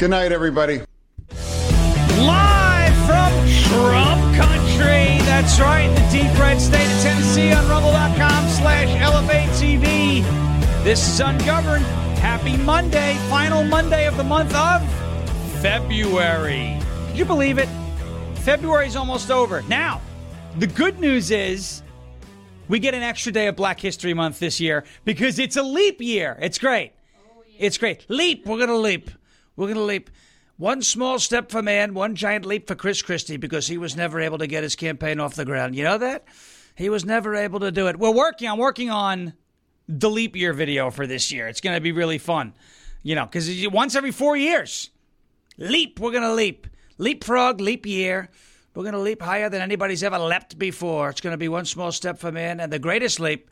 Good 0.00 0.08
night, 0.08 0.32
everybody. 0.32 0.80
Live 2.16 2.96
from 3.04 3.32
Trump 3.68 4.34
country. 4.34 5.18
That's 5.26 5.60
right, 5.60 5.94
the 5.94 6.00
deep 6.10 6.38
red 6.38 6.58
state 6.58 6.90
of 6.90 7.02
Tennessee 7.02 7.52
on 7.52 7.68
rumble.com 7.68 8.48
slash 8.48 8.88
LFA 8.88 9.44
TV. 9.60 10.24
This 10.84 11.06
is 11.06 11.20
Ungoverned. 11.20 11.84
Happy 12.16 12.56
Monday, 12.56 13.14
final 13.28 13.62
Monday 13.62 14.06
of 14.06 14.16
the 14.16 14.24
month 14.24 14.54
of 14.54 14.90
February. 15.60 16.78
Could 17.08 17.18
you 17.18 17.26
believe 17.26 17.58
it? 17.58 17.68
February's 18.36 18.96
almost 18.96 19.30
over. 19.30 19.60
Now, 19.68 20.00
the 20.58 20.66
good 20.66 20.98
news 20.98 21.30
is 21.30 21.82
we 22.68 22.78
get 22.78 22.94
an 22.94 23.02
extra 23.02 23.32
day 23.32 23.48
of 23.48 23.56
Black 23.56 23.78
History 23.78 24.14
Month 24.14 24.38
this 24.38 24.60
year 24.60 24.84
because 25.04 25.38
it's 25.38 25.56
a 25.56 25.62
leap 25.62 26.00
year. 26.00 26.38
It's 26.40 26.58
great. 26.58 26.92
It's 27.58 27.76
great. 27.76 28.06
Leap. 28.08 28.46
We're 28.46 28.56
going 28.56 28.68
to 28.70 28.78
leap. 28.78 29.10
We're 29.60 29.66
going 29.66 29.76
to 29.76 29.82
leap. 29.82 30.08
One 30.56 30.80
small 30.80 31.18
step 31.18 31.50
for 31.50 31.60
man, 31.60 31.92
one 31.92 32.14
giant 32.14 32.46
leap 32.46 32.66
for 32.66 32.74
Chris 32.74 33.02
Christie 33.02 33.36
because 33.36 33.66
he 33.66 33.76
was 33.76 33.94
never 33.94 34.18
able 34.18 34.38
to 34.38 34.46
get 34.46 34.62
his 34.62 34.74
campaign 34.74 35.20
off 35.20 35.34
the 35.34 35.44
ground. 35.44 35.76
You 35.76 35.84
know 35.84 35.98
that? 35.98 36.24
He 36.76 36.88
was 36.88 37.04
never 37.04 37.34
able 37.34 37.60
to 37.60 37.70
do 37.70 37.86
it. 37.88 37.98
We're 37.98 38.10
working. 38.10 38.48
I'm 38.48 38.56
working 38.56 38.88
on 38.88 39.34
the 39.86 40.08
leap 40.08 40.34
year 40.34 40.54
video 40.54 40.90
for 40.90 41.06
this 41.06 41.30
year. 41.30 41.46
It's 41.46 41.60
going 41.60 41.76
to 41.76 41.80
be 41.82 41.92
really 41.92 42.16
fun. 42.16 42.54
You 43.02 43.14
know, 43.14 43.26
because 43.26 43.50
once 43.68 43.94
every 43.94 44.12
four 44.12 44.34
years, 44.34 44.88
leap. 45.58 46.00
We're 46.00 46.12
going 46.12 46.22
to 46.22 46.32
leap. 46.32 46.66
Leapfrog, 46.96 47.60
leap 47.60 47.84
year. 47.84 48.30
We're 48.74 48.84
going 48.84 48.94
to 48.94 49.00
leap 49.00 49.20
higher 49.20 49.50
than 49.50 49.60
anybody's 49.60 50.02
ever 50.02 50.18
leapt 50.18 50.58
before. 50.58 51.10
It's 51.10 51.20
going 51.20 51.34
to 51.34 51.38
be 51.38 51.48
one 51.48 51.66
small 51.66 51.92
step 51.92 52.18
for 52.18 52.32
man 52.32 52.60
and 52.60 52.72
the 52.72 52.78
greatest 52.78 53.20
leap 53.20 53.50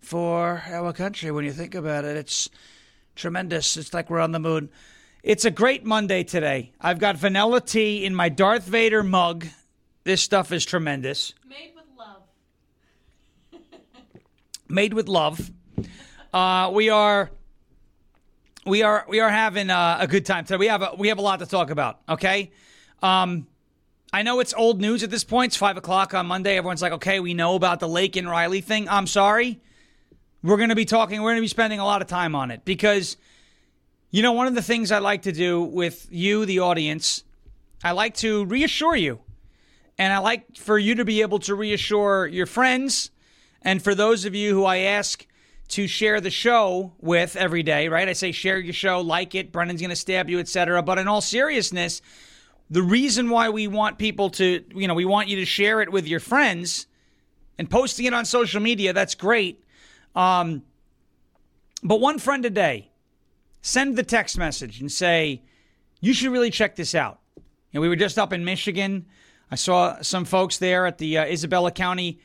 for 0.00 0.62
our 0.66 0.92
country. 0.92 1.30
When 1.30 1.46
you 1.46 1.52
think 1.52 1.74
about 1.74 2.04
it, 2.04 2.18
it's 2.18 2.50
tremendous. 3.14 3.78
It's 3.78 3.94
like 3.94 4.10
we're 4.10 4.20
on 4.20 4.32
the 4.32 4.38
moon. 4.38 4.68
It's 5.26 5.44
a 5.44 5.50
great 5.50 5.84
Monday 5.84 6.22
today. 6.22 6.70
I've 6.80 7.00
got 7.00 7.16
vanilla 7.16 7.60
tea 7.60 8.04
in 8.04 8.14
my 8.14 8.28
Darth 8.28 8.62
Vader 8.62 9.02
mug. 9.02 9.44
This 10.04 10.22
stuff 10.22 10.52
is 10.52 10.64
tremendous. 10.64 11.34
Made 11.48 11.72
with 11.74 11.84
love. 11.98 12.22
Made 14.68 14.94
with 14.94 15.08
love. 15.08 15.50
Uh, 16.32 16.70
we 16.72 16.90
are 16.90 17.32
we 18.64 18.84
are 18.84 19.04
we 19.08 19.18
are 19.18 19.28
having 19.28 19.68
uh, 19.68 19.96
a 19.98 20.06
good 20.06 20.24
time 20.24 20.44
today. 20.44 20.58
We 20.58 20.68
have 20.68 20.82
a, 20.82 20.92
we 20.96 21.08
have 21.08 21.18
a 21.18 21.22
lot 21.22 21.40
to 21.40 21.46
talk 21.46 21.70
about. 21.70 21.98
Okay, 22.08 22.52
um, 23.02 23.48
I 24.12 24.22
know 24.22 24.38
it's 24.38 24.54
old 24.54 24.80
news 24.80 25.02
at 25.02 25.10
this 25.10 25.24
point. 25.24 25.50
It's 25.50 25.56
five 25.56 25.76
o'clock 25.76 26.14
on 26.14 26.26
Monday. 26.26 26.56
Everyone's 26.56 26.82
like, 26.82 26.92
okay, 26.92 27.18
we 27.18 27.34
know 27.34 27.56
about 27.56 27.80
the 27.80 27.88
Laken 27.88 28.30
Riley 28.30 28.60
thing. 28.60 28.88
I'm 28.88 29.08
sorry. 29.08 29.60
We're 30.44 30.56
going 30.56 30.68
to 30.68 30.76
be 30.76 30.84
talking. 30.84 31.20
We're 31.20 31.30
going 31.30 31.38
to 31.38 31.42
be 31.42 31.48
spending 31.48 31.80
a 31.80 31.84
lot 31.84 32.00
of 32.00 32.06
time 32.06 32.36
on 32.36 32.52
it 32.52 32.64
because 32.64 33.16
you 34.16 34.22
know 34.22 34.32
one 34.32 34.46
of 34.46 34.54
the 34.54 34.62
things 34.62 34.92
I 34.92 34.98
like 35.00 35.22
to 35.22 35.32
do 35.32 35.60
with 35.60 36.08
you, 36.10 36.46
the 36.46 36.60
audience, 36.60 37.22
I 37.84 37.92
like 37.92 38.14
to 38.14 38.46
reassure 38.46 38.96
you, 38.96 39.20
and 39.98 40.10
I 40.10 40.20
like 40.20 40.56
for 40.56 40.78
you 40.78 40.94
to 40.94 41.04
be 41.04 41.20
able 41.20 41.38
to 41.40 41.54
reassure 41.54 42.26
your 42.26 42.46
friends, 42.46 43.10
and 43.60 43.84
for 43.84 43.94
those 43.94 44.24
of 44.24 44.34
you 44.34 44.54
who 44.54 44.64
I 44.64 44.78
ask 44.78 45.26
to 45.68 45.86
share 45.86 46.22
the 46.22 46.30
show 46.30 46.94
with 46.98 47.36
every 47.36 47.62
day, 47.62 47.88
right? 47.88 48.08
I 48.08 48.14
say 48.14 48.32
share 48.32 48.58
your 48.58 48.72
show, 48.72 49.02
like 49.02 49.34
it, 49.34 49.52
Brennan's 49.52 49.82
going 49.82 49.90
to 49.90 49.96
stab 49.96 50.30
you, 50.30 50.38
etc. 50.38 50.82
But 50.82 50.96
in 50.96 51.08
all 51.08 51.20
seriousness, 51.20 52.00
the 52.70 52.82
reason 52.82 53.28
why 53.28 53.50
we 53.50 53.68
want 53.68 53.98
people 53.98 54.30
to, 54.30 54.64
you 54.74 54.88
know, 54.88 54.94
we 54.94 55.04
want 55.04 55.28
you 55.28 55.36
to 55.36 55.44
share 55.44 55.82
it 55.82 55.92
with 55.92 56.08
your 56.08 56.20
friends 56.20 56.86
and 57.58 57.68
posting 57.68 58.06
it 58.06 58.14
on 58.14 58.24
social 58.24 58.62
media, 58.62 58.94
that's 58.94 59.14
great. 59.14 59.62
Um, 60.14 60.62
but 61.82 62.00
one 62.00 62.18
friend 62.18 62.46
a 62.46 62.50
day, 62.50 62.92
send 63.66 63.96
the 63.96 64.02
text 64.04 64.38
message 64.38 64.80
and 64.80 64.90
say, 64.90 65.42
you 66.00 66.14
should 66.14 66.30
really 66.30 66.50
check 66.50 66.76
this 66.76 66.94
out. 66.94 67.18
Know, 67.72 67.80
we 67.80 67.88
were 67.88 67.96
just 67.96 68.16
up 68.16 68.32
in 68.32 68.44
Michigan. 68.44 69.06
I 69.50 69.56
saw 69.56 70.00
some 70.02 70.24
folks 70.24 70.58
there 70.58 70.86
at 70.86 70.98
the 70.98 71.18
uh, 71.18 71.24
Isabella 71.24 71.72
County 71.72 72.20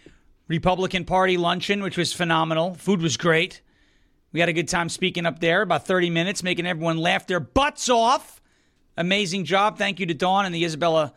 Republican 0.47 1.03
Party 1.03 1.37
luncheon, 1.37 1.81
which 1.81 1.97
was 1.97 2.13
phenomenal. 2.13 2.75
Food 2.75 3.01
was 3.01 3.17
great. 3.17 3.61
We 4.31 4.39
had 4.39 4.49
a 4.49 4.53
good 4.53 4.67
time 4.67 4.87
speaking 4.87 5.25
up 5.25 5.39
there, 5.39 5.63
about 5.63 5.87
30 5.87 6.11
minutes, 6.11 6.43
making 6.43 6.67
everyone 6.67 6.97
laugh 6.97 7.25
their 7.25 7.39
butts 7.39 7.89
off. 7.89 8.39
Amazing 8.95 9.45
job. 9.45 9.79
Thank 9.79 9.99
you 9.99 10.05
to 10.05 10.13
Dawn 10.13 10.45
and 10.45 10.53
the 10.53 10.63
Isabella 10.63 11.11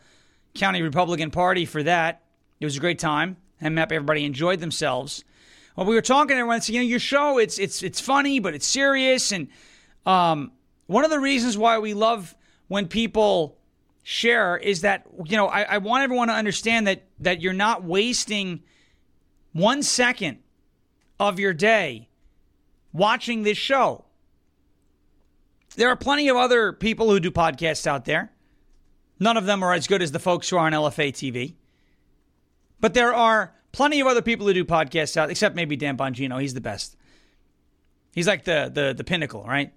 County 0.55 0.81
Republican 0.81 1.29
Party 1.29 1.65
for 1.65 1.83
that. 1.83 2.23
It 2.59 2.65
was 2.65 2.77
a 2.77 2.79
great 2.81 2.99
time. 2.99 3.37
I'm 3.61 3.77
happy 3.77 3.95
everybody 3.95 4.25
enjoyed 4.25 4.59
themselves. 4.59 5.23
Well, 5.75 5.85
we 5.85 5.93
were 5.93 6.01
talking 6.01 6.35
everyone, 6.35 6.61
said, 6.61 6.73
you 6.73 6.81
know, 6.81 6.87
your 6.87 6.99
show, 6.99 7.37
it's 7.37 7.59
it's 7.59 7.83
it's 7.83 7.99
funny, 7.99 8.39
but 8.39 8.53
it's 8.53 8.65
serious. 8.65 9.31
And 9.31 9.49
um, 10.05 10.51
one 10.87 11.03
of 11.03 11.11
the 11.11 11.19
reasons 11.19 11.57
why 11.57 11.79
we 11.79 11.93
love 11.93 12.35
when 12.67 12.87
people 12.87 13.57
share 14.03 14.57
is 14.57 14.81
that, 14.81 15.05
you 15.25 15.35
know, 15.35 15.47
I, 15.47 15.63
I 15.63 15.77
want 15.79 16.03
everyone 16.03 16.27
to 16.27 16.33
understand 16.33 16.87
that 16.87 17.03
that 17.19 17.41
you're 17.41 17.53
not 17.53 17.83
wasting 17.83 18.61
one 19.51 19.81
second 19.81 20.39
of 21.19 21.39
your 21.39 21.53
day 21.53 22.09
watching 22.93 23.43
this 23.43 23.57
show. 23.57 24.05
There 25.75 25.89
are 25.89 25.95
plenty 25.95 26.29
of 26.29 26.37
other 26.37 26.71
people 26.71 27.09
who 27.09 27.19
do 27.19 27.31
podcasts 27.31 27.87
out 27.87 28.05
there. 28.05 28.31
None 29.19 29.37
of 29.37 29.45
them 29.45 29.63
are 29.63 29.73
as 29.73 29.87
good 29.87 30.01
as 30.01 30.11
the 30.11 30.19
folks 30.19 30.49
who 30.49 30.57
are 30.57 30.65
on 30.65 30.73
LFA 30.73 31.11
TV. 31.11 31.55
But 32.79 32.93
there 32.93 33.13
are 33.13 33.53
plenty 33.71 33.99
of 33.99 34.07
other 34.07 34.21
people 34.21 34.45
who 34.47 34.53
do 34.53 34.65
podcasts 34.65 35.17
out, 35.17 35.29
except 35.29 35.55
maybe 35.55 35.75
Dan 35.75 35.97
Bongino. 35.97 36.39
He's 36.39 36.53
the 36.53 36.61
best. 36.61 36.95
He's 38.13 38.27
like 38.27 38.43
the 38.45 38.71
the 38.73 38.93
the 38.93 39.03
pinnacle, 39.03 39.43
right? 39.43 39.73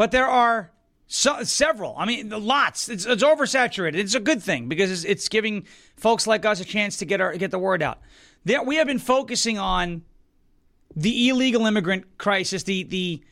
But 0.00 0.12
there 0.12 0.28
are 0.28 0.72
so, 1.08 1.42
several. 1.42 1.94
I 1.98 2.06
mean, 2.06 2.30
lots. 2.30 2.88
It's, 2.88 3.04
it's, 3.04 3.22
oversaturated. 3.22 3.96
It's 3.96 4.14
a 4.14 4.20
good 4.20 4.42
thing 4.42 4.66
because 4.66 4.90
it's, 4.90 5.04
it's, 5.04 5.28
giving 5.28 5.66
folks 5.94 6.26
like 6.26 6.46
us 6.46 6.58
a 6.58 6.64
chance 6.64 6.96
to 6.96 7.04
get 7.04 7.20
our 7.20 7.36
get 7.36 7.50
the 7.50 7.58
word 7.58 7.82
out. 7.82 7.98
There, 8.46 8.62
we 8.62 8.76
have 8.76 8.86
been 8.86 8.98
focusing 8.98 9.58
on 9.58 10.00
the 10.96 11.28
illegal 11.28 11.66
immigrant 11.66 12.16
crisis, 12.16 12.62
the 12.62 12.84
the 12.84 13.22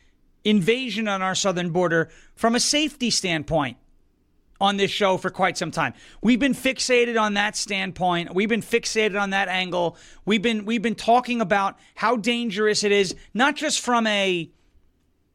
invasion 0.43 1.07
on 1.07 1.23
our 1.23 1.33
southern 1.33 1.71
border 1.71 2.11
from 2.35 2.53
a 2.53 2.59
safety 2.59 3.09
standpoint 3.09 3.77
on 4.61 4.77
this 4.77 4.91
show 4.91 5.17
for 5.17 5.31
quite 5.31 5.57
some 5.57 5.71
time. 5.71 5.95
We've 6.21 6.39
been 6.39 6.53
fixated 6.53 7.19
on 7.19 7.33
that 7.33 7.55
standpoint. 7.55 8.35
We've 8.35 8.47
been 8.47 8.61
fixated 8.61 9.19
on 9.19 9.31
that 9.31 9.47
angle. 9.47 9.97
We've 10.23 10.43
been 10.43 10.65
we've 10.65 10.83
been 10.83 10.93
talking 10.93 11.41
about 11.41 11.79
how 11.95 12.15
dangerous 12.15 12.83
it 12.83 12.91
is, 12.91 13.15
not 13.33 13.55
just 13.55 13.79
from 13.79 14.05
a 14.05 14.51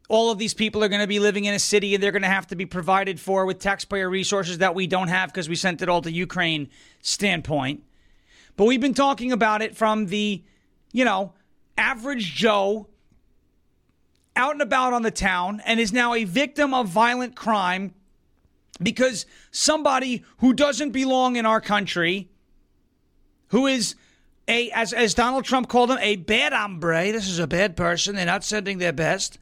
all 0.09 0.31
of 0.31 0.38
these 0.38 0.54
people 0.54 0.84
are 0.84 0.88
going 0.88 1.00
to 1.00 1.06
be 1.06 1.19
living 1.19 1.47
in 1.47 1.54
a 1.54 1.59
city 1.59 1.94
and 1.94 2.03
they're 2.03 2.12
going 2.12 2.22
to 2.22 2.28
have 2.28 2.47
to 2.48 2.56
be 2.56 2.66
provided 2.66 3.19
for 3.19 3.47
with 3.47 3.59
taxpayer 3.59 4.09
resources 4.09 4.59
that 4.59 4.75
we 4.75 4.87
don't 4.87 5.09
have 5.09 5.31
because 5.31 5.48
we 5.48 5.56
sent 5.56 5.81
it 5.81 5.88
all 5.88 6.03
to 6.03 6.12
Ukraine 6.12 6.69
standpoint. 7.00 7.82
But 8.56 8.66
we've 8.66 8.81
been 8.81 8.94
talking 8.94 9.32
about 9.32 9.62
it 9.62 9.76
from 9.76 10.06
the, 10.06 10.42
you 10.92 11.04
know, 11.04 11.32
average 11.78 12.34
Joe 12.34 12.88
out 14.37 14.53
and 14.53 14.62
about 14.62 14.92
on 14.92 15.03
the 15.03 15.10
town 15.10 15.62
and 15.65 15.81
is 15.81 15.92
now 15.92 16.15
a 16.15 16.25
victim 16.25 16.75
of 16.75 16.88
violent 16.88 17.34
crime 17.34 17.94
because 18.82 19.26
somebody 19.50 20.25
who 20.38 20.53
doesn't 20.53 20.91
belong 20.91 21.36
in 21.36 21.47
our 21.47 21.60
country, 21.60 22.28
who 23.48 23.66
is 23.66 23.94
a, 24.48 24.71
as, 24.72 24.92
as 24.92 25.15
Donald 25.15 25.45
Trump 25.45 25.68
called 25.68 25.91
him, 25.91 25.98
a 26.00 26.16
bad 26.16 26.53
hombre, 26.53 27.12
this 27.12 27.28
is 27.28 27.39
a 27.39 27.47
bad 27.47 27.77
person, 27.77 28.16
they're 28.16 28.27
not 28.27 28.45
sending 28.45 28.78
their 28.78 28.92
best, 28.92 29.39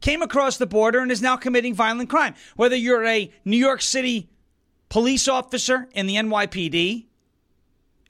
came 0.00 0.22
across 0.22 0.56
the 0.56 0.66
border 0.66 1.00
and 1.00 1.10
is 1.10 1.22
now 1.22 1.36
committing 1.36 1.74
violent 1.74 2.08
crime. 2.08 2.34
Whether 2.56 2.76
you're 2.76 3.04
a 3.04 3.30
New 3.44 3.56
York 3.56 3.82
City 3.82 4.28
police 4.88 5.28
officer 5.28 5.88
in 5.92 6.06
the 6.06 6.14
NYPD, 6.16 7.06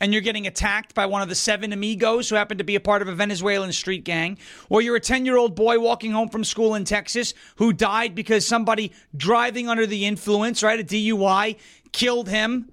and 0.00 0.12
you're 0.12 0.22
getting 0.22 0.46
attacked 0.46 0.94
by 0.94 1.06
one 1.06 1.22
of 1.22 1.28
the 1.28 1.34
seven 1.34 1.72
amigos 1.72 2.28
who 2.28 2.36
happen 2.36 2.58
to 2.58 2.64
be 2.64 2.76
a 2.76 2.80
part 2.80 3.02
of 3.02 3.08
a 3.08 3.14
Venezuelan 3.14 3.72
street 3.72 4.04
gang, 4.04 4.38
or 4.68 4.80
you're 4.80 4.96
a 4.96 5.00
10 5.00 5.26
year 5.26 5.36
old 5.36 5.54
boy 5.54 5.78
walking 5.78 6.12
home 6.12 6.28
from 6.28 6.44
school 6.44 6.74
in 6.74 6.84
Texas 6.84 7.34
who 7.56 7.72
died 7.72 8.14
because 8.14 8.46
somebody 8.46 8.92
driving 9.16 9.68
under 9.68 9.86
the 9.86 10.06
influence, 10.06 10.62
right, 10.62 10.80
a 10.80 10.84
DUI, 10.84 11.56
killed 11.92 12.28
him, 12.28 12.70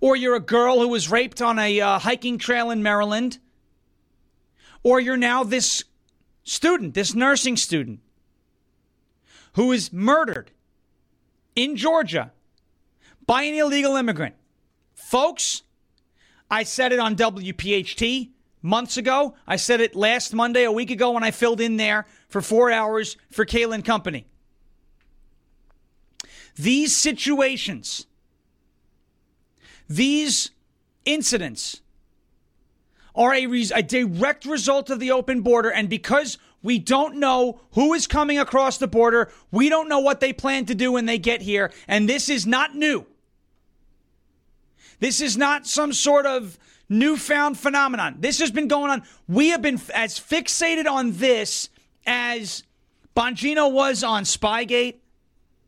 or 0.00 0.14
you're 0.16 0.36
a 0.36 0.40
girl 0.40 0.78
who 0.78 0.88
was 0.88 1.10
raped 1.10 1.42
on 1.42 1.58
a 1.58 1.80
uh, 1.80 1.98
hiking 1.98 2.38
trail 2.38 2.70
in 2.70 2.82
Maryland, 2.82 3.38
or 4.82 5.00
you're 5.00 5.16
now 5.16 5.42
this 5.42 5.82
student, 6.44 6.94
this 6.94 7.14
nursing 7.14 7.56
student, 7.56 8.00
who 9.54 9.72
is 9.72 9.92
murdered 9.92 10.50
in 11.56 11.76
Georgia 11.76 12.32
by 13.26 13.42
an 13.42 13.54
illegal 13.54 13.96
immigrant. 13.96 14.34
Folks, 14.94 15.62
I 16.50 16.62
said 16.62 16.92
it 16.92 16.98
on 16.98 17.16
WPHT 17.16 18.30
months 18.62 18.96
ago. 18.96 19.34
I 19.46 19.56
said 19.56 19.80
it 19.80 19.94
last 19.94 20.34
Monday, 20.34 20.64
a 20.64 20.72
week 20.72 20.90
ago, 20.90 21.12
when 21.12 21.22
I 21.22 21.30
filled 21.30 21.60
in 21.60 21.76
there 21.76 22.06
for 22.28 22.40
four 22.40 22.70
hours 22.70 23.16
for 23.30 23.44
Kayland 23.44 23.84
Company. 23.84 24.26
These 26.56 26.96
situations, 26.96 28.06
these 29.88 30.50
incidents, 31.04 31.80
are 33.14 33.34
a, 33.34 33.46
res- 33.46 33.70
a 33.70 33.82
direct 33.82 34.44
result 34.44 34.90
of 34.90 35.00
the 35.00 35.12
open 35.12 35.42
border. 35.42 35.70
And 35.70 35.88
because 35.88 36.38
We 36.64 36.78
don't 36.78 37.16
know 37.16 37.60
who 37.72 37.92
is 37.92 38.06
coming 38.06 38.38
across 38.38 38.78
the 38.78 38.88
border. 38.88 39.30
We 39.52 39.68
don't 39.68 39.86
know 39.86 39.98
what 39.98 40.20
they 40.20 40.32
plan 40.32 40.64
to 40.64 40.74
do 40.74 40.92
when 40.92 41.04
they 41.04 41.18
get 41.18 41.42
here. 41.42 41.70
And 41.86 42.08
this 42.08 42.30
is 42.30 42.46
not 42.46 42.74
new. 42.74 43.06
This 44.98 45.20
is 45.20 45.36
not 45.36 45.66
some 45.66 45.92
sort 45.92 46.24
of 46.24 46.58
newfound 46.88 47.58
phenomenon. 47.58 48.16
This 48.20 48.38
has 48.38 48.50
been 48.50 48.66
going 48.66 48.90
on. 48.90 49.02
We 49.28 49.50
have 49.50 49.60
been 49.60 49.78
as 49.94 50.18
fixated 50.18 50.86
on 50.86 51.12
this 51.12 51.68
as 52.06 52.62
Bongino 53.14 53.70
was 53.70 54.02
on 54.02 54.22
Spygate 54.24 54.96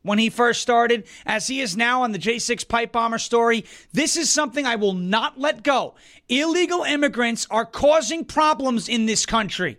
when 0.01 0.19
he 0.19 0.29
first 0.29 0.61
started, 0.61 1.05
as 1.25 1.47
he 1.47 1.59
is 1.59 1.75
now 1.75 2.03
on 2.03 2.11
the 2.11 2.19
J6 2.19 2.67
pipe 2.67 2.91
bomber 2.91 3.17
story. 3.17 3.65
This 3.91 4.15
is 4.15 4.29
something 4.29 4.65
I 4.65 4.75
will 4.75 4.93
not 4.93 5.39
let 5.39 5.63
go. 5.63 5.95
Illegal 6.29 6.83
immigrants 6.83 7.47
are 7.49 7.65
causing 7.65 8.23
problems 8.23 8.87
in 8.87 9.05
this 9.05 9.25
country. 9.25 9.77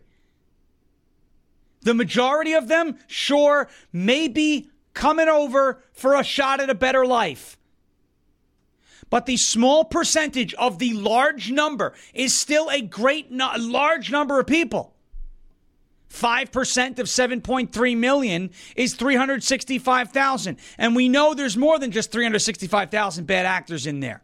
The 1.82 1.94
majority 1.94 2.52
of 2.52 2.68
them, 2.68 2.98
sure, 3.06 3.68
may 3.92 4.28
be 4.28 4.70
coming 4.94 5.28
over 5.28 5.82
for 5.92 6.14
a 6.14 6.24
shot 6.24 6.60
at 6.60 6.70
a 6.70 6.74
better 6.74 7.06
life. 7.06 7.56
But 9.10 9.26
the 9.26 9.36
small 9.36 9.84
percentage 9.84 10.52
of 10.54 10.78
the 10.78 10.92
large 10.92 11.50
number 11.50 11.94
is 12.12 12.34
still 12.34 12.68
a 12.68 12.82
great, 12.82 13.30
no- 13.30 13.52
large 13.56 14.10
number 14.10 14.38
of 14.38 14.46
people. 14.46 14.94
5% 16.10 16.98
of 16.98 17.06
7.3 17.06 17.96
million 17.96 18.50
is 18.76 18.94
365,000. 18.94 20.56
And 20.78 20.96
we 20.96 21.08
know 21.08 21.34
there's 21.34 21.56
more 21.56 21.78
than 21.78 21.90
just 21.90 22.10
365,000 22.10 23.26
bad 23.26 23.46
actors 23.46 23.86
in 23.86 24.00
there. 24.00 24.22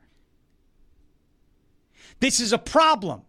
This 2.20 2.40
is 2.40 2.52
a 2.52 2.58
problem. 2.58 3.22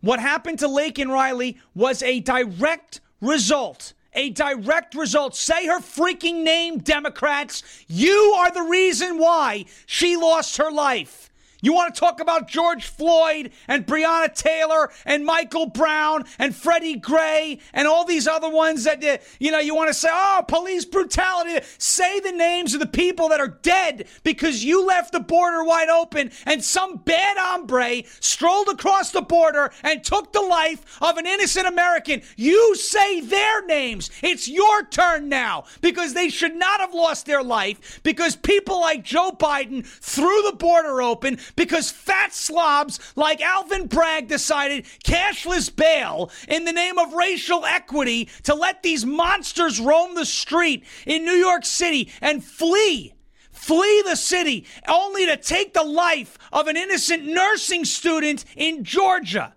What 0.00 0.20
happened 0.20 0.58
to 0.58 0.68
Laken 0.68 1.08
Riley 1.08 1.58
was 1.74 2.02
a 2.02 2.20
direct 2.20 3.00
result. 3.20 3.94
A 4.12 4.30
direct 4.30 4.94
result. 4.94 5.34
Say 5.34 5.66
her 5.66 5.80
freaking 5.80 6.42
name, 6.42 6.78
Democrats. 6.78 7.62
You 7.88 8.34
are 8.36 8.50
the 8.50 8.62
reason 8.62 9.18
why 9.18 9.64
she 9.86 10.16
lost 10.16 10.58
her 10.58 10.70
life. 10.70 11.30
You 11.64 11.72
want 11.72 11.94
to 11.94 11.98
talk 11.98 12.20
about 12.20 12.46
George 12.46 12.84
Floyd 12.84 13.50
and 13.68 13.86
Breonna 13.86 14.34
Taylor 14.34 14.90
and 15.06 15.24
Michael 15.24 15.64
Brown 15.64 16.26
and 16.38 16.54
Freddie 16.54 16.96
Gray 16.96 17.58
and 17.72 17.88
all 17.88 18.04
these 18.04 18.28
other 18.28 18.50
ones 18.50 18.84
that, 18.84 19.02
you 19.38 19.50
know, 19.50 19.60
you 19.60 19.74
want 19.74 19.88
to 19.88 19.94
say, 19.94 20.10
oh, 20.12 20.44
police 20.46 20.84
brutality. 20.84 21.64
Say 21.78 22.20
the 22.20 22.32
names 22.32 22.74
of 22.74 22.80
the 22.80 22.86
people 22.86 23.30
that 23.30 23.40
are 23.40 23.48
dead 23.62 24.06
because 24.24 24.62
you 24.62 24.86
left 24.86 25.12
the 25.12 25.20
border 25.20 25.64
wide 25.64 25.88
open 25.88 26.32
and 26.44 26.62
some 26.62 26.98
bad 26.98 27.38
hombre 27.38 28.02
strolled 28.20 28.68
across 28.68 29.12
the 29.12 29.22
border 29.22 29.72
and 29.82 30.04
took 30.04 30.34
the 30.34 30.42
life 30.42 30.98
of 31.00 31.16
an 31.16 31.26
innocent 31.26 31.66
American. 31.66 32.20
You 32.36 32.76
say 32.76 33.22
their 33.22 33.64
names. 33.64 34.10
It's 34.22 34.48
your 34.48 34.84
turn 34.84 35.30
now 35.30 35.64
because 35.80 36.12
they 36.12 36.28
should 36.28 36.56
not 36.56 36.80
have 36.80 36.92
lost 36.92 37.24
their 37.24 37.42
life 37.42 38.00
because 38.02 38.36
people 38.36 38.82
like 38.82 39.02
Joe 39.02 39.30
Biden 39.30 39.86
threw 39.86 40.42
the 40.42 40.56
border 40.58 41.00
open 41.00 41.38
because 41.56 41.90
fat 41.90 42.34
slobs 42.34 42.98
like 43.16 43.40
Alvin 43.40 43.86
Bragg 43.86 44.28
decided 44.28 44.84
cashless 45.04 45.74
bail 45.74 46.30
in 46.48 46.64
the 46.64 46.72
name 46.72 46.98
of 46.98 47.14
racial 47.14 47.64
equity 47.64 48.28
to 48.44 48.54
let 48.54 48.82
these 48.82 49.04
monsters 49.04 49.80
roam 49.80 50.14
the 50.14 50.26
street 50.26 50.84
in 51.06 51.24
New 51.24 51.32
York 51.32 51.64
City 51.64 52.10
and 52.20 52.44
flee 52.44 53.14
flee 53.50 54.02
the 54.04 54.16
city 54.16 54.66
only 54.88 55.24
to 55.26 55.36
take 55.36 55.72
the 55.72 55.82
life 55.82 56.36
of 56.52 56.66
an 56.66 56.76
innocent 56.76 57.24
nursing 57.24 57.84
student 57.84 58.44
in 58.56 58.84
Georgia. 58.84 59.54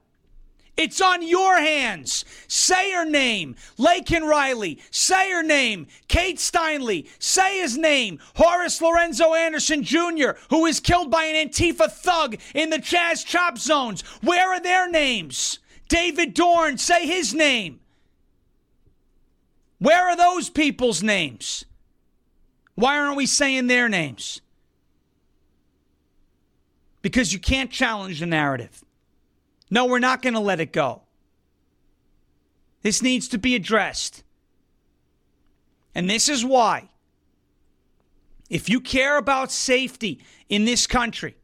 It's 0.77 1.01
on 1.01 1.27
your 1.27 1.57
hands. 1.57 2.24
Say 2.47 2.91
her 2.91 3.03
name. 3.03 3.56
Laken 3.79 4.21
Riley. 4.21 4.79
Say 4.91 5.31
her 5.31 5.41
name. 5.41 5.88
Kate 6.07 6.38
Steinle. 6.38 7.07
Say 7.18 7.59
his 7.59 7.75
name. 7.77 8.19
Horace 8.35 8.79
Lorenzo 8.79 9.33
Anderson 9.33 9.83
Jr., 9.83 10.31
who 10.51 10.62
was 10.62 10.79
killed 10.79 11.09
by 11.09 11.24
an 11.24 11.50
Antifa 11.50 11.91
thug 11.91 12.38
in 12.53 12.69
the 12.69 12.77
Chaz 12.77 13.25
Chop 13.25 13.57
Zones. 13.57 14.01
Where 14.21 14.53
are 14.53 14.59
their 14.59 14.88
names? 14.88 15.57
David 15.89 16.35
Dorn. 16.35 16.77
Say 16.77 17.07
his 17.07 17.33
name. 17.33 17.80
Where 19.80 20.09
are 20.09 20.15
those 20.15 20.50
people's 20.50 21.01
names? 21.01 21.65
Why 22.75 23.00
aren't 23.00 23.18
we 23.18 23.25
saying 23.25 23.65
their 23.65 23.89
names? 23.89 24.41
Because 27.01 27.33
you 27.33 27.39
can't 27.39 27.71
challenge 27.71 28.19
the 28.19 28.27
narrative. 28.27 28.83
No, 29.69 29.86
we're 29.86 30.00
not 30.00 30.22
going 30.22 30.34
to 30.34 30.40
let 30.40 30.60
it 30.60 30.72
go. 30.72 31.02
This 32.81 33.02
needs 33.02 33.28
to 33.30 33.38
be 33.38 33.56
addressed. 33.56 34.24
And 35.94 36.10
this 36.10 36.30
is 36.30 36.46
why, 36.46 36.90
if 38.50 38.69
you 38.69 38.80
care 38.80 39.18
about 39.18 39.52
safety 39.52 40.22
in 40.48 40.66
this 40.66 40.88
country, 40.88 41.36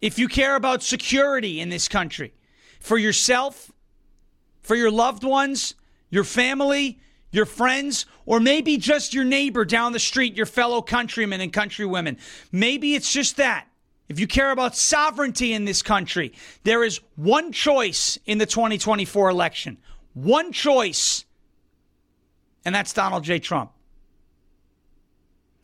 if 0.00 0.18
you 0.18 0.26
care 0.26 0.56
about 0.56 0.82
security 0.82 1.60
in 1.60 1.68
this 1.68 1.86
country, 1.86 2.32
for 2.80 2.96
yourself, 2.96 3.70
for 4.62 4.74
your 4.74 4.90
loved 4.90 5.22
ones, 5.22 5.74
your 6.08 6.24
family, 6.24 6.98
your 7.30 7.46
friends, 7.46 8.06
or 8.24 8.40
maybe 8.40 8.76
just 8.78 9.14
your 9.14 9.24
neighbor 9.24 9.64
down 9.64 9.92
the 9.92 9.98
street, 9.98 10.34
your 10.34 10.46
fellow 10.46 10.82
countrymen 10.82 11.40
and 11.40 11.52
countrywomen. 11.52 12.18
Maybe 12.50 12.94
it's 12.94 13.12
just 13.12 13.36
that 13.36 13.66
if 14.10 14.18
you 14.18 14.26
care 14.26 14.50
about 14.50 14.76
sovereignty 14.76 15.52
in 15.52 15.64
this 15.64 15.82
country, 15.82 16.32
there 16.64 16.82
is 16.82 17.00
one 17.14 17.52
choice 17.52 18.18
in 18.26 18.38
the 18.38 18.44
2024 18.44 19.30
election. 19.30 19.78
One 20.14 20.50
choice. 20.50 21.24
And 22.64 22.74
that's 22.74 22.92
Donald 22.92 23.22
J. 23.22 23.38
Trump. 23.38 23.70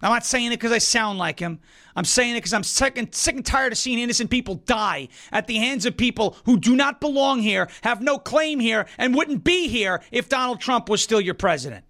I'm 0.00 0.12
not 0.12 0.24
saying 0.24 0.52
it 0.52 0.60
because 0.60 0.70
I 0.70 0.78
sound 0.78 1.18
like 1.18 1.40
him. 1.40 1.58
I'm 1.96 2.04
saying 2.04 2.34
it 2.34 2.38
because 2.38 2.52
I'm 2.52 2.62
sick 2.62 2.96
and, 2.96 3.12
sick 3.12 3.34
and 3.34 3.44
tired 3.44 3.72
of 3.72 3.78
seeing 3.78 3.98
innocent 3.98 4.30
people 4.30 4.54
die 4.54 5.08
at 5.32 5.48
the 5.48 5.56
hands 5.56 5.84
of 5.84 5.96
people 5.96 6.36
who 6.44 6.56
do 6.56 6.76
not 6.76 7.00
belong 7.00 7.40
here, 7.40 7.68
have 7.82 8.00
no 8.00 8.16
claim 8.16 8.60
here, 8.60 8.86
and 8.96 9.12
wouldn't 9.16 9.42
be 9.42 9.66
here 9.66 10.02
if 10.12 10.28
Donald 10.28 10.60
Trump 10.60 10.88
was 10.88 11.02
still 11.02 11.20
your 11.20 11.34
president. 11.34 11.84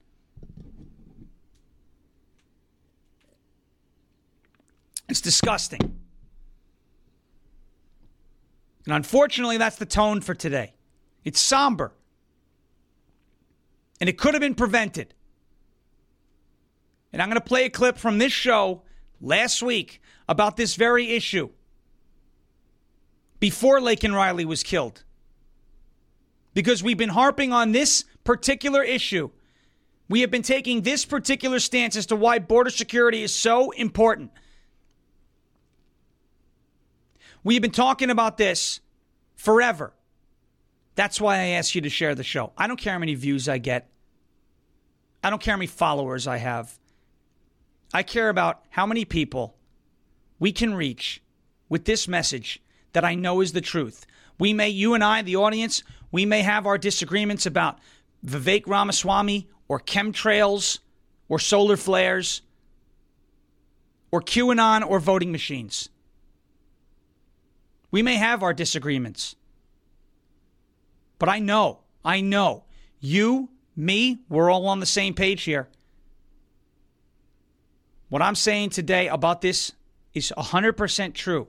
It's 5.07 5.21
disgusting. 5.21 6.06
And 8.87 8.95
unfortunately, 8.95 9.59
that's 9.59 9.77
the 9.77 9.87
tone 9.87 10.21
for 10.21 10.35
today. 10.35 10.73
It's 11.25 11.41
somber. 11.41 11.93
And 14.01 14.09
it 14.09 14.17
could 14.17 14.35
have 14.35 14.41
been 14.41 14.55
prevented. 14.55 15.13
And 17.13 17.21
I'm 17.21 17.29
going 17.29 17.41
to 17.41 17.47
play 17.47 17.65
a 17.65 17.71
clip 17.71 17.99
from 17.99 18.19
this 18.19 18.33
show 18.33 18.83
last 19.21 19.63
week 19.63 20.01
about 20.29 20.57
this 20.57 20.77
very 20.77 21.13
issue 21.13 21.51
before 23.41 23.81
Laken 23.81 24.15
Riley 24.15 24.45
was 24.45 24.63
killed. 24.63 25.03
Because 26.55 26.83
we've 26.83 26.97
been 26.97 27.11
harping 27.11 27.53
on 27.53 27.73
this 27.73 28.05
particular 28.25 28.83
issue. 28.83 29.31
We 30.09 30.21
have 30.21 30.31
been 30.31 30.43
taking 30.43 30.83
this 30.83 31.05
particular 31.05 31.59
stance 31.59 31.97
as 31.97 32.07
to 32.07 32.17
why 32.17 32.39
border 32.39 32.71
security 32.71 33.23
is 33.23 33.35
so 33.35 33.73
important. 33.73 34.31
We've 37.47 37.63
been 37.63 37.71
talking 37.71 38.11
about 38.11 38.39
this 38.39 38.81
forever. 39.37 39.93
That's 40.97 41.21
why 41.21 41.37
I 41.37 41.47
ask 41.51 41.77
you 41.77 41.81
to 41.83 41.89
share 41.89 42.17
the 42.17 42.25
show. 42.25 42.53
I 42.59 42.67
don't 42.67 42.77
care 42.77 42.95
how 42.95 42.99
many 42.99 43.15
views 43.15 43.49
I 43.49 43.59
get. 43.59 43.89
I 45.23 45.31
don't 45.31 45.41
care 45.41 45.53
how 45.53 45.59
many 45.59 45.69
followers 45.69 46.27
I 46.27 46.39
have. 46.39 46.77
I 47.95 48.03
care 48.03 48.31
about 48.31 48.65
how 48.71 48.85
many 48.85 49.05
people 49.05 49.57
we 50.41 50.51
can 50.51 50.75
reach 50.75 51.23
with 51.69 51.85
this 51.85 52.09
message 52.09 52.61
that 52.95 53.05
I 53.05 53.15
know 53.15 53.41
is 53.41 53.53
the 53.53 53.61
truth. 53.61 54.07
We 54.41 54.53
may, 54.53 54.71
you 54.71 54.95
and 54.95 55.05
I, 55.05 55.23
the 55.23 55.37
audience, 55.37 55.85
we 56.11 56.27
may 56.27 56.43
have 56.43 56.67
our 56.67 56.79
disagreements 56.79 57.47
about 57.47 57.79
Vivek 58.27 58.67
Ramaswamy 58.67 59.49
or 59.69 59.79
chemtrails 59.79 60.81
or 61.29 61.39
solar 61.39 61.77
flares 61.77 62.43
or 64.11 64.21
QAnon 64.21 64.85
or 64.85 64.99
voting 64.99 65.31
machines. 65.31 65.91
We 67.97 68.03
may 68.03 68.17
have 68.17 68.43
our 68.43 68.53
disagreements. 68.53 69.37
But 71.19 71.31
I 71.31 71.39
know, 71.39 71.79
I 72.05 72.21
know, 72.21 72.65
you, 73.01 73.49
me, 73.75 74.19
we're 74.29 74.51
all 74.51 74.67
on 74.67 74.81
the 74.81 74.85
same 74.85 75.15
page 75.15 75.45
here. 75.45 75.71
What 78.11 78.21
I'm 78.21 78.35
saying 78.35 78.69
today 78.69 79.09
about 79.09 79.41
this 79.41 79.73
is 80.13 80.31
100% 80.37 81.15
true. 81.15 81.49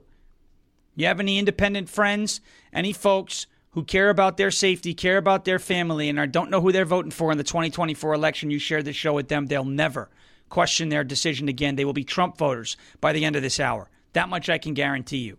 You 0.96 1.04
have 1.04 1.20
any 1.20 1.38
independent 1.38 1.90
friends, 1.90 2.40
any 2.72 2.94
folks 2.94 3.46
who 3.72 3.84
care 3.84 4.08
about 4.08 4.38
their 4.38 4.50
safety, 4.50 4.94
care 4.94 5.18
about 5.18 5.44
their 5.44 5.58
family, 5.58 6.08
and 6.08 6.32
don't 6.32 6.48
know 6.48 6.62
who 6.62 6.72
they're 6.72 6.86
voting 6.86 7.10
for 7.10 7.30
in 7.30 7.36
the 7.36 7.44
2024 7.44 8.14
election, 8.14 8.50
you 8.50 8.58
share 8.58 8.82
this 8.82 8.96
show 8.96 9.12
with 9.12 9.28
them, 9.28 9.48
they'll 9.48 9.66
never 9.66 10.08
question 10.48 10.88
their 10.88 11.04
decision 11.04 11.46
again. 11.46 11.76
They 11.76 11.84
will 11.84 11.92
be 11.92 12.04
Trump 12.04 12.38
voters 12.38 12.78
by 13.02 13.12
the 13.12 13.26
end 13.26 13.36
of 13.36 13.42
this 13.42 13.60
hour. 13.60 13.90
That 14.14 14.30
much 14.30 14.48
I 14.48 14.56
can 14.56 14.72
guarantee 14.72 15.18
you. 15.18 15.36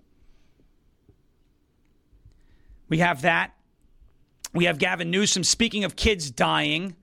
We 2.89 2.97
have 2.99 3.21
that. 3.21 3.53
We 4.53 4.65
have 4.65 4.79
Gavin 4.79 5.11
Newsom 5.11 5.43
speaking 5.43 5.83
of 5.83 5.95
kids 5.95 6.31
dying. 6.31 6.95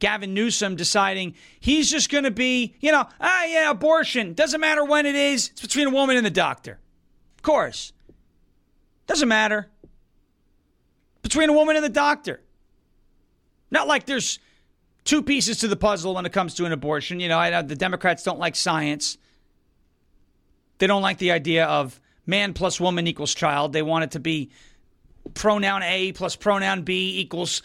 Gavin 0.00 0.34
Newsom 0.34 0.76
deciding 0.76 1.34
he's 1.60 1.90
just 1.90 2.10
going 2.10 2.24
to 2.24 2.30
be, 2.30 2.74
you 2.80 2.90
know, 2.90 3.06
ah, 3.20 3.44
yeah, 3.44 3.70
abortion. 3.70 4.34
Doesn't 4.34 4.60
matter 4.60 4.84
when 4.84 5.06
it 5.06 5.14
is. 5.14 5.50
It's 5.50 5.60
between 5.60 5.86
a 5.86 5.90
woman 5.90 6.16
and 6.16 6.26
the 6.26 6.30
doctor. 6.30 6.78
Of 7.36 7.42
course. 7.42 7.92
Doesn't 9.06 9.28
matter. 9.28 9.70
Between 11.22 11.50
a 11.50 11.52
woman 11.52 11.76
and 11.76 11.84
the 11.84 11.90
doctor. 11.90 12.40
Not 13.70 13.86
like 13.86 14.06
there's 14.06 14.38
two 15.04 15.22
pieces 15.22 15.58
to 15.58 15.68
the 15.68 15.76
puzzle 15.76 16.14
when 16.14 16.26
it 16.26 16.32
comes 16.32 16.54
to 16.54 16.64
an 16.64 16.72
abortion. 16.72 17.20
You 17.20 17.28
know, 17.28 17.38
I 17.38 17.50
know 17.50 17.62
the 17.62 17.76
Democrats 17.76 18.22
don't 18.22 18.38
like 18.38 18.56
science. 18.56 19.18
They 20.78 20.86
don't 20.86 21.02
like 21.02 21.18
the 21.18 21.30
idea 21.32 21.66
of 21.66 22.00
man 22.26 22.52
plus 22.52 22.80
woman 22.80 23.06
equals 23.06 23.34
child. 23.34 23.72
They 23.72 23.82
want 23.82 24.04
it 24.04 24.10
to 24.12 24.20
be 24.20 24.50
pronoun 25.32 25.82
A 25.82 26.12
plus 26.12 26.36
pronoun 26.36 26.82
B 26.82 27.18
equals, 27.20 27.62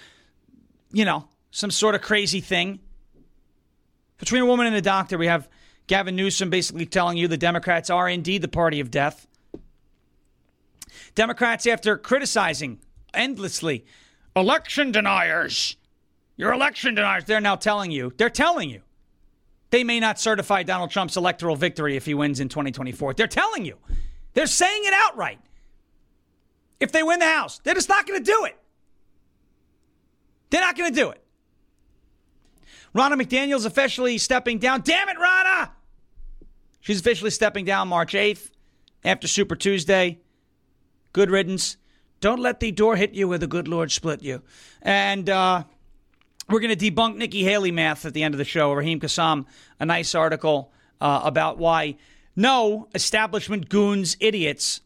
you 0.92 1.06
know, 1.06 1.28
some 1.52 1.72
sort 1.72 1.96
of 1.96 2.02
crazy 2.02 2.42
thing. 2.42 2.80
Between 4.18 4.42
a 4.42 4.46
woman 4.46 4.68
and 4.68 4.76
a 4.76 4.82
doctor, 4.82 5.18
we 5.18 5.28
have 5.28 5.50
Gavin 5.88 6.16
Newsom 6.16 6.50
basically 6.50 6.86
telling 6.86 7.18
you 7.18 7.28
the 7.28 7.38
Democrats 7.38 7.90
are 7.90 8.08
indeed 8.08 8.42
the 8.42 8.48
party 8.48 8.80
of 8.80 8.92
death. 8.92 9.28
Democrats, 11.16 11.66
after 11.66 11.98
criticizing 11.98 12.80
endlessly 13.14 13.86
election 14.36 14.92
deniers, 14.92 15.76
your 16.38 16.54
election 16.54 16.96
deniers, 16.96 17.26
they're 17.26 17.42
now 17.42 17.56
telling 17.56 17.92
you, 17.92 18.14
they're 18.18 18.30
telling 18.30 18.70
you, 18.70 18.82
they 19.72 19.84
may 19.84 20.00
not 20.00 20.20
certify 20.20 20.64
Donald 20.64 20.92
Trump's 20.92 21.18
electoral 21.18 21.56
victory 21.56 21.96
if 21.96 22.06
he 22.06 22.14
wins 22.14 22.40
in 22.40 22.50
2024. 22.50 23.14
They're 23.14 23.28
telling 23.28 23.66
you, 23.66 23.78
they're 24.34 24.48
saying 24.48 24.84
it 24.86 24.94
outright. 24.94 25.40
If 26.80 26.92
they 26.92 27.04
win 27.04 27.20
the 27.20 27.26
House, 27.26 27.60
they're 27.64 27.74
just 27.74 27.90
not 27.90 28.08
going 28.08 28.24
to 28.24 28.32
do 28.32 28.46
it. 28.46 28.58
They're 30.50 30.62
not 30.62 30.78
going 30.78 30.94
to 30.94 30.96
do 30.96 31.10
it. 31.10 31.24
Ronna 32.96 33.22
McDaniel's 33.22 33.66
officially 33.66 34.18
stepping 34.18 34.58
down. 34.58 34.82
Damn 34.82 35.10
it, 35.10 35.18
Ronna! 35.18 35.70
She's 36.82 37.00
officially 37.00 37.30
stepping 37.30 37.66
down 37.66 37.88
March 37.88 38.14
8th 38.14 38.50
after 39.04 39.28
Super 39.28 39.56
Tuesday. 39.56 40.20
Good 41.14 41.30
riddance. 41.30 41.78
Don't 42.20 42.40
let 42.40 42.60
the 42.60 42.72
door 42.72 42.96
hit 42.96 43.14
you 43.14 43.28
where 43.28 43.38
the 43.38 43.48
good 43.48 43.68
Lord 43.68 43.92
split 43.92 44.24
you. 44.24 44.42
And 44.82 45.30
uh, 45.30 45.64
we're 46.50 46.60
going 46.60 46.76
to 46.76 46.92
debunk 46.92 47.16
Nikki 47.16 47.44
Haley 47.44 47.72
math 47.72 48.06
at 48.06 48.14
the 48.14 48.24
end 48.24 48.34
of 48.34 48.40
the 48.40 48.46
show. 48.46 48.74
Raheem 48.74 49.00
Kassam, 49.00 49.46
a 49.80 49.86
nice 49.86 50.16
article 50.16 50.72
uh, 51.00 51.22
about 51.24 51.58
why 51.58 51.96
no 52.36 52.88
establishment 52.96 53.70
goons, 53.70 54.18
idiots, 54.20 54.82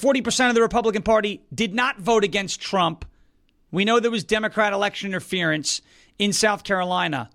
40% 0.00 0.48
of 0.48 0.54
the 0.54 0.62
Republican 0.62 1.02
Party 1.02 1.42
did 1.54 1.74
not 1.74 1.98
vote 1.98 2.24
against 2.24 2.60
Trump. 2.60 3.04
We 3.70 3.84
know 3.84 4.00
there 4.00 4.10
was 4.10 4.24
Democrat 4.24 4.72
election 4.72 5.10
interference 5.10 5.82
in 6.18 6.32
South 6.32 6.64
Carolina. 6.64 7.30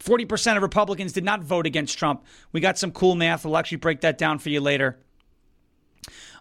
40% 0.00 0.56
of 0.56 0.62
Republicans 0.62 1.12
did 1.12 1.24
not 1.24 1.42
vote 1.42 1.66
against 1.66 1.98
Trump. 1.98 2.24
We 2.52 2.60
got 2.60 2.78
some 2.78 2.92
cool 2.92 3.16
math. 3.16 3.44
We'll 3.44 3.56
actually 3.56 3.78
break 3.78 4.02
that 4.02 4.18
down 4.18 4.38
for 4.38 4.50
you 4.50 4.60
later. 4.60 4.96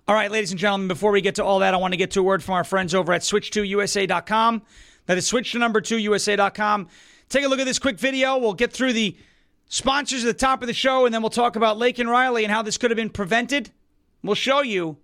All 0.08 0.14
right, 0.14 0.30
ladies 0.30 0.52
and 0.52 0.60
gentlemen, 0.60 0.88
before 0.88 1.12
we 1.12 1.22
get 1.22 1.36
to 1.36 1.44
all 1.44 1.60
that, 1.60 1.74
I 1.74 1.78
want 1.78 1.94
to 1.94 1.98
get 1.98 2.12
to 2.12 2.20
a 2.20 2.24
word 2.24 2.44
from 2.44 2.54
our 2.54 2.64
friends 2.64 2.94
over 2.94 3.12
at 3.12 3.22
switch2usa.com. 3.22 4.62
That 5.08 5.18
is 5.18 5.26
switch 5.26 5.54
to 5.54 5.60
number 5.60 5.82
2usa.com. 5.82 6.88
Take 7.30 7.44
a 7.44 7.48
look 7.48 7.60
at 7.60 7.66
this 7.66 7.80
quick 7.80 7.98
video. 7.98 8.38
We'll 8.38 8.54
get 8.54 8.72
through 8.72 8.94
the 8.94 9.18
sponsors 9.68 10.24
at 10.24 10.28
the 10.28 10.40
top 10.40 10.62
of 10.62 10.68
the 10.68 10.74
show, 10.74 11.06
and 11.06 11.14
then 11.14 11.24
we'll 11.24 11.32
talk 11.32 11.56
about 11.56 11.78
Laken 11.78 12.08
Riley 12.08 12.44
and 12.44 12.54
how 12.54 12.62
this 12.62 12.78
could 12.78 12.92
have 12.92 12.98
been 12.98 13.10
prevented. 13.10 13.72
We'll 14.26 14.36
show 14.36 14.64
you 14.64 14.98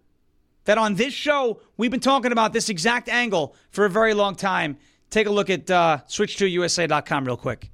that 0.66 0.80
on 0.80 0.96
this 0.96 1.14
show, 1.14 1.60
we've 1.78 1.92
been 1.92 2.00
talking 2.00 2.32
about 2.32 2.54
this 2.54 2.70
exact 2.70 3.08
angle 3.08 3.56
for 3.70 3.86
a 3.86 3.90
very 3.90 4.16
long 4.16 4.36
time. 4.36 4.78
Take 5.12 5.28
a 5.28 5.30
look 5.30 5.50
at 5.50 5.70
uh, 5.70 6.00
switch2usa.com 6.08 7.26
real 7.26 7.38
quick. 7.38 7.70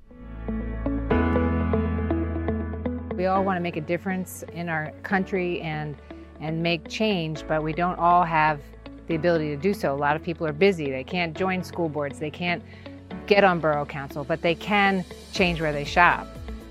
We 3.16 3.26
all 3.26 3.44
want 3.44 3.58
to 3.58 3.62
make 3.62 3.78
a 3.78 3.82
difference 3.82 4.44
in 4.54 4.70
our 4.70 4.92
country 5.04 5.62
and 5.62 5.96
and 6.40 6.62
make 6.62 6.88
change, 6.88 7.44
but 7.48 7.64
we 7.64 7.74
don't 7.74 7.98
all 7.98 8.24
have 8.24 8.60
the 9.08 9.16
ability 9.16 9.48
to 9.50 9.58
do 9.58 9.74
so. 9.74 9.92
A 9.92 9.96
lot 9.96 10.16
of 10.16 10.22
people 10.22 10.46
are 10.46 10.54
busy. 10.54 10.92
They 10.92 11.04
can't 11.04 11.36
join 11.36 11.64
school 11.64 11.90
boards. 11.90 12.20
They 12.20 12.30
can't 12.30 12.62
get 13.26 13.44
on 13.44 13.60
borough 13.60 13.86
council, 13.86 14.24
but 14.24 14.44
they 14.44 14.54
can 14.54 15.04
change 15.32 15.60
where 15.60 15.74
they 15.74 15.84
shop. 15.84 16.28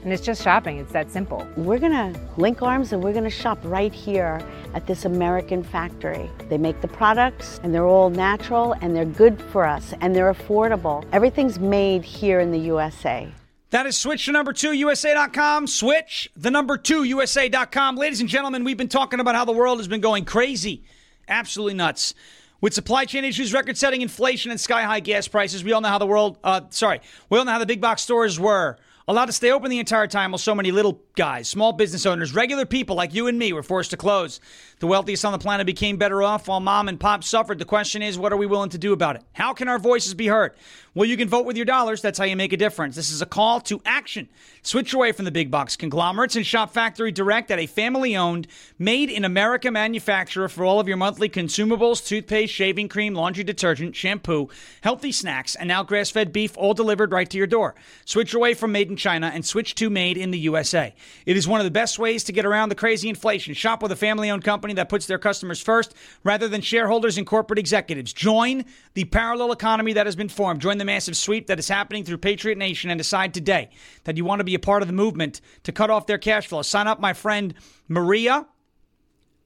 And 0.06 0.12
it's 0.12 0.22
just 0.22 0.40
shopping, 0.40 0.78
it's 0.78 0.92
that 0.92 1.10
simple. 1.10 1.44
We're 1.56 1.80
gonna 1.80 2.14
link 2.36 2.62
arms 2.62 2.92
and 2.92 3.02
we're 3.02 3.12
gonna 3.12 3.28
shop 3.28 3.58
right 3.64 3.92
here 3.92 4.40
at 4.72 4.86
this 4.86 5.04
American 5.04 5.64
factory. 5.64 6.30
They 6.48 6.58
make 6.58 6.80
the 6.80 6.86
products 6.86 7.58
and 7.64 7.74
they're 7.74 7.88
all 7.88 8.08
natural 8.08 8.74
and 8.74 8.94
they're 8.94 9.04
good 9.04 9.42
for 9.42 9.64
us 9.64 9.94
and 10.00 10.14
they're 10.14 10.32
affordable. 10.32 11.04
Everything's 11.10 11.58
made 11.58 12.04
here 12.04 12.38
in 12.38 12.52
the 12.52 12.58
USA. 12.60 13.26
That 13.70 13.86
is 13.86 13.96
switch 13.96 14.26
to 14.26 14.30
number 14.30 14.52
two, 14.52 14.74
USA.com. 14.74 15.66
Switch 15.66 16.30
the 16.36 16.52
number 16.52 16.78
two, 16.78 17.02
USA.com. 17.02 17.96
Ladies 17.96 18.20
and 18.20 18.28
gentlemen, 18.28 18.62
we've 18.62 18.76
been 18.76 18.86
talking 18.86 19.18
about 19.18 19.34
how 19.34 19.44
the 19.44 19.50
world 19.50 19.80
has 19.80 19.88
been 19.88 20.00
going 20.00 20.24
crazy, 20.24 20.84
absolutely 21.26 21.74
nuts. 21.74 22.14
With 22.60 22.74
supply 22.74 23.06
chain 23.06 23.24
issues, 23.24 23.52
record 23.52 23.76
setting 23.76 24.02
inflation, 24.02 24.52
and 24.52 24.60
sky 24.60 24.82
high 24.82 25.00
gas 25.00 25.26
prices, 25.26 25.64
we 25.64 25.72
all 25.72 25.80
know 25.80 25.88
how 25.88 25.98
the 25.98 26.06
world, 26.06 26.38
uh, 26.44 26.60
sorry, 26.70 27.00
we 27.28 27.40
all 27.40 27.44
know 27.44 27.50
how 27.50 27.58
the 27.58 27.66
big 27.66 27.80
box 27.80 28.02
stores 28.02 28.38
were 28.38 28.78
allowed 29.08 29.26
to 29.26 29.32
stay 29.32 29.52
open 29.52 29.70
the 29.70 29.78
entire 29.78 30.06
time 30.06 30.32
while 30.32 30.38
so 30.38 30.54
many 30.54 30.72
little 30.72 31.00
guys, 31.14 31.48
small 31.48 31.72
business 31.72 32.06
owners, 32.06 32.34
regular 32.34 32.66
people 32.66 32.96
like 32.96 33.14
you 33.14 33.26
and 33.26 33.38
me 33.38 33.52
were 33.52 33.62
forced 33.62 33.90
to 33.90 33.96
close. 33.96 34.40
The 34.78 34.86
wealthiest 34.86 35.24
on 35.24 35.32
the 35.32 35.38
planet 35.38 35.64
became 35.64 35.96
better 35.96 36.22
off 36.22 36.48
while 36.48 36.60
mom 36.60 36.88
and 36.88 37.00
pop 37.00 37.24
suffered. 37.24 37.58
The 37.58 37.64
question 37.64 38.02
is, 38.02 38.18
what 38.18 38.30
are 38.30 38.36
we 38.36 38.44
willing 38.44 38.68
to 38.70 38.78
do 38.78 38.92
about 38.92 39.16
it? 39.16 39.22
How 39.32 39.54
can 39.54 39.68
our 39.68 39.78
voices 39.78 40.12
be 40.12 40.26
heard? 40.26 40.52
Well, 40.92 41.06
you 41.06 41.16
can 41.16 41.28
vote 41.28 41.44
with 41.46 41.56
your 41.56 41.66
dollars. 41.66 42.00
That's 42.00 42.18
how 42.18 42.24
you 42.24 42.36
make 42.36 42.54
a 42.54 42.58
difference. 42.58 42.96
This 42.96 43.10
is 43.10 43.20
a 43.20 43.26
call 43.26 43.60
to 43.62 43.82
action. 43.84 44.28
Switch 44.62 44.94
away 44.94 45.12
from 45.12 45.26
the 45.26 45.30
big 45.30 45.50
box 45.50 45.76
conglomerates 45.76 46.36
and 46.36 46.46
shop 46.46 46.72
factory 46.72 47.12
direct 47.12 47.50
at 47.50 47.58
a 47.58 47.66
family 47.66 48.16
owned, 48.16 48.48
made 48.78 49.10
in 49.10 49.24
America 49.24 49.70
manufacturer 49.70 50.48
for 50.48 50.64
all 50.64 50.80
of 50.80 50.88
your 50.88 50.96
monthly 50.96 51.28
consumables, 51.28 52.06
toothpaste, 52.06 52.52
shaving 52.52 52.88
cream, 52.88 53.14
laundry 53.14 53.44
detergent, 53.44 53.94
shampoo, 53.94 54.48
healthy 54.80 55.12
snacks, 55.12 55.54
and 55.54 55.68
now 55.68 55.82
grass 55.82 56.10
fed 56.10 56.32
beef, 56.32 56.56
all 56.56 56.72
delivered 56.72 57.12
right 57.12 57.28
to 57.28 57.36
your 57.38 57.46
door. 57.46 57.74
Switch 58.06 58.32
away 58.32 58.54
from 58.54 58.72
made 58.72 58.88
in 58.88 58.96
China 58.96 59.30
and 59.32 59.44
switch 59.44 59.74
to 59.74 59.90
made 59.90 60.16
in 60.16 60.30
the 60.30 60.38
USA. 60.38 60.94
It 61.26 61.36
is 61.36 61.46
one 61.46 61.60
of 61.60 61.64
the 61.64 61.70
best 61.70 61.98
ways 61.98 62.24
to 62.24 62.32
get 62.32 62.46
around 62.46 62.70
the 62.70 62.74
crazy 62.74 63.10
inflation. 63.10 63.52
Shop 63.52 63.82
with 63.82 63.92
a 63.92 63.96
family 63.96 64.30
owned 64.30 64.44
company 64.44 64.65
that 64.74 64.88
puts 64.88 65.06
their 65.06 65.18
customers 65.18 65.60
first 65.60 65.94
rather 66.24 66.48
than 66.48 66.60
shareholders 66.60 67.16
and 67.16 67.26
corporate 67.26 67.58
executives. 67.58 68.12
Join 68.12 68.64
the 68.94 69.04
parallel 69.04 69.52
economy 69.52 69.92
that 69.92 70.06
has 70.06 70.16
been 70.16 70.28
formed. 70.28 70.60
Join 70.60 70.78
the 70.78 70.84
massive 70.84 71.16
sweep 71.16 71.46
that 71.46 71.58
is 71.58 71.68
happening 71.68 72.04
through 72.04 72.18
Patriot 72.18 72.58
Nation 72.58 72.90
and 72.90 72.98
decide 72.98 73.32
today 73.32 73.70
that 74.04 74.16
you 74.16 74.24
want 74.24 74.40
to 74.40 74.44
be 74.44 74.54
a 74.54 74.58
part 74.58 74.82
of 74.82 74.88
the 74.88 74.94
movement 74.94 75.40
to 75.62 75.72
cut 75.72 75.90
off 75.90 76.06
their 76.06 76.18
cash 76.18 76.48
flow. 76.48 76.62
Sign 76.62 76.86
up, 76.86 77.00
my 77.00 77.12
friend 77.12 77.54
Maria. 77.88 78.46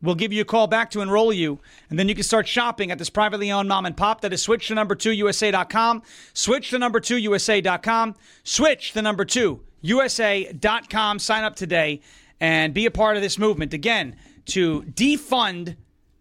We'll 0.02 0.14
give 0.14 0.32
you 0.32 0.40
a 0.40 0.46
call 0.46 0.66
back 0.66 0.90
to 0.92 1.02
enroll 1.02 1.30
you, 1.30 1.58
and 1.90 1.98
then 1.98 2.08
you 2.08 2.14
can 2.14 2.24
start 2.24 2.48
shopping 2.48 2.90
at 2.90 2.98
this 2.98 3.10
privately 3.10 3.50
owned 3.50 3.68
mom 3.68 3.84
and 3.84 3.94
pop 3.94 4.22
that 4.22 4.32
is 4.32 4.40
switch 4.40 4.68
to 4.68 4.74
number 4.74 4.94
two 4.94 5.12
USA.com. 5.12 6.02
Switch 6.32 6.70
to 6.70 6.78
number 6.78 7.00
two 7.00 7.18
USA.com. 7.18 8.14
Switch 8.42 8.94
the 8.94 9.02
number 9.02 9.26
two 9.26 9.60
USA.com. 9.82 11.18
Sign 11.18 11.44
up 11.44 11.54
today 11.54 12.00
and 12.40 12.72
be 12.72 12.86
a 12.86 12.90
part 12.90 13.16
of 13.16 13.22
this 13.22 13.38
movement. 13.38 13.74
Again, 13.74 14.16
to 14.46 14.82
defund 14.82 15.76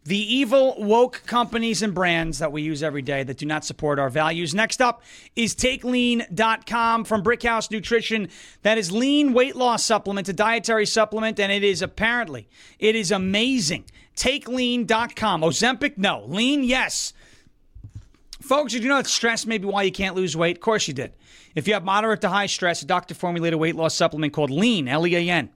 the 0.05 0.17
evil 0.17 0.75
woke 0.79 1.21
companies 1.27 1.83
and 1.83 1.93
brands 1.93 2.39
that 2.39 2.51
we 2.51 2.63
use 2.63 2.81
every 2.81 3.01
day 3.01 3.21
that 3.21 3.37
do 3.37 3.45
not 3.45 3.63
support 3.63 3.99
our 3.99 4.09
values. 4.09 4.55
Next 4.55 4.81
up 4.81 5.03
is 5.35 5.53
takelean.com 5.53 7.03
from 7.05 7.23
Brickhouse 7.23 7.69
Nutrition. 7.69 8.29
That 8.63 8.79
is 8.79 8.91
lean 8.91 9.33
weight 9.33 9.55
loss 9.55 9.83
supplement, 9.83 10.27
a 10.27 10.33
dietary 10.33 10.87
supplement, 10.87 11.39
and 11.39 11.51
it 11.51 11.63
is 11.63 11.83
apparently, 11.83 12.49
it 12.79 12.95
is 12.95 13.11
amazing. 13.11 13.85
Takelean.com. 14.15 15.41
Ozempic, 15.41 15.97
no. 15.97 16.23
Lean, 16.25 16.63
yes. 16.63 17.13
Folks, 18.41 18.73
did 18.73 18.83
you 18.83 18.89
know 18.89 18.97
that 18.97 19.07
stress 19.07 19.45
may 19.45 19.59
be 19.59 19.67
why 19.67 19.83
you 19.83 19.91
can't 19.91 20.15
lose 20.15 20.35
weight? 20.35 20.57
Of 20.57 20.61
course 20.61 20.87
you 20.87 20.93
did. 20.93 21.13
If 21.53 21.67
you 21.67 21.75
have 21.75 21.83
moderate 21.83 22.21
to 22.21 22.29
high 22.29 22.47
stress, 22.47 22.81
a 22.81 22.85
doctor 22.85 23.13
formulated 23.13 23.59
weight 23.59 23.75
loss 23.75 23.93
supplement 23.93 24.33
called 24.33 24.49
Lean, 24.49 24.87
L 24.87 25.05
E 25.05 25.15
A 25.15 25.29
N 25.29 25.49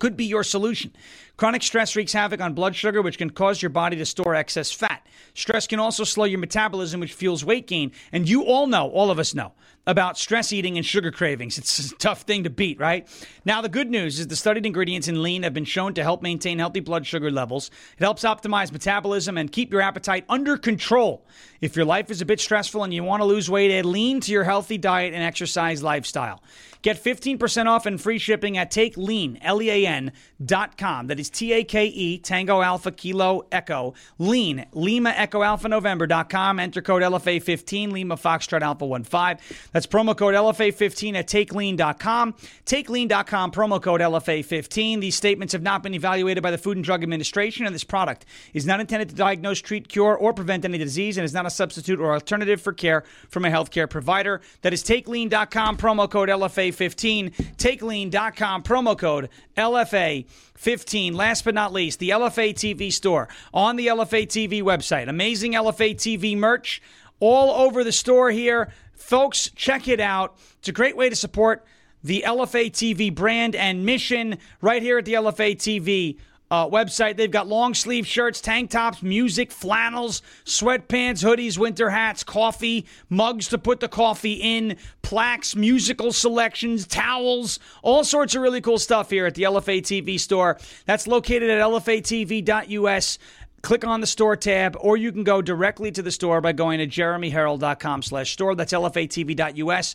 could 0.00 0.16
be 0.16 0.24
your 0.24 0.42
solution. 0.42 0.92
Chronic 1.36 1.62
stress 1.62 1.94
wreaks 1.94 2.12
havoc 2.12 2.40
on 2.40 2.54
blood 2.54 2.74
sugar, 2.74 3.00
which 3.00 3.18
can 3.18 3.30
cause 3.30 3.62
your 3.62 3.70
body 3.70 3.96
to 3.96 4.04
store 4.04 4.34
excess 4.34 4.72
fat. 4.72 5.06
Stress 5.34 5.66
can 5.66 5.78
also 5.78 6.04
slow 6.04 6.24
your 6.24 6.38
metabolism, 6.38 7.00
which 7.00 7.12
fuels 7.12 7.44
weight 7.44 7.66
gain. 7.66 7.92
And 8.12 8.28
you 8.28 8.44
all 8.44 8.66
know, 8.66 8.88
all 8.90 9.10
of 9.10 9.18
us 9.18 9.34
know, 9.34 9.52
about 9.86 10.18
stress 10.18 10.52
eating 10.52 10.76
and 10.76 10.84
sugar 10.84 11.10
cravings. 11.10 11.58
It's 11.58 11.90
a 11.90 11.96
tough 11.96 12.22
thing 12.22 12.44
to 12.44 12.50
beat, 12.50 12.78
right? 12.78 13.08
Now, 13.44 13.62
the 13.62 13.68
good 13.68 13.90
news 13.90 14.20
is 14.20 14.28
the 14.28 14.36
studied 14.36 14.66
ingredients 14.66 15.08
in 15.08 15.22
lean 15.22 15.42
have 15.42 15.54
been 15.54 15.64
shown 15.64 15.94
to 15.94 16.02
help 16.02 16.22
maintain 16.22 16.58
healthy 16.58 16.80
blood 16.80 17.06
sugar 17.06 17.30
levels. 17.30 17.70
It 17.98 18.04
helps 18.04 18.22
optimize 18.22 18.72
metabolism 18.72 19.38
and 19.38 19.50
keep 19.50 19.72
your 19.72 19.80
appetite 19.80 20.24
under 20.28 20.56
control. 20.56 21.26
If 21.60 21.76
your 21.76 21.84
life 21.84 22.10
is 22.10 22.20
a 22.20 22.26
bit 22.26 22.40
stressful 22.40 22.84
and 22.84 22.92
you 22.92 23.04
want 23.04 23.20
to 23.20 23.26
lose 23.26 23.50
weight, 23.50 23.70
add 23.70 23.86
lean 23.86 24.20
to 24.20 24.32
your 24.32 24.44
healthy 24.44 24.78
diet 24.78 25.14
and 25.14 25.22
exercise 25.22 25.82
lifestyle. 25.82 26.42
Get 26.82 27.02
15% 27.02 27.66
off 27.66 27.84
and 27.84 28.00
free 28.00 28.18
shipping 28.18 28.56
at 28.56 28.70
takelean, 28.70 29.38
L-E-A-N, 29.42 30.12
dot 30.42 30.78
com. 30.78 31.08
That 31.08 31.20
is 31.20 31.28
T-A-K-E, 31.28 32.18
Tango 32.18 32.62
Alpha 32.62 32.90
Kilo 32.90 33.46
Echo, 33.52 33.92
lean, 34.18 34.64
Lima 34.72 35.10
Echo 35.20 35.42
Alpha 35.42 35.68
November 35.68 36.06
dot 36.06 36.28
com. 36.28 36.58
Enter 36.58 36.82
code 36.82 37.02
LFA15, 37.02 37.92
Lima 37.92 38.16
Foxtrot 38.16 38.62
Alpha 38.62 38.86
15. 38.86 39.38
That's 39.72 39.86
promo 39.86 40.16
code 40.16 40.34
LFA15 40.34 41.14
at 41.14 41.26
takelean.com. 41.28 42.34
Takelean.com, 42.66 43.52
promo 43.52 43.80
code 43.80 44.00
LFA15. 44.00 45.00
These 45.00 45.14
statements 45.14 45.52
have 45.52 45.62
not 45.62 45.82
been 45.82 45.94
evaluated 45.94 46.42
by 46.42 46.50
the 46.50 46.58
Food 46.58 46.76
and 46.76 46.84
Drug 46.84 47.02
Administration, 47.02 47.66
and 47.66 47.74
this 47.74 47.84
product 47.84 48.26
is 48.54 48.66
not 48.66 48.80
intended 48.80 49.08
to 49.10 49.14
diagnose, 49.14 49.60
treat, 49.60 49.88
cure, 49.88 50.16
or 50.16 50.32
prevent 50.32 50.64
any 50.64 50.78
disease 50.78 51.16
and 51.18 51.24
is 51.24 51.34
not 51.34 51.46
a 51.46 51.50
substitute 51.50 52.00
or 52.00 52.12
alternative 52.12 52.60
for 52.60 52.72
care 52.72 53.04
from 53.28 53.44
a 53.44 53.48
healthcare 53.48 53.88
provider. 53.88 54.40
That 54.62 54.72
is 54.72 54.82
takelean.com, 54.82 55.76
promo 55.76 56.10
code 56.10 56.28
LFA15. 56.28 56.90
15 56.90 57.30
TakeLean.com, 57.30 58.62
promo 58.62 58.98
code 58.98 59.28
LFA15. 59.56 60.24
Last 60.64 61.44
but 61.44 61.54
not 61.54 61.72
least, 61.72 61.98
the 62.00 62.10
LFA 62.10 62.52
TV 62.52 62.92
store 62.92 63.28
on 63.54 63.76
the 63.76 63.86
LFA 63.86 64.26
TV 64.26 64.62
website. 64.62 65.08
Amazing 65.08 65.52
LFA 65.54 65.94
TV 65.94 66.36
merch 66.36 66.82
all 67.18 67.50
over 67.64 67.82
the 67.82 67.92
store 67.92 68.30
here. 68.30 68.70
Folks, 68.92 69.50
check 69.56 69.88
it 69.88 70.00
out. 70.00 70.36
It's 70.58 70.68
a 70.68 70.72
great 70.72 70.96
way 70.96 71.08
to 71.08 71.16
support 71.16 71.64
the 72.02 72.24
LFA 72.26 72.70
TV 72.70 73.14
brand 73.14 73.54
and 73.54 73.86
mission 73.86 74.38
right 74.60 74.82
here 74.82 74.98
at 74.98 75.04
the 75.06 75.14
LFA 75.14 75.56
TV 75.56 76.18
uh, 76.50 76.68
website. 76.68 77.16
They've 77.16 77.30
got 77.30 77.46
long 77.46 77.74
sleeve 77.74 78.06
shirts, 78.06 78.40
tank 78.40 78.70
tops, 78.70 79.02
music, 79.02 79.52
flannels, 79.52 80.22
sweatpants, 80.44 81.24
hoodies, 81.24 81.58
winter 81.58 81.90
hats, 81.90 82.24
coffee, 82.24 82.86
mugs 83.08 83.48
to 83.48 83.58
put 83.58 83.80
the 83.80 83.88
coffee 83.88 84.34
in, 84.34 84.76
plaques, 85.02 85.54
musical 85.54 86.12
selections, 86.12 86.86
towels, 86.86 87.58
all 87.82 88.04
sorts 88.04 88.34
of 88.34 88.42
really 88.42 88.60
cool 88.60 88.78
stuff 88.78 89.10
here 89.10 89.26
at 89.26 89.34
the 89.34 89.44
LFA 89.44 89.80
TV 89.80 90.18
store. 90.18 90.58
That's 90.86 91.06
located 91.06 91.50
at 91.50 91.60
lfatv.us. 91.60 93.18
Click 93.62 93.84
on 93.84 94.00
the 94.00 94.06
store 94.06 94.36
tab, 94.36 94.74
or 94.80 94.96
you 94.96 95.12
can 95.12 95.22
go 95.22 95.42
directly 95.42 95.92
to 95.92 96.02
the 96.02 96.10
store 96.10 96.40
by 96.40 96.52
going 96.52 96.78
to 96.78 96.86
jeremyherrell.com 96.86 98.02
slash 98.02 98.32
store. 98.32 98.54
That's 98.54 98.72
lfatv.us. 98.72 99.94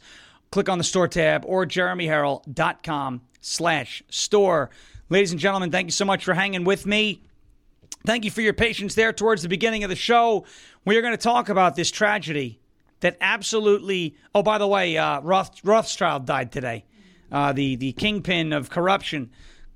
Click 0.51 0.69
on 0.69 0.77
the 0.77 0.83
store 0.83 1.07
tab 1.07 1.43
or 1.45 1.65
jeremyherrell.com 1.65 3.21
slash 3.41 4.03
store. 4.09 4.69
Ladies 5.07 5.31
and 5.31 5.39
gentlemen, 5.39 5.69
thank 5.69 5.85
you 5.85 5.91
so 5.91 6.03
much 6.03 6.25
for 6.25 6.33
hanging 6.33 6.63
with 6.63 6.88
me. 6.88 7.21
Thank 8.07 8.25
you 8.25 8.31
for 8.31 8.41
your 8.41 8.53
patience 8.53 8.95
there 8.95 9.13
towards 9.13 9.43
the 9.43 9.50
beginning 9.50 9.83
of 9.83 9.89
the 9.91 9.95
show. 9.95 10.45
We 10.83 10.97
are 10.97 11.01
going 11.01 11.13
to 11.13 11.17
talk 11.17 11.47
about 11.47 11.75
this 11.75 11.91
tragedy 11.91 12.59
that 13.01 13.15
absolutely. 13.21 14.15
Oh, 14.33 14.41
by 14.41 14.57
the 14.57 14.67
way, 14.67 14.97
uh, 14.97 15.21
Roth, 15.21 15.63
Rothschild 15.63 16.25
died 16.25 16.51
today. 16.51 16.85
Uh, 17.31 17.53
the 17.53 17.75
the 17.75 17.91
kingpin 17.93 18.51
of 18.51 18.71
corruption 18.71 19.29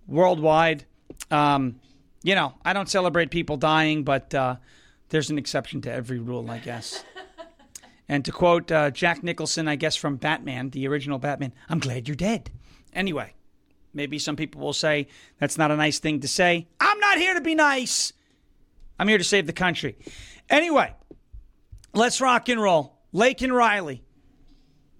worldwide. 0.07 0.85
Um, 1.29 1.79
you 2.23 2.33
know, 2.33 2.55
I 2.65 2.73
don't 2.73 2.89
celebrate 2.89 3.29
people 3.29 3.57
dying, 3.57 4.03
but 4.03 4.33
uh, 4.33 4.55
there's 5.09 5.29
an 5.29 5.37
exception 5.37 5.81
to 5.81 5.91
every 5.91 6.17
rule, 6.17 6.49
I 6.49 6.57
guess. 6.57 7.03
and 8.09 8.25
to 8.25 8.31
quote 8.31 8.71
uh, 8.71 8.89
Jack 8.89 9.23
Nicholson, 9.23 9.67
I 9.67 9.75
guess 9.75 9.95
from 9.95 10.15
Batman, 10.15 10.71
the 10.71 10.87
original 10.87 11.19
Batman, 11.19 11.53
"I'm 11.67 11.79
glad 11.79 12.07
you're 12.07 12.15
dead." 12.15 12.49
Anyway. 12.93 13.33
Maybe 13.93 14.19
some 14.19 14.35
people 14.35 14.61
will 14.61 14.73
say 14.73 15.07
that's 15.39 15.57
not 15.57 15.71
a 15.71 15.75
nice 15.75 15.99
thing 15.99 16.19
to 16.21 16.27
say. 16.27 16.67
I'm 16.79 16.99
not 16.99 17.17
here 17.17 17.33
to 17.33 17.41
be 17.41 17.55
nice. 17.55 18.13
I'm 18.99 19.07
here 19.07 19.17
to 19.17 19.23
save 19.23 19.47
the 19.47 19.53
country. 19.53 19.97
Anyway, 20.49 20.93
let's 21.93 22.21
rock 22.21 22.49
and 22.49 22.61
roll. 22.61 22.97
Laken 23.13 23.51
Riley. 23.51 24.03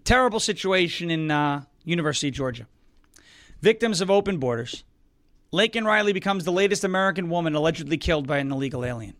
Terrible 0.03 0.39
situation 0.39 1.11
in 1.11 1.29
uh, 1.29 1.63
University 1.83 2.29
of 2.29 2.33
Georgia. 2.33 2.67
Victims 3.61 4.01
of 4.01 4.09
open 4.09 4.37
borders. 4.37 4.83
Laken 5.53 5.85
Riley 5.85 6.13
becomes 6.13 6.45
the 6.45 6.51
latest 6.51 6.83
American 6.83 7.29
woman 7.29 7.55
allegedly 7.55 7.97
killed 7.97 8.25
by 8.25 8.37
an 8.37 8.51
illegal 8.51 8.85
alien. 8.85 9.15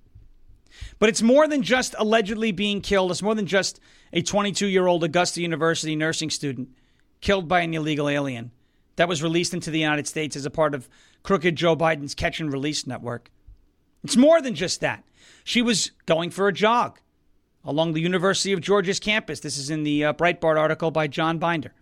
But 0.98 1.10
it's 1.10 1.22
more 1.22 1.48
than 1.48 1.62
just 1.62 1.96
allegedly 1.98 2.52
being 2.52 2.82
killed. 2.82 3.12
It's 3.12 3.22
more 3.22 3.36
than 3.36 3.48
just 3.48 3.80
a 4.13 4.22
22 4.22 4.67
year 4.67 4.88
old 4.88 5.04
Augusta 5.04 5.41
University 5.41 5.96
nursing 5.96 6.30
student 6.30 6.70
killed 7.22 7.48
by 7.48 7.62
an 7.62 7.74
illegal 7.74 8.08
alien 8.08 8.52
that 9.00 9.08
was 9.08 9.24
released 9.24 9.54
into 9.54 9.72
the 9.72 9.80
United 9.80 10.06
States 10.08 10.36
as 10.36 10.46
a 10.46 10.50
part 10.50 10.76
of 10.76 10.90
crooked 11.24 11.56
Joe 11.56 11.74
Biden's 11.74 12.14
catch 12.14 12.42
and 12.42 12.52
release 12.52 12.86
network. 12.86 13.32
It's 14.04 14.18
more 14.18 14.42
than 14.42 14.56
just 14.56 14.82
that. 14.82 15.06
She 15.46 15.62
was 15.62 15.92
going 16.06 16.32
for 16.32 16.50
a 16.50 16.54
jog 16.54 17.00
along 17.64 17.94
the 17.94 18.02
University 18.02 18.52
of 18.52 18.60
Georgia's 18.60 19.00
campus. 19.00 19.40
This 19.40 19.58
is 19.58 19.70
in 19.70 19.84
the 19.84 20.04
uh, 20.04 20.12
Breitbart 20.12 20.60
article 20.60 20.92
by 20.92 21.08
John 21.08 21.38
Binder. 21.38 21.74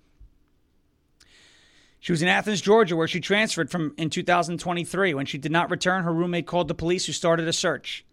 She 1.99 2.11
was 2.11 2.21
in 2.21 2.27
Athens, 2.27 2.61
Georgia, 2.61 2.95
where 2.95 3.07
she 3.07 3.19
transferred 3.19 3.71
from 3.71 3.95
in 3.97 4.11
2023. 4.11 5.15
When 5.15 5.25
she 5.25 5.39
did 5.39 5.51
not 5.51 5.71
return, 5.71 6.03
her 6.03 6.13
roommate 6.13 6.45
called 6.45 6.67
the 6.67 6.75
police, 6.75 7.07
who 7.07 7.13
started 7.13 7.47
a 7.47 7.53
search. 7.53 8.05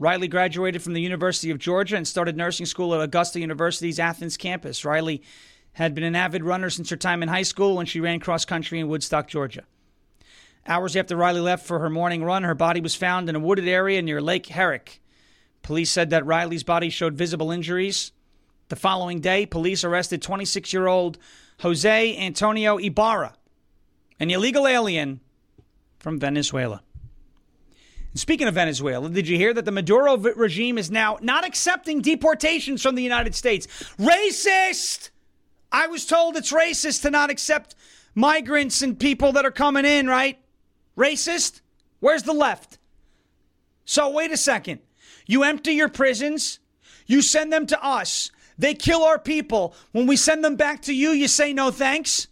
Riley 0.00 0.26
graduated 0.26 0.82
from 0.82 0.94
the 0.94 1.02
University 1.02 1.52
of 1.52 1.58
Georgia 1.58 1.94
and 1.94 2.06
started 2.06 2.36
nursing 2.36 2.66
school 2.66 2.92
at 2.96 3.00
Augusta 3.00 3.38
University's 3.38 4.00
Athens 4.00 4.36
campus. 4.36 4.84
Riley 4.84 5.22
had 5.78 5.94
been 5.94 6.02
an 6.02 6.16
avid 6.16 6.42
runner 6.42 6.68
since 6.68 6.90
her 6.90 6.96
time 6.96 7.22
in 7.22 7.28
high 7.28 7.42
school 7.42 7.76
when 7.76 7.86
she 7.86 8.00
ran 8.00 8.18
cross 8.18 8.44
country 8.44 8.80
in 8.80 8.88
Woodstock, 8.88 9.28
Georgia. 9.28 9.62
Hours 10.66 10.96
after 10.96 11.16
Riley 11.16 11.40
left 11.40 11.64
for 11.64 11.78
her 11.78 11.88
morning 11.88 12.24
run, 12.24 12.42
her 12.42 12.56
body 12.56 12.80
was 12.80 12.96
found 12.96 13.28
in 13.28 13.36
a 13.36 13.38
wooded 13.38 13.68
area 13.68 14.02
near 14.02 14.20
Lake 14.20 14.46
Herrick. 14.46 15.00
Police 15.62 15.92
said 15.92 16.10
that 16.10 16.26
Riley's 16.26 16.64
body 16.64 16.90
showed 16.90 17.14
visible 17.14 17.52
injuries. 17.52 18.10
The 18.70 18.76
following 18.76 19.20
day, 19.20 19.46
police 19.46 19.84
arrested 19.84 20.20
26 20.20 20.72
year 20.72 20.88
old 20.88 21.16
Jose 21.60 22.16
Antonio 22.18 22.76
Ibarra, 22.76 23.34
an 24.18 24.30
illegal 24.32 24.66
alien 24.66 25.20
from 26.00 26.18
Venezuela. 26.18 26.82
And 28.10 28.18
speaking 28.18 28.48
of 28.48 28.54
Venezuela, 28.54 29.08
did 29.08 29.28
you 29.28 29.36
hear 29.36 29.54
that 29.54 29.64
the 29.64 29.70
Maduro 29.70 30.16
regime 30.16 30.76
is 30.76 30.90
now 30.90 31.18
not 31.22 31.46
accepting 31.46 32.00
deportations 32.00 32.82
from 32.82 32.96
the 32.96 33.02
United 33.04 33.36
States? 33.36 33.68
Racist! 33.96 35.10
I 35.70 35.86
was 35.86 36.06
told 36.06 36.36
it's 36.36 36.52
racist 36.52 37.02
to 37.02 37.10
not 37.10 37.30
accept 37.30 37.74
migrants 38.14 38.82
and 38.82 38.98
people 38.98 39.32
that 39.32 39.44
are 39.44 39.50
coming 39.50 39.84
in, 39.84 40.06
right? 40.06 40.38
Racist? 40.96 41.60
Where's 42.00 42.22
the 42.22 42.32
left? 42.32 42.78
So, 43.84 44.10
wait 44.10 44.32
a 44.32 44.36
second. 44.36 44.80
You 45.26 45.42
empty 45.42 45.72
your 45.72 45.88
prisons, 45.88 46.58
you 47.06 47.22
send 47.22 47.52
them 47.52 47.66
to 47.66 47.84
us. 47.84 48.30
They 48.58 48.74
kill 48.74 49.04
our 49.04 49.18
people. 49.18 49.74
When 49.92 50.06
we 50.06 50.16
send 50.16 50.44
them 50.44 50.56
back 50.56 50.82
to 50.82 50.94
you, 50.94 51.10
you 51.10 51.28
say 51.28 51.52
no 51.52 51.70
thanks? 51.70 52.26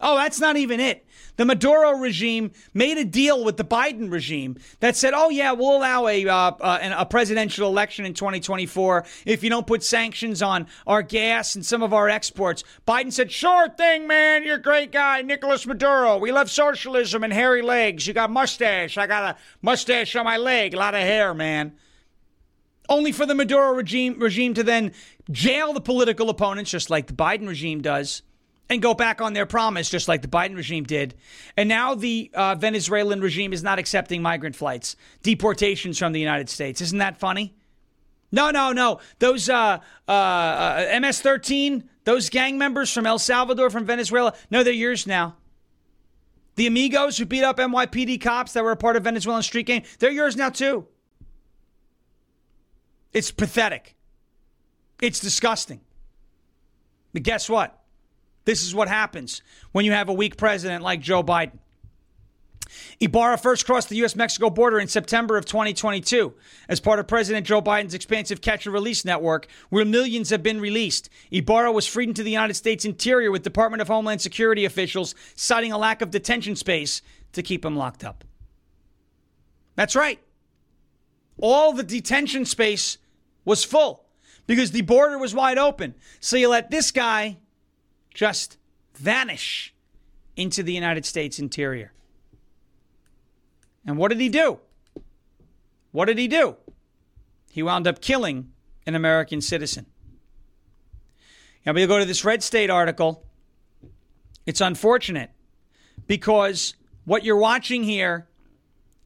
Oh, 0.00 0.16
that's 0.16 0.40
not 0.40 0.56
even 0.56 0.80
it. 0.80 1.06
The 1.36 1.44
Maduro 1.44 1.92
regime 1.92 2.52
made 2.74 2.98
a 2.98 3.04
deal 3.04 3.44
with 3.44 3.56
the 3.56 3.64
Biden 3.64 4.10
regime 4.10 4.56
that 4.80 4.96
said, 4.96 5.14
"Oh 5.14 5.30
yeah, 5.30 5.52
we'll 5.52 5.76
allow 5.76 6.06
a 6.06 6.28
uh, 6.28 6.34
uh, 6.60 6.94
a 6.98 7.06
presidential 7.06 7.68
election 7.68 8.04
in 8.04 8.14
2024 8.14 9.04
if 9.24 9.42
you 9.42 9.50
don't 9.50 9.66
put 9.66 9.82
sanctions 9.82 10.42
on 10.42 10.66
our 10.86 11.02
gas 11.02 11.54
and 11.54 11.64
some 11.64 11.82
of 11.82 11.92
our 11.92 12.08
exports." 12.08 12.64
Biden 12.86 13.12
said, 13.12 13.32
"Sure 13.32 13.68
thing, 13.68 14.06
man. 14.06 14.44
You're 14.44 14.56
a 14.56 14.62
great 14.62 14.92
guy, 14.92 15.22
Nicolas 15.22 15.66
Maduro. 15.66 16.18
We 16.18 16.32
love 16.32 16.50
socialism 16.50 17.24
and 17.24 17.32
hairy 17.32 17.62
legs. 17.62 18.06
You 18.06 18.14
got 18.14 18.30
mustache. 18.30 18.98
I 18.98 19.06
got 19.06 19.36
a 19.36 19.38
mustache 19.62 20.14
on 20.16 20.24
my 20.24 20.36
leg. 20.36 20.74
A 20.74 20.78
lot 20.78 20.94
of 20.94 21.00
hair, 21.00 21.34
man." 21.34 21.72
Only 22.88 23.12
for 23.12 23.26
the 23.26 23.34
Maduro 23.34 23.72
regime 23.72 24.18
regime 24.18 24.54
to 24.54 24.62
then 24.62 24.92
jail 25.30 25.72
the 25.72 25.80
political 25.80 26.30
opponents, 26.30 26.70
just 26.70 26.90
like 26.90 27.06
the 27.06 27.14
Biden 27.14 27.48
regime 27.48 27.80
does 27.80 28.22
and 28.70 28.80
go 28.80 28.94
back 28.94 29.20
on 29.20 29.32
their 29.32 29.46
promise, 29.46 29.90
just 29.90 30.08
like 30.08 30.22
the 30.22 30.28
Biden 30.28 30.56
regime 30.56 30.84
did. 30.84 31.14
And 31.56 31.68
now 31.68 31.94
the 31.94 32.30
uh, 32.34 32.54
Venezuelan 32.54 33.20
regime 33.20 33.52
is 33.52 33.62
not 33.62 33.78
accepting 33.78 34.22
migrant 34.22 34.56
flights, 34.56 34.96
deportations 35.22 35.98
from 35.98 36.12
the 36.12 36.20
United 36.20 36.48
States. 36.48 36.80
Isn't 36.80 36.98
that 36.98 37.18
funny? 37.18 37.54
No, 38.32 38.50
no, 38.50 38.72
no. 38.72 39.00
Those 39.18 39.48
uh, 39.48 39.78
uh, 40.08 40.10
uh 40.10 40.98
MS 41.00 41.20
13, 41.20 41.88
those 42.04 42.30
gang 42.30 42.58
members 42.58 42.92
from 42.92 43.06
El 43.06 43.18
Salvador, 43.18 43.70
from 43.70 43.84
Venezuela, 43.84 44.34
no, 44.50 44.62
they're 44.62 44.72
yours 44.72 45.06
now. 45.06 45.36
The 46.56 46.66
amigos 46.66 47.18
who 47.18 47.26
beat 47.26 47.44
up 47.44 47.58
NYPD 47.58 48.20
cops 48.20 48.52
that 48.52 48.64
were 48.64 48.72
a 48.72 48.76
part 48.76 48.96
of 48.96 49.04
Venezuelan 49.04 49.42
street 49.42 49.66
gang, 49.66 49.84
they're 49.98 50.10
yours 50.10 50.36
now 50.36 50.50
too. 50.50 50.86
It's 53.12 53.30
pathetic. 53.30 53.94
It's 55.00 55.20
disgusting. 55.20 55.80
But 57.12 57.22
guess 57.22 57.48
what? 57.48 57.83
This 58.44 58.62
is 58.62 58.74
what 58.74 58.88
happens 58.88 59.42
when 59.72 59.84
you 59.84 59.92
have 59.92 60.08
a 60.08 60.12
weak 60.12 60.36
president 60.36 60.82
like 60.82 61.00
Joe 61.00 61.22
Biden. 61.22 61.58
Ibarra 63.00 63.38
first 63.38 63.66
crossed 63.66 63.88
the 63.88 63.96
U.S. 63.96 64.16
Mexico 64.16 64.50
border 64.50 64.78
in 64.78 64.88
September 64.88 65.36
of 65.36 65.44
2022 65.44 66.34
as 66.68 66.80
part 66.80 66.98
of 66.98 67.06
President 67.06 67.46
Joe 67.46 67.62
Biden's 67.62 67.94
expansive 67.94 68.40
catch 68.40 68.66
and 68.66 68.72
release 68.72 69.04
network, 69.04 69.46
where 69.68 69.84
millions 69.84 70.30
have 70.30 70.42
been 70.42 70.60
released. 70.60 71.08
Ibarra 71.30 71.72
was 71.72 71.86
freed 71.86 72.08
into 72.08 72.22
the 72.22 72.30
United 72.30 72.54
States 72.54 72.84
interior 72.84 73.30
with 73.30 73.42
Department 73.42 73.80
of 73.80 73.88
Homeland 73.88 74.20
Security 74.20 74.64
officials 74.64 75.14
citing 75.34 75.72
a 75.72 75.78
lack 75.78 76.02
of 76.02 76.10
detention 76.10 76.56
space 76.56 77.02
to 77.32 77.42
keep 77.42 77.64
him 77.64 77.76
locked 77.76 78.04
up. 78.04 78.24
That's 79.76 79.96
right. 79.96 80.20
All 81.40 81.72
the 81.72 81.82
detention 81.82 82.44
space 82.44 82.98
was 83.44 83.64
full 83.64 84.04
because 84.46 84.70
the 84.70 84.82
border 84.82 85.18
was 85.18 85.34
wide 85.34 85.58
open. 85.58 85.94
So 86.20 86.36
you 86.36 86.48
let 86.48 86.70
this 86.70 86.90
guy 86.90 87.38
just 88.14 88.56
vanish 88.94 89.74
into 90.36 90.62
the 90.62 90.72
United 90.72 91.04
States 91.04 91.38
interior. 91.38 91.92
And 93.84 93.98
what 93.98 94.08
did 94.08 94.20
he 94.20 94.28
do? 94.28 94.60
What 95.92 96.06
did 96.06 96.18
he 96.18 96.28
do? 96.28 96.56
He 97.50 97.62
wound 97.62 97.86
up 97.86 98.00
killing 98.00 98.52
an 98.86 98.94
American 98.94 99.40
citizen. 99.40 99.86
Now, 101.66 101.72
we'll 101.72 101.86
go 101.86 101.98
to 101.98 102.04
this 102.04 102.24
Red 102.24 102.42
State 102.42 102.70
article. 102.70 103.24
It's 104.46 104.60
unfortunate 104.60 105.30
because 106.06 106.74
what 107.04 107.24
you're 107.24 107.36
watching 107.36 107.84
here 107.84 108.26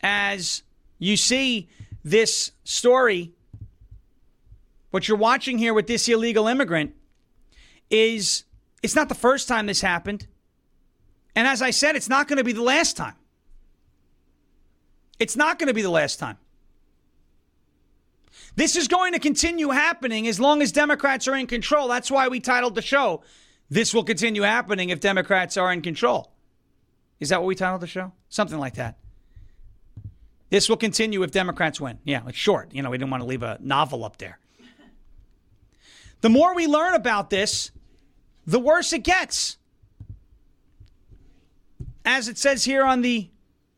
as 0.03 0.63
you 0.99 1.17
see 1.17 1.69
this 2.05 2.53
story, 2.65 3.33
what 4.91 5.07
you're 5.07 5.19
watching 5.19 5.59
here 5.59 5.75
with 5.75 5.87
this 5.87 6.09
illegal 6.09 6.49
immigrant 6.49 6.95
is 7.91 8.45
it's 8.83 8.95
not 8.95 9.09
the 9.09 9.15
first 9.15 9.49
time 9.49 9.67
this 9.67 9.81
happened. 9.81 10.27
And 11.35 11.47
as 11.47 11.63
I 11.63 11.71
said, 11.71 11.97
it's 11.97 12.09
not 12.09 12.29
going 12.29 12.39
to 12.39 12.45
be 12.45 12.53
the 12.53 12.63
last 12.63 12.97
time. 12.97 13.15
It's 15.19 15.37
not 15.37 15.59
going 15.59 15.69
to 15.69 15.75
be 15.75 15.83
the 15.83 15.91
last 15.91 16.19
time. 16.19 16.39
This 18.57 18.77
is 18.77 18.89
going 18.89 19.13
to 19.13 19.19
continue 19.19 19.71
happening 19.71 20.27
as 20.27 20.41
long 20.41 20.63
as 20.63 20.73
Democrats 20.73 21.29
are 21.29 21.37
in 21.37 21.47
control. 21.47 21.89
That's 21.89 22.11
why 22.11 22.29
we 22.29 22.41
titled 22.41 22.75
the 22.75 22.83
show, 22.83 23.23
This 23.69 23.95
Will 23.95 24.05
Continue 24.05 24.43
Happening 24.43 24.91
If 24.91 25.01
Democrats 25.01 25.57
Are 25.57 25.73
in 25.73 25.83
Control. 25.83 26.33
Is 27.21 27.29
that 27.31 27.41
what 27.41 27.47
we 27.47 27.55
titled 27.55 27.81
the 27.81 27.87
show? 27.87 28.13
Something 28.29 28.59
like 28.59 28.75
that. 28.75 28.99
This 30.51 30.69
will 30.69 30.77
continue 30.77 31.23
if 31.23 31.31
Democrats 31.31 31.81
win. 31.81 31.99
Yeah, 32.05 32.23
it's 32.27 32.39
short. 32.39 32.73
You 32.73 32.83
know, 32.83 32.91
we 32.91 32.99
didn't 32.99 33.11
want 33.11 33.23
to 33.23 33.29
leave 33.29 33.43
a 33.43 33.59
novel 33.61 34.05
up 34.05 34.17
there. 34.19 34.39
The 36.21 36.29
more 36.29 36.55
we 36.55 36.67
learn 36.67 36.95
about 36.95 37.31
this, 37.31 37.71
the 38.49 38.59
worse 38.59 38.95
it 38.95 39.05
gets. 39.05 39.59
As 42.03 42.29
it 42.29 42.39
says 42.39 42.65
here 42.65 42.83
on 42.83 43.03
the 43.03 43.29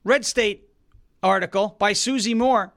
Red 0.04 0.24
State 0.24 0.68
article 1.24 1.74
by 1.80 1.92
Susie 1.92 2.34
Moore. 2.34 2.72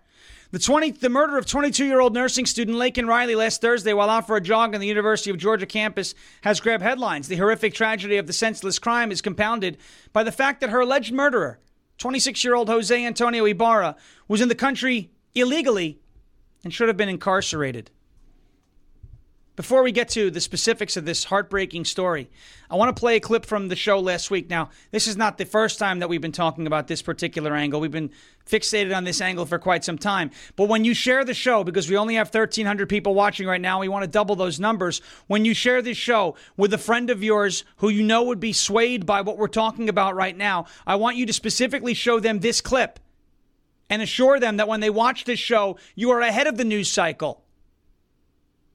The 0.50 0.58
20, 0.58 0.92
the 0.92 1.10
murder 1.10 1.38
of 1.38 1.46
22-year-old 1.46 2.14
nursing 2.14 2.48
student 2.48 2.78
Laken 2.78 3.08
Riley 3.08 3.36
last 3.36 3.62
Thursday 3.62 3.94
while 3.94 4.10
out 4.10 4.26
for 4.26 4.36
a 4.36 4.42
jog 4.42 4.74
on 4.74 4.82
the 4.82 4.88
University 4.88 5.30
of 5.30 5.38
Georgia 5.38 5.68
campus 5.68 6.16
has 6.42 6.60
grabbed 6.60 6.82
headlines. 6.84 7.28
The 7.28 7.38
horrific 7.38 7.76
tragedy 7.76 8.18
of 8.18 8.26
the 8.26 8.34
senseless 8.34 8.80
crime 8.80 9.12
is 9.12 9.22
compounded 9.22 9.78
by 10.12 10.24
the 10.24 10.32
fact 10.32 10.62
that 10.62 10.72
her 10.72 10.82
alleged 10.82 11.14
murderer, 11.14 11.60
26-year-old 12.00 12.70
Jose 12.70 13.06
Antonio 13.06 13.46
Ibarra, 13.46 13.96
was 14.28 14.42
in 14.42 14.50
the 14.50 14.56
country 14.56 15.12
illegally 15.36 16.00
and 16.64 16.74
should 16.74 16.88
have 16.88 16.98
been 16.98 17.10
incarcerated. 17.10 17.92
Before 19.56 19.84
we 19.84 19.92
get 19.92 20.10
to 20.10 20.32
the 20.32 20.42
specifics 20.42 20.98
of 20.98 21.06
this 21.06 21.26
heartbreaking 21.26 21.86
story, 21.86 22.28
I 22.72 22.76
want 22.76 22.96
to 22.96 23.00
play 23.00 23.18
a 23.18 23.20
clip 23.20 23.46
from 23.46 23.68
the 23.68 23.76
show 23.76 24.00
last 24.00 24.32
week. 24.32 24.50
Now, 24.50 24.72
this 24.90 25.06
is 25.06 25.16
not 25.16 25.38
the 25.38 25.46
first 25.46 25.78
time 25.78 26.00
that 26.00 26.10
we've 26.10 26.20
been 26.20 26.32
talking 26.32 26.66
about 26.66 26.88
this 26.88 27.04
particular 27.04 27.56
angle. 27.56 27.80
We've 27.80 27.92
been 27.92 28.10
fixated 28.50 28.98
on 28.98 29.04
this 29.04 29.22
angle 29.22 29.46
for 29.46 29.60
quite 29.60 29.84
some 29.84 30.00
time. 30.00 30.32
But 30.56 30.70
when 30.70 30.84
you 30.86 30.96
share 30.96 31.24
the 31.24 31.36
show, 31.36 31.64
because 31.64 31.88
we 31.88 31.96
only 31.96 32.16
have 32.16 32.34
1,300 32.34 32.90
people 32.90 33.14
watching 33.14 33.46
right 33.46 33.62
now, 33.62 33.80
we 33.80 33.88
want 33.90 34.02
to 34.02 34.10
double 34.10 34.36
those 34.36 34.60
numbers. 34.60 35.04
When 35.28 35.46
you 35.46 35.54
share 35.54 35.84
this 35.84 35.98
show 35.98 36.34
with 36.58 36.74
a 36.74 36.80
friend 36.80 37.12
of 37.12 37.22
yours 37.22 37.64
who 37.78 37.90
you 37.90 38.02
know 38.02 38.24
would 38.24 38.40
be 38.40 38.54
swayed 38.54 39.06
by 39.06 39.22
what 39.22 39.38
we're 39.38 39.48
talking 39.48 39.88
about 39.88 40.16
right 40.16 40.36
now, 40.36 40.66
I 40.88 40.96
want 40.96 41.18
you 41.18 41.28
to 41.28 41.34
specifically 41.34 41.94
show 41.94 42.20
them 42.20 42.40
this 42.40 42.60
clip 42.60 43.00
and 43.88 44.02
assure 44.02 44.40
them 44.40 44.58
that 44.58 44.68
when 44.68 44.80
they 44.80 44.90
watch 44.90 45.26
this 45.26 45.40
show, 45.40 45.78
you 45.94 46.10
are 46.10 46.22
ahead 46.22 46.48
of 46.48 46.58
the 46.58 46.66
news 46.66 46.92
cycle. 46.92 47.43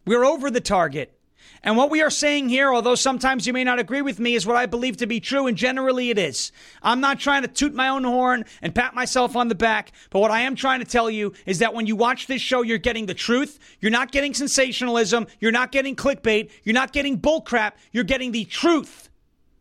We're 0.08 0.24
over 0.24 0.50
the 0.50 0.62
target. 0.62 1.12
And 1.62 1.76
what 1.76 1.90
we 1.90 2.00
are 2.00 2.08
saying 2.08 2.48
here, 2.48 2.72
although 2.72 2.94
sometimes 2.94 3.46
you 3.46 3.52
may 3.52 3.62
not 3.62 3.78
agree 3.78 4.00
with 4.00 4.18
me, 4.18 4.36
is 4.36 4.46
what 4.46 4.56
I 4.56 4.64
believe 4.64 4.96
to 4.98 5.06
be 5.06 5.20
true, 5.20 5.46
and 5.46 5.54
generally 5.54 6.08
it 6.08 6.16
is. 6.16 6.50
I'm 6.82 7.02
not 7.02 7.20
trying 7.20 7.42
to 7.42 7.48
toot 7.48 7.74
my 7.74 7.88
own 7.88 8.04
horn 8.04 8.46
and 8.62 8.74
pat 8.74 8.94
myself 8.94 9.36
on 9.36 9.48
the 9.48 9.54
back, 9.54 9.92
but 10.08 10.20
what 10.20 10.30
I 10.30 10.40
am 10.40 10.54
trying 10.54 10.80
to 10.80 10.86
tell 10.86 11.10
you 11.10 11.34
is 11.44 11.58
that 11.58 11.74
when 11.74 11.86
you 11.86 11.94
watch 11.94 12.26
this 12.26 12.40
show, 12.40 12.62
you're 12.62 12.78
getting 12.78 13.04
the 13.04 13.12
truth. 13.12 13.58
You're 13.80 13.90
not 13.90 14.10
getting 14.10 14.32
sensationalism. 14.32 15.26
You're 15.40 15.52
not 15.52 15.72
getting 15.72 15.94
clickbait. 15.94 16.52
You're 16.64 16.72
not 16.72 16.94
getting 16.94 17.20
bullcrap. 17.20 17.72
You're 17.92 18.04
getting 18.04 18.32
the 18.32 18.46
truth. 18.46 19.10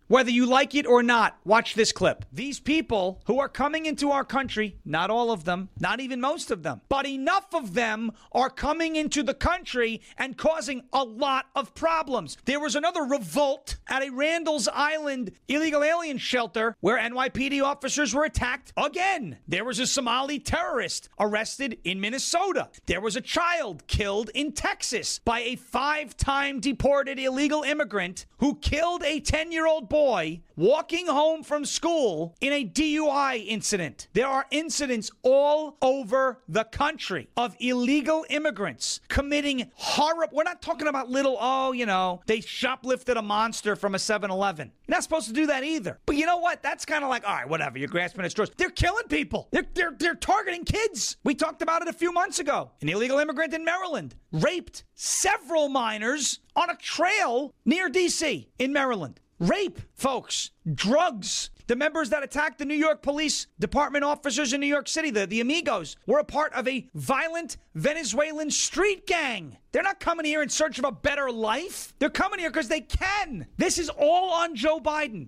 Whether 0.10 0.32
you 0.32 0.46
like 0.46 0.74
it 0.74 0.88
or 0.88 1.04
not, 1.04 1.38
watch 1.43 1.74
this 1.74 1.91
clip. 1.91 2.24
These 2.32 2.62
people 2.62 3.22
who 3.26 3.41
are 3.41 3.50
coming 3.50 3.86
into 3.86 4.12
our 4.12 4.24
country, 4.24 4.78
not 4.86 5.10
all 5.10 5.32
of 5.32 5.43
them, 5.43 5.67
not 5.82 6.00
even 6.00 6.22
most 6.22 6.50
of 6.50 6.63
them, 6.63 6.80
but 6.88 7.06
enough 7.06 7.54
of 7.54 7.74
them 7.74 8.13
are 8.32 8.50
coming 8.50 8.96
into 8.96 9.22
the 9.22 9.34
country 9.34 10.00
and 10.17 10.38
causing 10.38 10.84
a 10.93 11.04
lot 11.04 11.48
of 11.58 11.76
problems. 11.76 12.38
There 12.46 12.62
was 12.62 12.78
another 12.78 13.02
revolt 13.02 13.76
at 13.89 14.02
a 14.02 14.10
Randall's 14.10 14.70
Island 14.70 15.34
illegal 15.50 15.84
alien 15.84 16.20
shelter 16.20 16.78
where 16.80 16.98
NYPD 16.98 17.62
officers 17.62 18.15
were 18.15 18.24
attacked 18.24 18.72
again. 18.78 19.39
There 19.46 19.65
was 19.65 19.80
a 19.80 19.86
Somali 19.86 20.39
terrorist 20.39 21.10
arrested 21.20 21.80
in 21.84 22.00
Minnesota. 22.00 22.70
There 22.86 23.02
was 23.02 23.17
a 23.17 23.22
child 23.22 23.86
killed 23.88 24.30
in 24.34 24.54
Texas 24.54 25.20
by 25.26 25.41
a 25.41 25.58
five 25.58 26.15
time 26.15 26.62
deported 26.62 27.20
illegal 27.20 27.63
immigrant 27.63 28.26
who 28.38 28.56
killed 28.56 29.04
a 29.04 29.20
10 29.20 29.52
year 29.52 29.67
old 29.67 29.89
boy 29.89 29.97
boy 29.98 30.40
walking 30.56 31.08
home 31.08 31.42
from 31.42 31.66
school 31.66 32.36
in 32.40 32.54
a 32.54 32.64
DUI 32.64 33.44
incident. 33.48 34.08
There 34.14 34.28
are 34.28 34.46
incidents 34.52 35.10
all 35.24 35.76
over 35.82 36.40
the 36.48 36.66
country 36.66 37.30
of 37.36 37.56
illegal 37.60 38.24
immigrants 38.30 39.00
committing 39.08 39.72
horrible. 39.74 40.38
We're 40.38 40.44
not 40.44 40.62
talking 40.62 40.88
about 40.88 41.10
little, 41.10 41.36
oh, 41.40 41.72
you 41.72 41.88
know, 41.88 42.22
they 42.28 42.40
shoplifted 42.40 43.18
a 43.18 43.24
monster 43.24 43.76
from 43.76 43.96
a 43.96 44.00
7 44.00 44.30
Eleven. 44.30 44.72
You're 44.88 44.96
not 44.98 45.04
supposed 45.04 45.28
to 45.30 45.34
do 45.34 45.48
that 45.48 45.64
either. 45.64 46.00
But 46.06 46.16
you 46.16 46.28
know 46.28 46.38
what? 46.38 46.62
That's 46.62 46.86
kind 46.86 47.04
of 47.04 47.10
like, 47.10 47.28
all 47.28 47.34
right, 47.34 47.50
whatever. 47.50 47.80
You're 47.80 47.88
grasping 47.88 48.24
at 48.24 48.30
straws. 48.30 48.52
They're 48.56 48.70
killing 48.70 49.08
people. 49.08 49.48
They're, 49.52 49.66
they're, 49.74 49.96
they're 49.98 50.16
targeting 50.16 50.64
kids. 50.64 51.18
We 51.24 51.34
talked 51.34 51.64
about 51.64 51.82
it 51.82 51.88
a 51.88 51.94
few 51.94 52.12
months 52.12 52.38
ago. 52.38 52.70
An 52.82 52.90
illegal 52.90 53.18
immigrant 53.18 53.56
in 53.56 53.66
Maryland 53.66 54.14
raped 54.32 54.84
several 54.94 55.70
minors 55.70 56.40
on 56.56 56.70
a 56.70 56.76
trail 56.76 57.56
near 57.66 57.90
D.C. 57.90 58.50
in 58.60 58.72
Maryland. 58.72 59.20
Rape, 59.39 59.80
folks, 59.93 60.52
drugs. 60.73 61.52
The 61.67 61.76
members 61.76 62.10
that 62.10 62.23
attacked 62.23 62.60
the 62.60 62.65
New 62.65 62.76
York 62.76 63.02
Police 63.02 63.47
Department 63.60 64.04
officers 64.04 64.54
in 64.54 64.62
New 64.62 64.67
York 64.67 64.88
City, 64.88 65.12
the, 65.12 65.28
the 65.28 65.41
Amigos, 65.41 65.97
were 66.08 66.19
a 66.19 66.23
part 66.23 66.54
of 66.54 66.67
a 66.67 66.88
violent 66.95 67.58
Venezuelan 67.76 68.50
street 68.50 69.06
gang. 69.06 69.58
They're 69.73 69.84
not 69.84 70.00
coming 70.00 70.26
here 70.26 70.41
in 70.41 70.50
search 70.50 70.80
of 70.80 70.86
a 70.86 70.91
better 70.91 71.30
life. 71.30 71.93
They're 72.00 72.10
coming 72.10 72.39
here 72.39 72.50
because 72.50 72.69
they 72.69 72.82
can. 72.82 73.47
This 73.58 73.78
is 73.78 73.89
all 73.89 74.32
on 74.32 74.56
Joe 74.56 74.80
Biden. 74.80 75.28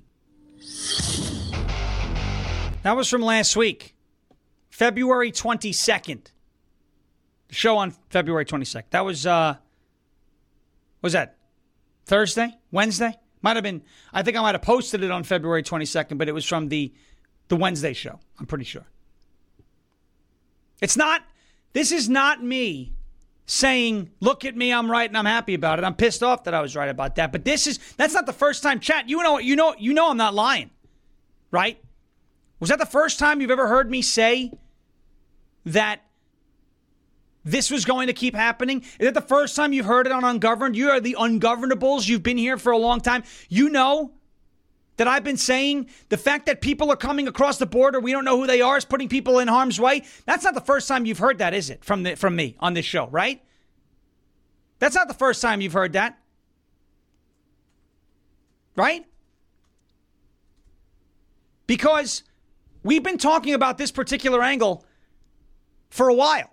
That 2.83 2.95
was 2.95 3.09
from 3.09 3.21
last 3.21 3.57
week, 3.57 3.93
February 4.69 5.31
22nd. 5.31 6.31
The 7.49 7.53
show 7.53 7.77
on 7.77 7.91
February 8.09 8.45
22nd. 8.45 8.83
That 8.91 9.05
was, 9.05 9.25
uh, 9.25 9.57
was 11.01 11.13
that 11.13 11.35
Thursday? 12.05 12.57
Wednesday? 12.71 13.17
Might 13.41 13.56
have 13.56 13.63
been. 13.63 13.82
I 14.13 14.23
think 14.23 14.36
I 14.36 14.41
might 14.41 14.56
have 14.56 14.62
posted 14.62 15.04
it 15.04 15.12
on 15.12 15.23
February 15.23 15.63
22nd, 15.63 16.17
but 16.17 16.28
it 16.28 16.34
was 16.34 16.45
from 16.45 16.69
the 16.69 16.93
the 17.47 17.56
Wednesday 17.56 17.93
show. 17.93 18.19
I'm 18.39 18.45
pretty 18.45 18.65
sure. 18.65 18.86
It's 20.82 20.97
not. 20.97 21.23
This 21.73 21.91
is 21.91 22.10
not 22.10 22.43
me 22.43 22.93
saying, 23.45 24.12
"Look 24.19 24.45
at 24.45 24.56
me, 24.56 24.71
I'm 24.71 24.89
right 24.91 25.10
and 25.10 25.17
I'm 25.17 25.25
happy 25.25 25.54
about 25.54 25.80
it." 25.80 25.86
I'm 25.86 25.95
pissed 25.95 26.21
off 26.21 26.43
that 26.43 26.54
I 26.54 26.62
was 26.62 26.75
right 26.75 26.89
about 26.89 27.15
that. 27.15 27.32
But 27.32 27.45
this 27.45 27.65
is 27.65 27.80
that's 27.95 28.13
not 28.13 28.25
the 28.25 28.34
first 28.34 28.62
time. 28.62 28.80
Chat. 28.80 29.08
You 29.10 29.23
know. 29.23 29.39
You 29.39 29.56
know. 29.56 29.75
You 29.78 29.93
know. 29.93 30.10
I'm 30.10 30.17
not 30.17 30.34
lying, 30.34 30.69
right? 31.52 31.82
Was 32.60 32.69
that 32.69 32.80
the 32.80 32.86
first 32.86 33.19
time 33.19 33.39
you've 33.39 33.52
ever 33.52 33.67
heard 33.67 33.89
me 33.89 34.02
say 34.02 34.52
that 35.65 36.02
this 37.43 37.71
was 37.71 37.86
going 37.86 38.08
to 38.08 38.13
keep 38.13 38.36
happening? 38.36 38.82
Is 38.99 39.08
it 39.08 39.13
the 39.13 39.21
first 39.21 39.56
time 39.56 39.73
you've 39.73 39.86
heard 39.86 40.06
it 40.06 40.12
on 40.12 40.23
Ungoverned? 40.23 40.75
You 40.75 40.89
are 40.89 40.99
the 40.99 41.15
ungovernables. 41.19 42.08
You've 42.08 42.23
been 42.23 42.38
here 42.38 42.58
for 42.58 42.71
a 42.71 42.78
long 42.78 43.02
time. 43.02 43.23
You 43.47 43.69
know 43.69 44.12
that 44.97 45.08
I've 45.08 45.23
been 45.23 45.38
saying 45.38 45.89
the 46.10 46.17
fact 46.17 46.45
that 46.47 46.62
people 46.62 46.91
are 46.91 46.97
coming 46.97 47.28
across 47.28 47.58
the 47.58 47.65
border, 47.65 47.99
we 47.99 48.12
don't 48.12 48.25
know 48.25 48.38
who 48.38 48.47
they 48.47 48.62
are, 48.62 48.78
is 48.78 48.86
putting 48.86 49.08
people 49.08 49.39
in 49.39 49.47
harm's 49.47 49.80
way. 49.80 50.04
That's 50.25 50.43
not 50.43 50.54
the 50.54 50.62
first 50.62 50.88
time 50.88 51.06
you've 51.06 51.19
heard 51.19 51.38
that, 51.38 51.54
is 51.54 51.69
it? 51.69 51.86
From 51.86 52.04
the, 52.04 52.15
from 52.15 52.36
me 52.36 52.56
on 52.60 52.73
this 52.73 52.86
show, 52.86 53.08
right? 53.08 53.41
That's 54.80 54.95
not 54.95 55.08
the 55.08 55.13
first 55.13 55.41
time 55.41 55.62
you've 55.62 55.73
heard 55.73 55.93
that. 55.93 56.17
Right? 58.75 59.06
Because 61.67 62.23
We've 62.84 63.04
been 63.04 63.17
talking 63.17 63.54
about 63.54 63.78
this 63.78 63.91
particular 63.91 64.41
angle 64.41 64.86
for 65.89 66.10
a 66.10 66.13
while. 66.13 66.49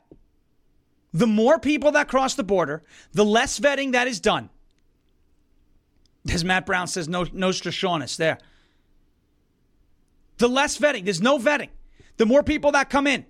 The 1.16 1.26
more 1.26 1.58
people 1.58 1.92
that 1.92 2.08
cross 2.08 2.34
the 2.34 2.44
border, 2.44 2.82
the 3.12 3.24
less 3.24 3.58
vetting 3.58 3.92
that 3.92 4.06
is 4.06 4.20
done. 4.20 4.50
As 6.30 6.44
Matt 6.44 6.66
Brown 6.66 6.88
says, 6.88 7.08
no, 7.08 7.22
no 7.32 7.46
Nostradamus 7.46 8.18
there. 8.18 8.36
The 10.36 10.46
less 10.46 10.76
vetting, 10.76 11.04
there's 11.04 11.22
no 11.22 11.38
vetting. 11.38 11.70
The 12.18 12.26
more 12.26 12.42
people 12.42 12.70
that 12.72 12.90
come 12.90 13.06
in, 13.06 13.24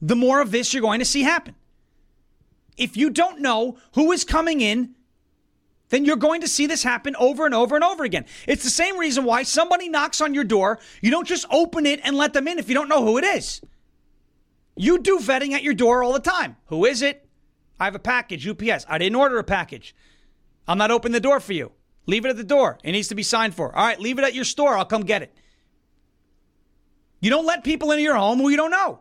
the 0.00 0.14
more 0.14 0.40
of 0.40 0.52
this 0.52 0.72
you're 0.72 0.82
going 0.82 1.00
to 1.00 1.04
see 1.04 1.22
happen. 1.22 1.56
If 2.76 2.96
you 2.96 3.10
don't 3.10 3.40
know 3.40 3.76
who 3.94 4.12
is 4.12 4.22
coming 4.22 4.60
in, 4.60 4.94
then 5.88 6.04
you're 6.04 6.14
going 6.14 6.42
to 6.42 6.48
see 6.48 6.66
this 6.66 6.84
happen 6.84 7.16
over 7.16 7.44
and 7.44 7.56
over 7.56 7.74
and 7.74 7.82
over 7.82 8.04
again. 8.04 8.24
It's 8.46 8.62
the 8.62 8.70
same 8.70 8.98
reason 8.98 9.24
why 9.24 9.42
somebody 9.42 9.88
knocks 9.88 10.20
on 10.20 10.32
your 10.32 10.44
door. 10.44 10.78
You 11.02 11.10
don't 11.10 11.26
just 11.26 11.46
open 11.50 11.86
it 11.86 11.98
and 12.04 12.16
let 12.16 12.34
them 12.34 12.46
in 12.46 12.60
if 12.60 12.68
you 12.68 12.74
don't 12.76 12.88
know 12.88 13.04
who 13.04 13.18
it 13.18 13.24
is. 13.24 13.60
You 14.76 14.98
do 14.98 15.18
vetting 15.18 15.52
at 15.52 15.62
your 15.62 15.74
door 15.74 16.02
all 16.02 16.12
the 16.12 16.20
time. 16.20 16.56
Who 16.66 16.84
is 16.84 17.02
it? 17.02 17.26
I 17.78 17.84
have 17.84 17.94
a 17.94 18.00
package, 18.00 18.46
UPS. 18.46 18.86
I 18.88 18.98
didn't 18.98 19.16
order 19.16 19.38
a 19.38 19.44
package. 19.44 19.94
I'm 20.66 20.78
not 20.78 20.90
opening 20.90 21.12
the 21.12 21.20
door 21.20 21.40
for 21.40 21.52
you. 21.52 21.72
Leave 22.06 22.24
it 22.24 22.30
at 22.30 22.36
the 22.36 22.44
door. 22.44 22.78
It 22.82 22.92
needs 22.92 23.08
to 23.08 23.14
be 23.14 23.22
signed 23.22 23.54
for. 23.54 23.74
All 23.74 23.84
right, 23.84 23.98
leave 23.98 24.18
it 24.18 24.24
at 24.24 24.34
your 24.34 24.44
store. 24.44 24.76
I'll 24.76 24.84
come 24.84 25.02
get 25.02 25.22
it. 25.22 25.34
You 27.20 27.30
don't 27.30 27.46
let 27.46 27.64
people 27.64 27.90
into 27.90 28.02
your 28.02 28.16
home 28.16 28.38
who 28.38 28.50
you 28.50 28.56
don't 28.56 28.70
know. 28.70 29.00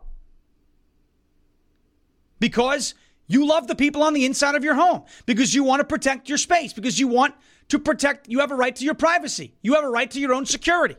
Because 2.40 2.96
you 3.28 3.46
love 3.48 3.68
the 3.68 3.76
people 3.76 4.04
on 4.04 4.14
the 4.14 4.26
inside 4.26 4.56
of 4.56 4.64
your 4.64 4.76
home 4.76 5.04
because 5.26 5.54
you 5.54 5.64
want 5.64 5.80
to 5.80 5.86
protect 5.86 6.30
your 6.30 6.38
space, 6.38 6.74
because 6.74 7.00
you 7.00 7.08
want 7.08 7.36
to 7.70 7.80
protect, 7.80 8.30
you 8.30 8.40
have 8.40 8.52
a 8.52 8.56
right 8.56 8.76
to 8.76 8.86
your 8.86 8.94
privacy. 8.94 9.54
You 9.62 9.76
have 9.76 9.84
a 9.84 9.90
right 9.90 10.10
to 10.12 10.20
your 10.20 10.34
own 10.34 10.46
security. 10.46 10.96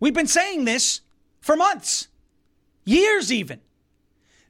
We've 0.00 0.14
been 0.14 0.26
saying 0.26 0.64
this 0.64 1.00
for 1.40 1.56
months, 1.56 2.08
years 2.84 3.32
even. 3.32 3.60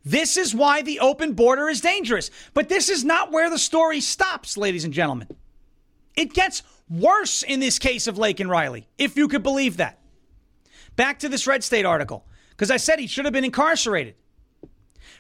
This 0.05 0.37
is 0.37 0.55
why 0.55 0.83
the 0.83 1.01
open 1.01 1.33
border 1.33 1.69
is 1.69 1.81
dangerous. 1.81 2.31
But 2.53 2.69
this 2.69 2.89
is 2.89 3.05
not 3.05 3.33
where 3.33 3.49
the 3.49 3.59
story 3.59 4.01
stops, 4.01 4.57
ladies 4.57 4.85
and 4.85 4.93
gentlemen. 4.93 5.29
It 6.17 6.35
gets 6.35 6.63
worse 6.89 7.43
in 7.43 7.61
this 7.61 7.79
case 7.79 8.07
of 8.07 8.17
Laken 8.17 8.49
Riley, 8.49 8.87
if 8.99 9.17
you 9.17 9.29
could 9.29 9.43
believe 9.43 9.79
that. 9.79 9.99
Back 10.97 11.21
to 11.21 11.29
this 11.29 11.47
Red 11.47 11.65
State 11.65 11.87
article, 11.87 12.25
because 12.51 12.71
I 12.71 12.77
said 12.77 12.99
he 12.99 13.07
should 13.07 13.25
have 13.25 13.33
been 13.33 13.45
incarcerated. 13.45 14.15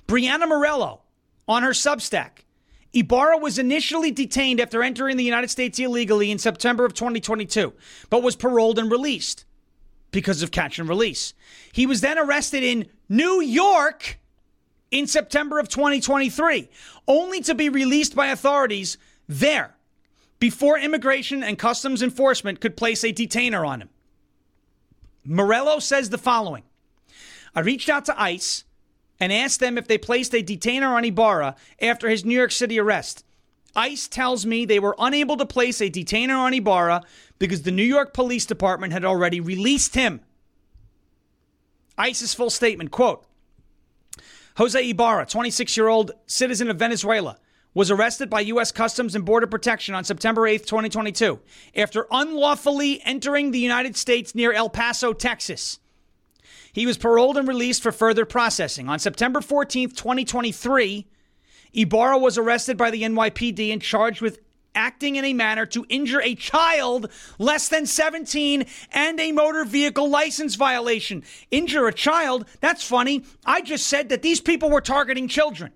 Brianna 0.07 0.46
Morello 0.46 1.00
on 1.48 1.62
her 1.62 1.70
Substack. 1.70 2.44
Ibarra 2.92 3.38
was 3.38 3.59
initially 3.59 4.12
detained 4.12 4.61
after 4.61 4.83
entering 4.83 5.16
the 5.16 5.24
United 5.24 5.50
States 5.50 5.79
illegally 5.81 6.31
in 6.31 6.38
September 6.38 6.85
of 6.85 6.94
2022, 6.94 7.72
but 8.09 8.22
was 8.22 8.37
paroled 8.37 8.79
and 8.79 8.90
released 8.90 9.44
because 10.14 10.42
of 10.42 10.50
catch 10.50 10.79
and 10.79 10.88
release. 10.88 11.35
He 11.72 11.87
was 11.87 12.00
then 12.00 12.18
arrested 12.18 12.62
in 12.62 12.87
New 13.09 13.42
York 13.42 14.18
in 14.90 15.07
September 15.07 15.59
of 15.59 15.68
2023, 15.68 16.70
only 17.09 17.40
to 17.42 17.55
be 17.55 17.68
released 17.68 18.14
by 18.14 18.29
authorities 18.29 18.96
there 19.29 19.74
before 20.38 20.79
Immigration 20.79 21.42
and 21.42 21.59
Customs 21.59 22.03
Enforcement 22.03 22.61
could 22.61 22.77
place 22.77 23.03
a 23.03 23.12
detainer 23.12 23.64
on 23.64 23.83
him. 23.83 23.88
Morello 25.24 25.79
says 25.79 26.11
the 26.11 26.18
following 26.18 26.62
I 27.55 27.61
reached 27.61 27.88
out 27.88 28.05
to 28.07 28.20
ICE 28.20 28.64
and 29.18 29.33
asked 29.33 29.61
them 29.61 29.79
if 29.79 29.88
they 29.88 29.98
placed 29.98 30.35
a 30.35 30.42
detainer 30.42 30.94
on 30.94 31.05
Ibarra 31.05 31.57
after 31.81 32.09
his 32.09 32.24
New 32.24 32.37
York 32.37 32.53
City 32.53 32.79
arrest. 32.79 33.24
ICE 33.77 34.07
tells 34.07 34.46
me 34.46 34.64
they 34.64 34.79
were 34.79 34.94
unable 34.98 35.37
to 35.37 35.46
place 35.46 35.81
a 35.81 35.88
detainer 35.88 36.37
on 36.37 36.55
Ibarra 36.55 37.03
because 37.38 37.62
the 37.62 37.70
New 37.70 37.85
York 37.85 38.14
Police 38.14 38.47
Department 38.47 38.92
had 38.92 39.05
already 39.05 39.40
released 39.40 39.94
him. 39.94 40.20
ICE's 41.97 42.35
full 42.35 42.51
statement 42.51 42.90
quote 42.90 43.25
Jose 44.57 44.90
Ibarra, 44.90 45.27
26 45.27 45.77
year 45.77 45.88
old 45.88 46.12
citizen 46.27 46.70
of 46.70 46.79
Venezuela, 46.79 47.38
was 47.75 47.90
arrested 47.90 48.31
by 48.31 48.40
U.S. 48.40 48.70
Customs 48.70 49.16
and 49.16 49.25
Border 49.25 49.49
Protection 49.49 49.94
on 49.94 50.05
September 50.05 50.47
8, 50.47 50.64
2022, 50.64 51.40
after 51.77 52.07
unlawfully 52.11 53.01
entering 53.05 53.51
the 53.51 53.59
United 53.59 53.97
States 53.97 54.35
near 54.35 54.53
El 54.53 54.70
Paso, 54.70 55.12
Texas. 55.12 55.81
He 56.73 56.87
was 56.87 56.99
paroled 56.99 57.37
and 57.37 57.47
released 57.49 57.83
for 57.83 57.92
further 57.92 58.25
processing. 58.25 58.88
On 58.88 58.99
September 58.99 59.40
14, 59.40 59.90
2023, 59.90 61.07
Ibarra 61.73 62.18
was 62.18 62.38
arrested 62.38 62.77
by 62.77 62.90
the 62.90 63.03
NYPD 63.03 63.73
and 63.73 63.83
charged 63.83 64.20
with 64.20 64.38
acting 64.74 65.16
in 65.16 65.24
a 65.24 65.32
manner 65.32 65.66
to 65.66 65.87
injure 65.88 66.20
a 66.20 66.34
child 66.34 67.10
less 67.38 67.68
than 67.68 67.87
17 67.87 68.64
and 68.92 69.20
a 69.20 69.32
motor 69.32 69.64
vehicle 69.64 70.08
license 70.08 70.54
violation. 70.54 71.22
Injure 71.50 71.87
a 71.87 71.92
child? 71.92 72.46
That's 72.60 72.84
funny. 72.84 73.24
I 73.44 73.60
just 73.60 73.87
said 73.87 74.08
that 74.08 74.22
these 74.22 74.40
people 74.40 74.70
were 74.70 74.80
targeting 74.80 75.28
children 75.28 75.72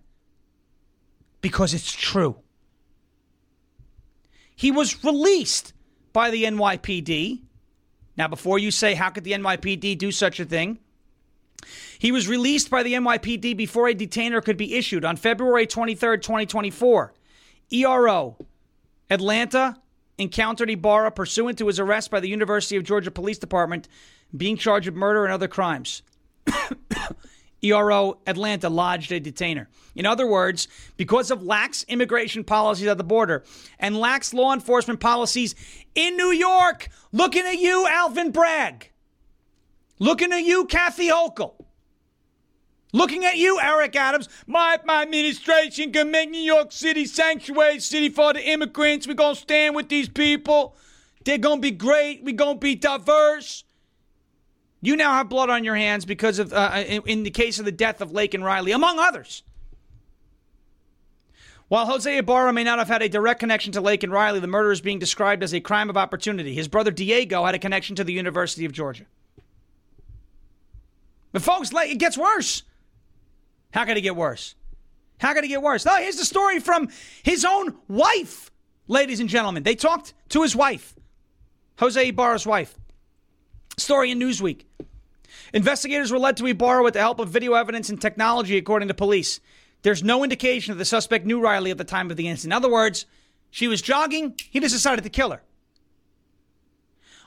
because 1.40 1.74
it's 1.74 1.92
true. 1.92 2.36
He 4.54 4.70
was 4.70 5.04
released 5.04 5.72
by 6.12 6.30
the 6.30 6.44
NYPD. 6.44 7.42
Now, 8.16 8.26
before 8.26 8.58
you 8.58 8.72
say, 8.72 8.94
how 8.94 9.10
could 9.10 9.22
the 9.22 9.32
NYPD 9.32 9.96
do 9.96 10.10
such 10.10 10.40
a 10.40 10.44
thing? 10.44 10.80
He 11.98 12.12
was 12.12 12.28
released 12.28 12.70
by 12.70 12.82
the 12.82 12.94
NYPD 12.94 13.56
before 13.56 13.88
a 13.88 13.94
detainer 13.94 14.40
could 14.40 14.56
be 14.56 14.74
issued 14.74 15.04
on 15.04 15.16
February 15.16 15.66
23, 15.66 16.18
2024. 16.18 17.12
ERO, 17.70 18.36
Atlanta, 19.10 19.76
encountered 20.18 20.70
Ibarra 20.70 21.10
pursuant 21.10 21.58
to 21.58 21.66
his 21.66 21.78
arrest 21.78 22.10
by 22.10 22.20
the 22.20 22.28
University 22.28 22.76
of 22.76 22.84
Georgia 22.84 23.10
Police 23.10 23.38
Department, 23.38 23.88
being 24.36 24.56
charged 24.56 24.86
with 24.86 24.96
murder 24.96 25.24
and 25.24 25.32
other 25.32 25.48
crimes. 25.48 26.02
ERO 27.62 28.18
Atlanta 28.26 28.68
lodged 28.68 29.10
a 29.10 29.18
detainer. 29.18 29.68
In 29.96 30.06
other 30.06 30.26
words, 30.26 30.68
because 30.96 31.30
of 31.30 31.42
lax 31.42 31.84
immigration 31.88 32.44
policies 32.44 32.86
at 32.86 32.98
the 32.98 33.04
border 33.04 33.44
and 33.78 33.98
lax 33.98 34.32
law 34.32 34.52
enforcement 34.52 35.00
policies 35.00 35.54
in 35.94 36.16
New 36.16 36.30
York, 36.30 36.88
looking 37.10 37.44
at 37.44 37.58
you, 37.58 37.86
Alvin 37.88 38.30
Bragg. 38.30 38.90
Looking 39.98 40.32
at 40.32 40.44
you, 40.44 40.66
Kathy 40.66 41.08
Hochul. 41.08 41.57
Looking 42.92 43.24
at 43.24 43.36
you, 43.36 43.60
Eric 43.60 43.96
Adams. 43.96 44.28
My, 44.46 44.78
my 44.84 45.02
administration 45.02 45.92
can 45.92 46.10
make 46.10 46.30
New 46.30 46.40
York 46.40 46.72
City 46.72 47.04
sanctuary 47.04 47.80
city 47.80 48.08
for 48.08 48.32
the 48.32 48.42
immigrants. 48.42 49.06
We're 49.06 49.14
going 49.14 49.34
to 49.34 49.40
stand 49.40 49.76
with 49.76 49.88
these 49.88 50.08
people. 50.08 50.74
They're 51.24 51.38
going 51.38 51.58
to 51.58 51.62
be 51.62 51.70
great. 51.70 52.24
We're 52.24 52.34
going 52.34 52.56
to 52.56 52.60
be 52.60 52.74
diverse. 52.74 53.64
You 54.80 54.96
now 54.96 55.12
have 55.14 55.28
blood 55.28 55.50
on 55.50 55.64
your 55.64 55.74
hands 55.74 56.04
because 56.04 56.38
of, 56.38 56.52
uh, 56.52 56.82
in, 56.86 57.02
in 57.04 57.22
the 57.24 57.30
case 57.30 57.58
of 57.58 57.64
the 57.64 57.72
death 57.72 58.00
of 58.00 58.12
Laken 58.12 58.42
Riley, 58.42 58.72
among 58.72 58.98
others. 58.98 59.42
While 61.66 61.84
Jose 61.84 62.16
Ibarra 62.16 62.54
may 62.54 62.64
not 62.64 62.78
have 62.78 62.88
had 62.88 63.02
a 63.02 63.08
direct 63.10 63.40
connection 63.40 63.72
to 63.72 63.82
Laken 63.82 64.10
Riley, 64.10 64.40
the 64.40 64.46
murder 64.46 64.72
is 64.72 64.80
being 64.80 64.98
described 64.98 65.42
as 65.42 65.52
a 65.52 65.60
crime 65.60 65.90
of 65.90 65.98
opportunity. 65.98 66.54
His 66.54 66.68
brother 66.68 66.90
Diego 66.90 67.44
had 67.44 67.54
a 67.54 67.58
connection 67.58 67.94
to 67.96 68.04
the 68.04 68.14
University 68.14 68.64
of 68.64 68.72
Georgia. 68.72 69.04
But 71.32 71.42
folks, 71.42 71.70
it 71.74 71.98
gets 71.98 72.16
worse. 72.16 72.62
How 73.72 73.84
could 73.84 73.96
it 73.96 74.02
get 74.02 74.16
worse? 74.16 74.54
How 75.18 75.34
could 75.34 75.44
it 75.44 75.48
get 75.48 75.62
worse? 75.62 75.86
Oh, 75.86 75.96
here's 75.96 76.16
the 76.16 76.24
story 76.24 76.60
from 76.60 76.88
his 77.22 77.44
own 77.44 77.76
wife, 77.88 78.50
ladies 78.86 79.20
and 79.20 79.28
gentlemen. 79.28 79.62
They 79.62 79.74
talked 79.74 80.14
to 80.30 80.42
his 80.42 80.54
wife, 80.54 80.94
Jose 81.78 82.08
Ibarra's 82.08 82.46
wife. 82.46 82.78
Story 83.76 84.10
in 84.10 84.18
Newsweek. 84.18 84.62
Investigators 85.52 86.10
were 86.10 86.18
led 86.18 86.36
to 86.36 86.46
Ibarra 86.46 86.82
with 86.82 86.94
the 86.94 87.00
help 87.00 87.20
of 87.20 87.28
video 87.28 87.54
evidence 87.54 87.88
and 87.88 88.00
technology, 88.00 88.56
according 88.56 88.88
to 88.88 88.94
police. 88.94 89.40
There's 89.82 90.02
no 90.02 90.24
indication 90.24 90.74
that 90.74 90.78
the 90.78 90.84
suspect 90.84 91.26
knew 91.26 91.40
Riley 91.40 91.70
at 91.70 91.78
the 91.78 91.84
time 91.84 92.10
of 92.10 92.16
the 92.16 92.28
incident. 92.28 92.52
In 92.52 92.56
other 92.56 92.72
words, 92.72 93.06
she 93.50 93.68
was 93.68 93.80
jogging, 93.80 94.34
he 94.50 94.60
just 94.60 94.74
decided 94.74 95.04
to 95.04 95.10
kill 95.10 95.30
her. 95.30 95.42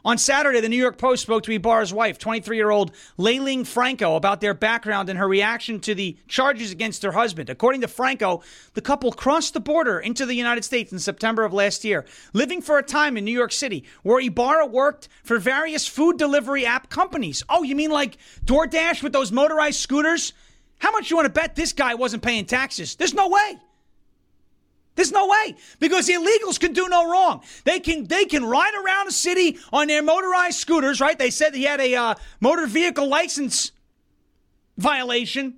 On 0.04 0.18
Saturday, 0.18 0.62
the 0.62 0.70
New 0.70 0.78
York 0.78 0.98
Post 0.98 1.22
spoke 1.22 1.44
to 1.44 1.52
Ibarra's 1.52 1.94
wife, 1.94 2.18
23 2.18 2.58
year 2.58 2.72
old 2.72 2.92
Layling 3.18 3.68
Franco, 3.68 4.16
about 4.16 4.42
their 4.42 4.56
background 4.56 5.10
and 5.10 5.20
her 5.20 5.28
reaction 5.28 5.80
to 5.82 5.94
the 5.94 6.18
charges 6.28 6.72
against 6.72 7.04
her 7.04 7.12
husband. 7.12 7.52
According 7.52 7.82
to 7.82 7.88
Franco, 7.88 8.42
the 8.74 8.82
couple 8.82 9.12
crossed 9.12 9.54
the 9.54 9.60
border 9.60 10.00
into 10.00 10.26
the 10.26 10.34
United 10.34 10.66
States 10.66 10.92
in 10.92 10.98
September 10.98 11.44
of 11.44 11.54
last 11.54 11.84
year, 11.84 12.06
living 12.34 12.64
for 12.64 12.80
a 12.80 12.84
time 12.84 13.16
in 13.16 13.26
New 13.26 13.32
York 13.32 13.52
City, 13.52 13.84
where 14.02 14.20
Ibarra 14.20 14.66
worked 14.66 15.08
for 15.24 15.38
various 15.38 15.88
food 15.88 16.18
delivery 16.18 16.66
app 16.66 16.90
companies. 16.90 17.44
Oh, 17.48 17.62
you 17.62 17.76
mean 17.76 17.92
like 17.92 18.18
DoorDash 18.46 19.04
with 19.04 19.14
those 19.14 19.32
motorized 19.32 19.80
scooters? 19.80 20.34
How 20.80 20.92
much 20.92 21.12
you 21.12 21.16
want 21.16 21.28
to 21.28 21.34
bet 21.34 21.56
this 21.56 21.74
guy 21.74 21.94
wasn't 21.94 22.24
paying 22.24 22.46
taxes? 22.46 22.96
There's 22.96 23.14
no 23.14 23.30
way. 23.30 23.60
There's 25.02 25.12
no 25.12 25.26
way 25.26 25.56
because 25.80 26.06
the 26.06 26.14
illegals 26.14 26.60
can 26.60 26.74
do 26.74 26.88
no 26.88 27.10
wrong. 27.10 27.42
They 27.64 27.80
can 27.80 28.06
they 28.06 28.26
can 28.26 28.46
ride 28.46 28.76
around 28.76 29.08
a 29.08 29.12
city 29.12 29.58
on 29.74 29.88
their 29.88 30.04
motorized 30.04 30.60
scooters, 30.60 31.02
right? 31.02 31.18
They 31.18 31.32
said 31.32 31.56
he 31.56 31.64
had 31.64 31.82
a 31.82 31.96
uh, 31.96 32.16
motor 32.40 32.68
vehicle 32.68 33.08
license 33.08 33.72
violation, 34.78 35.56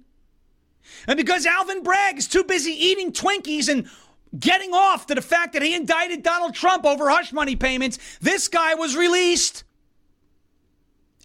and 1.09 1.17
because 1.17 1.45
Alvin 1.45 1.83
Bragg 1.83 2.17
is 2.17 2.29
too 2.29 2.45
busy 2.45 2.71
eating 2.71 3.11
Twinkies 3.11 3.67
and 3.67 3.89
getting 4.39 4.73
off 4.73 5.07
to 5.07 5.15
the 5.15 5.21
fact 5.21 5.51
that 5.51 5.61
he 5.61 5.75
indicted 5.75 6.23
Donald 6.23 6.55
Trump 6.55 6.85
over 6.85 7.09
hush 7.09 7.33
money 7.33 7.57
payments, 7.57 7.99
this 8.21 8.47
guy 8.47 8.75
was 8.75 8.95
released. 8.95 9.65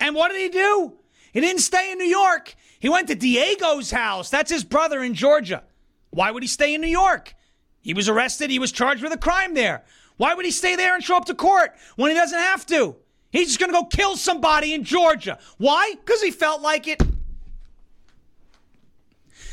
And 0.00 0.16
what 0.16 0.32
did 0.32 0.40
he 0.40 0.48
do? 0.48 0.94
He 1.32 1.40
didn't 1.40 1.62
stay 1.62 1.92
in 1.92 1.98
New 1.98 2.04
York. 2.04 2.56
He 2.80 2.88
went 2.88 3.06
to 3.06 3.14
Diego's 3.14 3.92
house. 3.92 4.28
That's 4.28 4.50
his 4.50 4.64
brother 4.64 5.04
in 5.04 5.14
Georgia. 5.14 5.62
Why 6.10 6.32
would 6.32 6.42
he 6.42 6.48
stay 6.48 6.74
in 6.74 6.80
New 6.80 6.88
York? 6.88 7.36
He 7.88 7.94
was 7.94 8.06
arrested. 8.06 8.50
He 8.50 8.58
was 8.58 8.70
charged 8.70 9.02
with 9.02 9.14
a 9.14 9.16
crime 9.16 9.54
there. 9.54 9.82
Why 10.18 10.34
would 10.34 10.44
he 10.44 10.50
stay 10.50 10.76
there 10.76 10.94
and 10.94 11.02
show 11.02 11.16
up 11.16 11.24
to 11.24 11.34
court 11.34 11.72
when 11.96 12.10
he 12.10 12.14
doesn't 12.14 12.38
have 12.38 12.66
to? 12.66 12.94
He's 13.32 13.46
just 13.46 13.58
going 13.58 13.72
to 13.72 13.78
go 13.80 13.86
kill 13.86 14.14
somebody 14.18 14.74
in 14.74 14.84
Georgia. 14.84 15.38
Why? 15.56 15.94
Because 15.94 16.20
he 16.20 16.30
felt 16.30 16.60
like 16.60 16.86
it. 16.86 17.00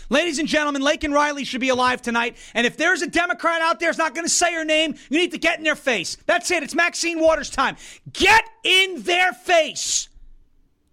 Ladies 0.09 0.37
and 0.37 0.49
gentlemen, 0.49 0.81
Laken 0.81 1.13
Riley 1.13 1.45
should 1.45 1.61
be 1.61 1.69
alive 1.69 2.01
tonight. 2.01 2.35
And 2.53 2.67
if 2.67 2.75
there's 2.75 3.01
a 3.01 3.07
Democrat 3.07 3.61
out 3.61 3.79
there 3.79 3.87
who's 3.87 3.97
not 3.97 4.13
going 4.13 4.25
to 4.25 4.33
say 4.33 4.53
her 4.53 4.65
name, 4.65 4.95
you 5.09 5.17
need 5.17 5.31
to 5.31 5.37
get 5.37 5.57
in 5.57 5.63
their 5.63 5.73
face. 5.73 6.17
That's 6.25 6.51
it. 6.51 6.61
It's 6.61 6.75
Maxine 6.75 7.21
Waters 7.21 7.49
time. 7.49 7.77
Get 8.11 8.43
in 8.65 9.01
their 9.03 9.31
face. 9.31 10.09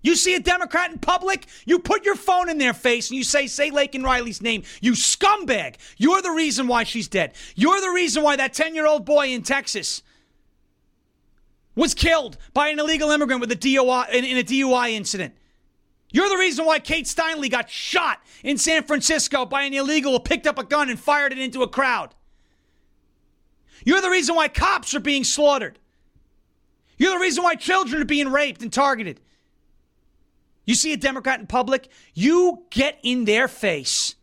You 0.03 0.17
see 0.17 0.35
a 0.35 0.41
Democrat 0.41 0.91
in 0.91 0.99
public, 0.99 1.47
you 1.65 1.79
put 1.79 2.05
your 2.05 2.17
phone 2.17 2.49
in 2.49 2.59
their 2.59 2.73
face 2.73 3.09
and 3.09 3.17
you 3.17 3.25
say, 3.25 3.47
say 3.47 3.71
Laken 3.71 4.03
Riley's 4.03 4.43
name. 4.43 4.65
You 4.81 4.93
scumbag. 4.93 5.77
You're 5.97 6.21
the 6.21 6.33
reason 6.33 6.67
why 6.67 6.85
she's 6.85 7.09
dead. 7.09 7.35
You're 7.55 7.81
the 7.81 7.91
reason 7.91 8.23
why 8.23 8.37
that 8.37 8.53
10 8.53 8.75
year 8.75 8.87
old 8.87 9.05
boy 9.05 9.29
in 9.29 9.43
Texas 9.43 10.03
was 11.75 11.95
killed 11.95 12.37
by 12.53 12.69
an 12.69 12.79
illegal 12.79 13.11
immigrant 13.11 13.41
with 13.41 13.53
a 13.53 13.57
DUI, 13.57 14.11
in, 14.11 14.25
in 14.25 14.37
a 14.37 14.43
DUI 14.43 14.93
incident. 14.93 15.35
You're 16.11 16.29
the 16.29 16.37
reason 16.37 16.67
why 16.67 16.79
Kate 16.79 17.07
Steinle 17.07 17.51
got 17.51 17.71
shot 17.71 18.21
in 18.43 18.59
San 18.59 18.83
Francisco 18.83 19.47
by 19.47 19.63
an 19.63 19.73
illegal 19.73 20.13
who 20.13 20.21
picked 20.21 20.47
up 20.47 20.59
a 20.59 20.65
gun 20.65 20.91
and 20.91 20.99
fired 20.99 21.33
it 21.33 21.39
into 21.39 21.63
a 21.63 21.69
crowd. 21.69 22.15
You're 23.85 24.03
the 24.03 24.11
reason 24.11 24.35
why 24.35 24.49
cops 24.49 24.95
are 24.95 25.01
being 25.01 25.25
slaughtered. 25.25 25.79
You're 26.99 27.15
the 27.15 27.23
reason 27.23 27.43
why 27.43 27.55
children 27.55 28.03
are 28.03 28.07
being 28.07 28.29
raped 28.29 28.63
and 28.63 28.73
targeted. 28.73 29.21
You 30.65 30.75
see 30.75 30.93
a 30.93 30.97
Democrat 30.97 31.41
in 31.41 31.47
public, 31.47 31.89
you 32.15 32.65
get 32.71 32.99
in 33.03 33.25
their 33.25 33.49
face. 33.49 34.15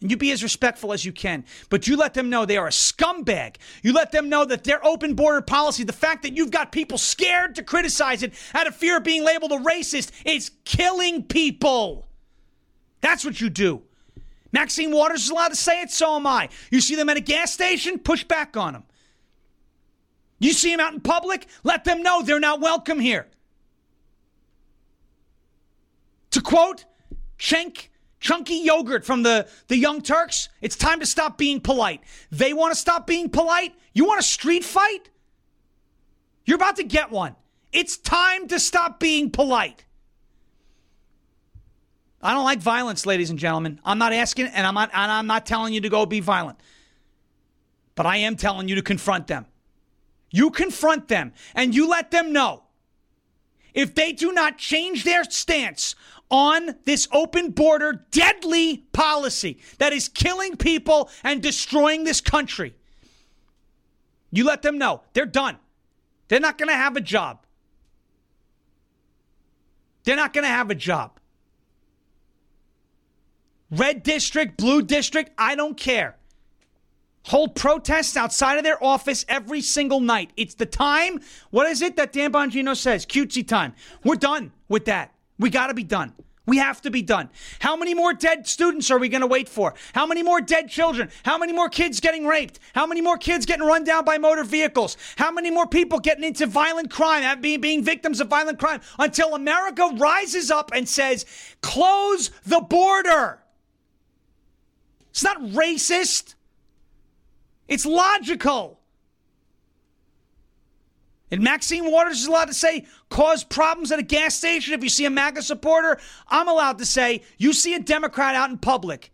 And 0.00 0.10
you 0.10 0.16
be 0.16 0.30
as 0.30 0.42
respectful 0.42 0.92
as 0.92 1.04
you 1.04 1.12
can. 1.12 1.44
But 1.70 1.88
you 1.88 1.96
let 1.96 2.14
them 2.14 2.28
know 2.28 2.44
they 2.44 2.58
are 2.58 2.66
a 2.66 2.70
scumbag. 2.70 3.56
You 3.82 3.92
let 3.94 4.12
them 4.12 4.28
know 4.28 4.44
that 4.44 4.62
their 4.62 4.84
open 4.84 5.14
border 5.14 5.40
policy, 5.40 5.84
the 5.84 5.92
fact 5.92 6.22
that 6.22 6.36
you've 6.36 6.50
got 6.50 6.70
people 6.70 6.98
scared 6.98 7.54
to 7.54 7.62
criticize 7.62 8.22
it 8.22 8.34
out 8.54 8.66
of 8.66 8.76
fear 8.76 8.98
of 8.98 9.04
being 9.04 9.24
labeled 9.24 9.52
a 9.52 9.56
racist, 9.56 10.10
is 10.26 10.50
killing 10.64 11.22
people. 11.22 12.06
That's 13.00 13.24
what 13.24 13.40
you 13.40 13.48
do. 13.48 13.82
Maxine 14.52 14.90
Waters 14.90 15.24
is 15.24 15.30
allowed 15.30 15.48
to 15.48 15.56
say 15.56 15.80
it, 15.82 15.90
so 15.90 16.16
am 16.16 16.26
I. 16.26 16.50
You 16.70 16.80
see 16.80 16.94
them 16.94 17.08
at 17.08 17.16
a 17.16 17.20
gas 17.20 17.52
station, 17.52 17.98
push 17.98 18.22
back 18.22 18.56
on 18.56 18.74
them. 18.74 18.84
You 20.38 20.52
see 20.52 20.70
them 20.70 20.80
out 20.80 20.92
in 20.92 21.00
public, 21.00 21.46
let 21.64 21.84
them 21.84 22.02
know 22.02 22.22
they're 22.22 22.38
not 22.38 22.60
welcome 22.60 23.00
here. 23.00 23.28
To 26.36 26.42
quote 26.42 26.84
Cenk 27.38 27.88
chunky 28.20 28.56
yogurt 28.56 29.06
from 29.06 29.22
the, 29.22 29.48
the 29.68 29.76
Young 29.78 30.02
Turks, 30.02 30.50
it's 30.60 30.76
time 30.76 31.00
to 31.00 31.06
stop 31.06 31.38
being 31.38 31.62
polite. 31.62 32.02
They 32.30 32.52
want 32.52 32.74
to 32.74 32.78
stop 32.78 33.06
being 33.06 33.30
polite? 33.30 33.74
You 33.94 34.04
want 34.04 34.20
a 34.20 34.22
street 34.22 34.62
fight? 34.62 35.08
You're 36.44 36.56
about 36.56 36.76
to 36.76 36.84
get 36.84 37.10
one. 37.10 37.36
It's 37.72 37.96
time 37.96 38.48
to 38.48 38.60
stop 38.60 39.00
being 39.00 39.30
polite. 39.30 39.86
I 42.20 42.34
don't 42.34 42.44
like 42.44 42.58
violence, 42.58 43.06
ladies 43.06 43.30
and 43.30 43.38
gentlemen. 43.38 43.80
I'm 43.82 43.96
not 43.96 44.12
asking, 44.12 44.48
and 44.48 44.66
I'm 44.66 44.74
not, 44.74 44.90
and 44.92 45.10
I'm 45.10 45.26
not 45.26 45.46
telling 45.46 45.72
you 45.72 45.80
to 45.80 45.88
go 45.88 46.04
be 46.04 46.20
violent. 46.20 46.60
But 47.94 48.04
I 48.04 48.18
am 48.18 48.36
telling 48.36 48.68
you 48.68 48.74
to 48.74 48.82
confront 48.82 49.26
them. 49.26 49.46
You 50.30 50.50
confront 50.50 51.08
them 51.08 51.32
and 51.54 51.74
you 51.74 51.88
let 51.88 52.10
them 52.10 52.34
know 52.34 52.64
if 53.76 53.94
they 53.94 54.10
do 54.10 54.32
not 54.32 54.58
change 54.58 55.04
their 55.04 55.22
stance 55.22 55.94
on 56.30 56.76
this 56.84 57.08
open 57.12 57.50
border, 57.50 58.04
deadly 58.10 58.78
policy 58.92 59.58
that 59.78 59.92
is 59.92 60.08
killing 60.08 60.56
people 60.56 61.10
and 61.22 61.42
destroying 61.42 62.04
this 62.04 62.20
country. 62.20 62.74
You 64.32 64.44
let 64.44 64.62
them 64.62 64.78
know 64.78 65.02
they're 65.12 65.26
done. 65.26 65.58
They're 66.28 66.40
not 66.40 66.58
going 66.58 66.68
to 66.68 66.74
have 66.74 66.96
a 66.96 67.00
job. 67.00 67.46
They're 70.04 70.16
not 70.16 70.32
going 70.32 70.44
to 70.44 70.48
have 70.48 70.70
a 70.70 70.74
job. 70.74 71.18
Red 73.70 74.02
district, 74.02 74.56
blue 74.56 74.82
district, 74.82 75.30
I 75.36 75.54
don't 75.54 75.76
care. 75.76 76.16
Hold 77.24 77.56
protests 77.56 78.16
outside 78.16 78.56
of 78.56 78.62
their 78.62 78.82
office 78.82 79.24
every 79.28 79.60
single 79.60 79.98
night. 79.98 80.30
It's 80.36 80.54
the 80.54 80.66
time. 80.66 81.20
What 81.50 81.66
is 81.66 81.82
it 81.82 81.96
that 81.96 82.12
Dan 82.12 82.32
Bongino 82.32 82.76
says? 82.76 83.04
Cutesy 83.04 83.46
time. 83.46 83.74
We're 84.04 84.14
done 84.14 84.52
with 84.68 84.84
that. 84.84 85.12
We 85.38 85.50
got 85.50 85.68
to 85.68 85.74
be 85.74 85.84
done. 85.84 86.12
We 86.46 86.58
have 86.58 86.80
to 86.82 86.92
be 86.92 87.02
done. 87.02 87.28
How 87.58 87.76
many 87.76 87.92
more 87.92 88.14
dead 88.14 88.46
students 88.46 88.90
are 88.92 88.98
we 88.98 89.08
going 89.08 89.22
to 89.22 89.26
wait 89.26 89.48
for? 89.48 89.74
How 89.92 90.06
many 90.06 90.22
more 90.22 90.40
dead 90.40 90.68
children? 90.68 91.10
How 91.24 91.36
many 91.38 91.52
more 91.52 91.68
kids 91.68 91.98
getting 91.98 92.24
raped? 92.24 92.60
How 92.72 92.86
many 92.86 93.00
more 93.00 93.18
kids 93.18 93.46
getting 93.46 93.66
run 93.66 93.82
down 93.82 94.04
by 94.04 94.16
motor 94.18 94.44
vehicles? 94.44 94.96
How 95.16 95.32
many 95.32 95.50
more 95.50 95.66
people 95.66 95.98
getting 95.98 96.22
into 96.22 96.46
violent 96.46 96.88
crime, 96.88 97.40
being, 97.40 97.60
being 97.60 97.82
victims 97.82 98.20
of 98.20 98.28
violent 98.28 98.60
crime 98.60 98.80
until 99.00 99.34
America 99.34 99.90
rises 99.96 100.52
up 100.52 100.70
and 100.72 100.88
says, 100.88 101.26
close 101.62 102.30
the 102.44 102.60
border? 102.60 103.40
It's 105.10 105.24
not 105.24 105.40
racist. 105.40 106.36
It's 107.66 107.84
logical. 107.84 108.75
And 111.30 111.42
Maxine 111.42 111.90
Waters 111.90 112.20
is 112.20 112.26
allowed 112.26 112.46
to 112.46 112.54
say, 112.54 112.86
cause 113.08 113.42
problems 113.42 113.90
at 113.90 113.98
a 113.98 114.02
gas 114.02 114.36
station. 114.36 114.74
If 114.74 114.82
you 114.82 114.88
see 114.88 115.06
a 115.06 115.10
MAGA 115.10 115.42
supporter, 115.42 115.98
I'm 116.28 116.48
allowed 116.48 116.78
to 116.78 116.86
say, 116.86 117.22
you 117.36 117.52
see 117.52 117.74
a 117.74 117.80
Democrat 117.80 118.36
out 118.36 118.50
in 118.50 118.58
public. 118.58 119.10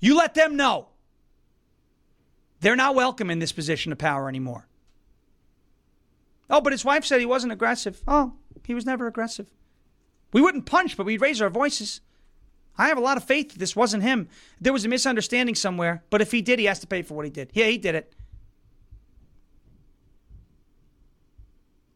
You 0.00 0.16
let 0.16 0.34
them 0.34 0.56
know. 0.56 0.88
They're 2.60 2.76
not 2.76 2.94
welcome 2.94 3.30
in 3.30 3.40
this 3.40 3.52
position 3.52 3.90
of 3.90 3.98
power 3.98 4.28
anymore. 4.28 4.68
Oh, 6.48 6.60
but 6.60 6.72
his 6.72 6.84
wife 6.84 7.04
said 7.04 7.18
he 7.18 7.26
wasn't 7.26 7.52
aggressive. 7.52 8.02
Oh, 8.06 8.34
he 8.64 8.74
was 8.74 8.86
never 8.86 9.08
aggressive. 9.08 9.48
We 10.32 10.40
wouldn't 10.40 10.66
punch, 10.66 10.96
but 10.96 11.06
we'd 11.06 11.20
raise 11.20 11.42
our 11.42 11.50
voices. 11.50 12.00
I 12.78 12.88
have 12.88 12.98
a 12.98 13.02
lot 13.02 13.16
of 13.16 13.24
faith 13.24 13.52
that 13.52 13.58
this 13.58 13.74
wasn't 13.74 14.02
him. 14.02 14.28
There 14.60 14.72
was 14.72 14.84
a 14.84 14.88
misunderstanding 14.88 15.56
somewhere, 15.56 16.04
but 16.10 16.20
if 16.20 16.30
he 16.30 16.42
did, 16.42 16.58
he 16.58 16.66
has 16.66 16.78
to 16.80 16.86
pay 16.86 17.02
for 17.02 17.14
what 17.14 17.24
he 17.24 17.30
did. 17.30 17.50
Yeah, 17.52 17.66
he 17.66 17.78
did 17.78 17.94
it. 17.94 18.14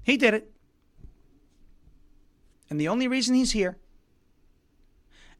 He 0.06 0.16
did 0.16 0.34
it. 0.34 0.52
And 2.70 2.80
the 2.80 2.86
only 2.86 3.08
reason 3.08 3.34
he's 3.34 3.50
here, 3.50 3.76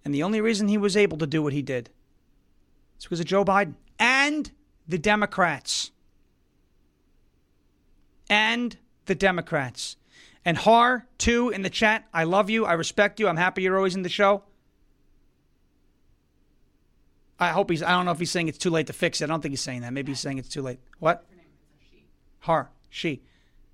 and 0.04 0.12
the 0.12 0.24
only 0.24 0.40
reason 0.40 0.66
he 0.66 0.76
was 0.76 0.96
able 0.96 1.18
to 1.18 1.26
do 1.26 1.40
what 1.40 1.52
he 1.52 1.62
did, 1.62 1.88
is 2.98 3.04
because 3.04 3.20
of 3.20 3.26
Joe 3.26 3.44
Biden 3.44 3.74
and 4.00 4.50
the 4.88 4.98
Democrats. 4.98 5.92
And 8.28 8.76
the 9.04 9.14
Democrats. 9.14 9.98
And 10.44 10.56
Har, 10.56 11.06
too, 11.16 11.50
in 11.50 11.62
the 11.62 11.70
chat, 11.70 12.04
I 12.12 12.24
love 12.24 12.50
you. 12.50 12.64
I 12.66 12.72
respect 12.72 13.20
you. 13.20 13.28
I'm 13.28 13.36
happy 13.36 13.62
you're 13.62 13.76
always 13.76 13.94
in 13.94 14.02
the 14.02 14.08
show. 14.08 14.42
I 17.38 17.50
hope 17.50 17.70
he's, 17.70 17.84
I 17.84 17.90
don't 17.90 18.04
know 18.04 18.10
if 18.10 18.18
he's 18.18 18.32
saying 18.32 18.48
it's 18.48 18.58
too 18.58 18.70
late 18.70 18.88
to 18.88 18.92
fix 18.92 19.20
it. 19.20 19.24
I 19.24 19.26
don't 19.28 19.42
think 19.42 19.52
he's 19.52 19.60
saying 19.60 19.82
that. 19.82 19.92
Maybe 19.92 20.10
he's 20.10 20.20
saying 20.20 20.38
it's 20.38 20.48
too 20.48 20.62
late. 20.62 20.80
What? 20.98 21.24
Har, 22.40 22.70
she. 22.90 23.22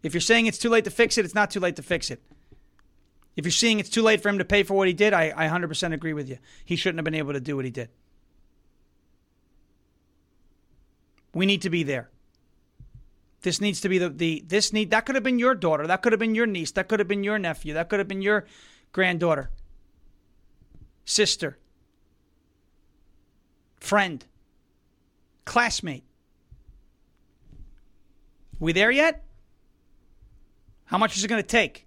If 0.03 0.15
you're 0.15 0.21
saying 0.21 0.47
it's 0.47 0.59
too 0.59 0.69
late 0.69 0.85
to 0.85 0.91
fix 0.91 1.17
it, 1.17 1.25
it's 1.25 1.35
not 1.35 1.51
too 1.51 1.61
late 1.61 1.77
to 1.77 1.83
fix 1.83 2.11
it. 2.11 2.23
If 3.37 3.45
you're 3.45 3.53
seeing 3.53 3.81
it's 3.81 3.89
too 3.89 4.03
late 4.03 4.21
for 4.21 4.29
him 4.29 4.39
to 4.39 4.45
pay 4.45 4.63
for 4.63 4.75
what 4.75 4.89
he 4.89 4.95
did, 4.95 5.13
I, 5.13 5.33
I 5.35 5.49
100% 5.49 5.93
agree 5.95 6.13
with 6.13 6.29
you. 6.29 6.39
He 6.65 6.77
shouldn't 6.77 6.99
have 6.99 7.05
been 7.05 7.15
able 7.15 7.33
to 7.33 7.41
do 7.41 7.57
what 7.57 7.65
he 7.65 7.71
did. 7.71 7.89
We 11.35 11.47
need 11.47 11.63
to 11.63 11.71
be 11.71 11.83
there. 11.83 12.11
This 13.41 13.61
needs 13.61 13.81
to 13.81 13.89
be 13.89 13.99
the, 13.99 14.09
the 14.09 14.45
this 14.47 14.73
need 14.73 14.91
that 14.91 15.05
could 15.05 15.17
have 15.17 15.25
been 15.25 15.39
your 15.39 15.55
daughter, 15.55 15.87
that 15.87 16.03
could 16.03 16.13
have 16.13 16.21
been 16.21 16.35
your 16.35 16.47
niece, 16.47 16.71
that 16.73 16.89
could 16.89 17.01
have 17.01 17.09
been 17.09 17.25
your 17.25 17.39
nephew, 17.39 17.75
that 17.75 17.89
could 17.89 17.99
have 17.99 18.07
been 18.07 18.23
your 18.23 18.47
granddaughter, 18.93 19.51
sister, 21.05 21.59
friend, 23.81 24.25
classmate. 25.45 26.05
We 28.61 28.73
there 28.73 28.93
yet? 28.93 29.25
How 30.87 30.99
much 30.99 31.17
is 31.17 31.25
it 31.25 31.29
going 31.29 31.43
to 31.43 31.49
take? 31.49 31.87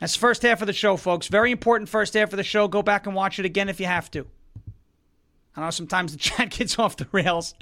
That's 0.00 0.14
the 0.14 0.20
first 0.20 0.42
half 0.42 0.60
of 0.60 0.66
the 0.66 0.72
show, 0.72 0.96
folks. 0.96 1.28
Very 1.28 1.50
important 1.50 1.88
first 1.88 2.14
half 2.14 2.32
of 2.32 2.36
the 2.36 2.44
show. 2.44 2.68
Go 2.68 2.82
back 2.82 3.06
and 3.06 3.14
watch 3.14 3.38
it 3.38 3.46
again 3.46 3.68
if 3.68 3.80
you 3.80 3.86
have 3.86 4.10
to. 4.12 4.26
I 5.56 5.62
know 5.62 5.70
sometimes 5.70 6.12
the 6.12 6.18
chat 6.18 6.50
gets 6.50 6.78
off 6.78 6.96
the 6.96 7.08
rails. 7.12 7.54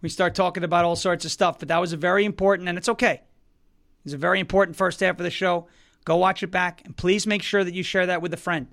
We 0.00 0.08
start 0.08 0.34
talking 0.34 0.62
about 0.62 0.84
all 0.84 0.96
sorts 0.96 1.24
of 1.24 1.32
stuff, 1.32 1.58
but 1.58 1.68
that 1.68 1.78
was 1.78 1.92
a 1.92 1.96
very 1.96 2.24
important, 2.24 2.68
and 2.68 2.78
it's 2.78 2.88
okay. 2.88 3.22
It's 4.04 4.14
a 4.14 4.18
very 4.18 4.40
important 4.40 4.76
first 4.76 5.00
half 5.00 5.18
of 5.18 5.24
the 5.24 5.30
show. 5.30 5.66
Go 6.04 6.16
watch 6.16 6.42
it 6.42 6.50
back, 6.50 6.82
and 6.84 6.96
please 6.96 7.26
make 7.26 7.42
sure 7.42 7.64
that 7.64 7.74
you 7.74 7.82
share 7.82 8.06
that 8.06 8.22
with 8.22 8.32
a 8.32 8.38
friend. 8.38 8.68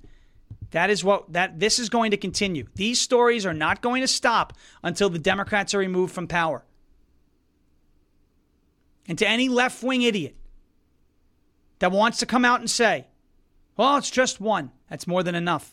That 0.72 0.90
is 0.90 1.04
what 1.04 1.34
that 1.34 1.60
this 1.60 1.80
is 1.80 1.90
going 1.90 2.12
to 2.12 2.18
continue. 2.18 2.68
These 2.76 3.02
stories 3.02 3.46
are 3.46 3.54
not 3.54 3.82
going 3.82 4.02
to 4.02 4.08
stop 4.08 4.54
until 4.84 5.10
the 5.10 5.20
Democrats 5.20 5.74
are 5.74 5.80
removed 5.80 6.14
from 6.14 6.28
power. 6.28 6.64
And 9.08 9.18
to 9.20 9.28
any 9.28 9.50
left 9.50 9.84
wing 9.84 10.02
idiot 10.02 10.36
that 11.80 11.92
wants 11.92 12.18
to 12.20 12.26
come 12.26 12.44
out 12.44 12.60
and 12.60 12.70
say, 12.70 13.08
well, 13.76 13.98
it's 13.98 14.10
just 14.10 14.42
one. 14.42 14.72
That's 14.90 15.08
more 15.08 15.24
than 15.24 15.36
enough. 15.36 15.72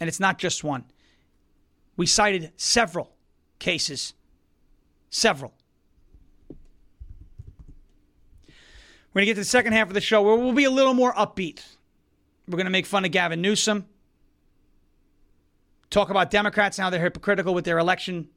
And 0.00 0.08
it's 0.08 0.20
not 0.20 0.38
just 0.38 0.64
one. 0.64 0.84
We 1.96 2.06
cited 2.06 2.52
several 2.56 3.12
cases. 3.58 4.14
Several. 5.10 5.54
We're 8.48 9.20
going 9.20 9.26
to 9.26 9.26
get 9.26 9.34
to 9.34 9.40
the 9.42 9.44
second 9.44 9.74
half 9.74 9.86
of 9.86 9.94
the 9.94 10.00
show 10.00 10.22
where 10.22 10.34
we'll 10.34 10.52
be 10.52 10.64
a 10.64 10.70
little 10.70 10.94
more 10.94 11.14
upbeat. 11.14 11.62
We're 12.48 12.56
going 12.56 12.66
to 12.66 12.70
make 12.70 12.84
fun 12.84 13.04
of 13.04 13.12
Gavin 13.12 13.40
Newsom, 13.40 13.86
talk 15.88 16.10
about 16.10 16.30
Democrats 16.30 16.76
and 16.78 16.82
how 16.82 16.90
they're 16.90 17.00
hypocritical 17.00 17.54
with 17.54 17.64
their 17.64 17.78
election 17.78 18.28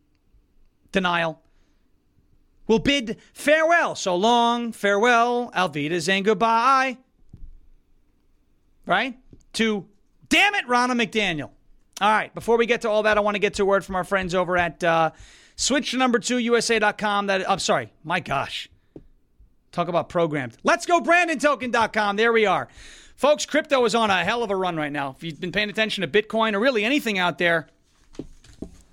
denial. 0.92 1.42
We'll 2.68 2.80
bid 2.80 3.18
farewell, 3.34 3.96
so 3.96 4.16
long, 4.16 4.72
farewell, 4.74 5.52
Alvidas, 5.56 6.10
and 6.10 6.26
goodbye. 6.26 6.98
Right? 8.86 9.18
To, 9.54 9.86
damn 10.30 10.56
it, 10.56 10.68
Ronald 10.68 11.00
McDaniel. 11.00 11.52
All 12.00 12.12
right, 12.12 12.34
before 12.34 12.58
we 12.58 12.66
get 12.66 12.82
to 12.82 12.90
all 12.90 13.04
that, 13.04 13.18
I 13.18 13.22
want 13.22 13.36
to 13.36 13.40
get 13.40 13.56
to 13.56 13.64
a 13.64 13.66
word 13.66 13.84
from 13.84 13.96
our 13.96 14.04
friends 14.04 14.36
over 14.36 14.56
at 14.58 14.84
uh, 14.84 15.12
switch 15.56 15.94
number 15.94 16.20
two 16.20 16.38
USA.com. 16.38 17.28
That 17.28 17.50
I'm 17.50 17.60
sorry, 17.60 17.92
my 18.04 18.20
gosh. 18.20 18.70
Talk 19.72 19.88
about 19.88 20.10
programmed. 20.10 20.58
Let's 20.64 20.86
go 20.86 21.02
BrandonToken.com. 21.02 22.16
There 22.16 22.32
we 22.34 22.46
are. 22.46 22.68
Folks, 23.16 23.46
crypto 23.48 23.84
is 23.86 23.96
on 23.96 24.12
a 24.12 24.24
hell 24.24 24.44
of 24.44 24.52
a 24.52 24.56
run 24.56 24.76
right 24.76 24.92
now. 24.92 25.16
If 25.18 25.24
you've 25.24 25.40
been 25.40 25.52
paying 25.52 25.70
attention 25.72 26.02
to 26.02 26.08
Bitcoin 26.08 26.54
or 26.54 26.60
really 26.60 26.86
anything 26.86 27.18
out 27.18 27.40
there, 27.40 27.68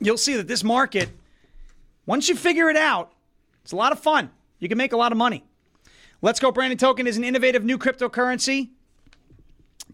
you'll 0.00 0.16
see 0.16 0.36
that 0.36 0.48
this 0.48 0.64
market, 0.64 1.10
once 2.06 2.28
you 2.30 2.36
figure 2.36 2.70
it 2.70 2.76
out, 2.76 3.12
it's 3.64 3.72
a 3.72 3.76
lot 3.76 3.92
of 3.92 3.98
fun. 3.98 4.30
You 4.58 4.68
can 4.68 4.76
make 4.76 4.92
a 4.92 4.96
lot 4.96 5.10
of 5.10 5.16
money. 5.16 5.42
Let's 6.20 6.38
Go 6.38 6.52
Brandon 6.52 6.76
Token 6.76 7.06
is 7.06 7.16
an 7.16 7.24
innovative 7.24 7.64
new 7.64 7.78
cryptocurrency 7.78 8.68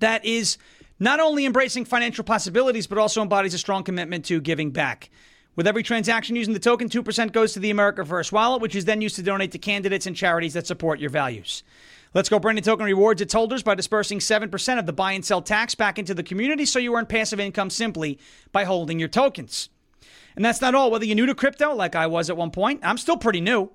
that 0.00 0.24
is 0.24 0.58
not 0.98 1.20
only 1.20 1.46
embracing 1.46 1.84
financial 1.84 2.24
possibilities, 2.24 2.88
but 2.88 2.98
also 2.98 3.22
embodies 3.22 3.54
a 3.54 3.58
strong 3.58 3.84
commitment 3.84 4.24
to 4.26 4.40
giving 4.40 4.72
back. 4.72 5.10
With 5.54 5.68
every 5.68 5.84
transaction 5.84 6.36
using 6.36 6.52
the 6.52 6.60
token, 6.60 6.88
2% 6.88 7.32
goes 7.32 7.52
to 7.52 7.60
the 7.60 7.70
America 7.70 8.04
First 8.04 8.32
wallet, 8.32 8.60
which 8.60 8.74
is 8.74 8.86
then 8.86 9.00
used 9.00 9.16
to 9.16 9.22
donate 9.22 9.52
to 9.52 9.58
candidates 9.58 10.06
and 10.06 10.16
charities 10.16 10.54
that 10.54 10.66
support 10.66 11.00
your 11.00 11.10
values. 11.10 11.62
Let's 12.12 12.28
Go 12.28 12.40
Brandon 12.40 12.64
Token 12.64 12.86
rewards 12.86 13.22
its 13.22 13.34
holders 13.34 13.62
by 13.62 13.76
dispersing 13.76 14.18
7% 14.18 14.78
of 14.78 14.86
the 14.86 14.92
buy 14.92 15.12
and 15.12 15.24
sell 15.24 15.42
tax 15.42 15.76
back 15.76 15.96
into 15.96 16.12
the 16.12 16.24
community 16.24 16.64
so 16.64 16.80
you 16.80 16.96
earn 16.96 17.06
passive 17.06 17.38
income 17.38 17.70
simply 17.70 18.18
by 18.50 18.64
holding 18.64 18.98
your 18.98 19.08
tokens. 19.08 19.68
And 20.36 20.44
that's 20.44 20.60
not 20.60 20.74
all. 20.74 20.90
Whether 20.90 21.04
you're 21.04 21.16
new 21.16 21.26
to 21.26 21.34
crypto, 21.34 21.74
like 21.74 21.94
I 21.94 22.06
was 22.06 22.30
at 22.30 22.36
one 22.36 22.50
point, 22.50 22.80
I'm 22.82 22.98
still 22.98 23.16
pretty 23.16 23.40
new 23.40 23.70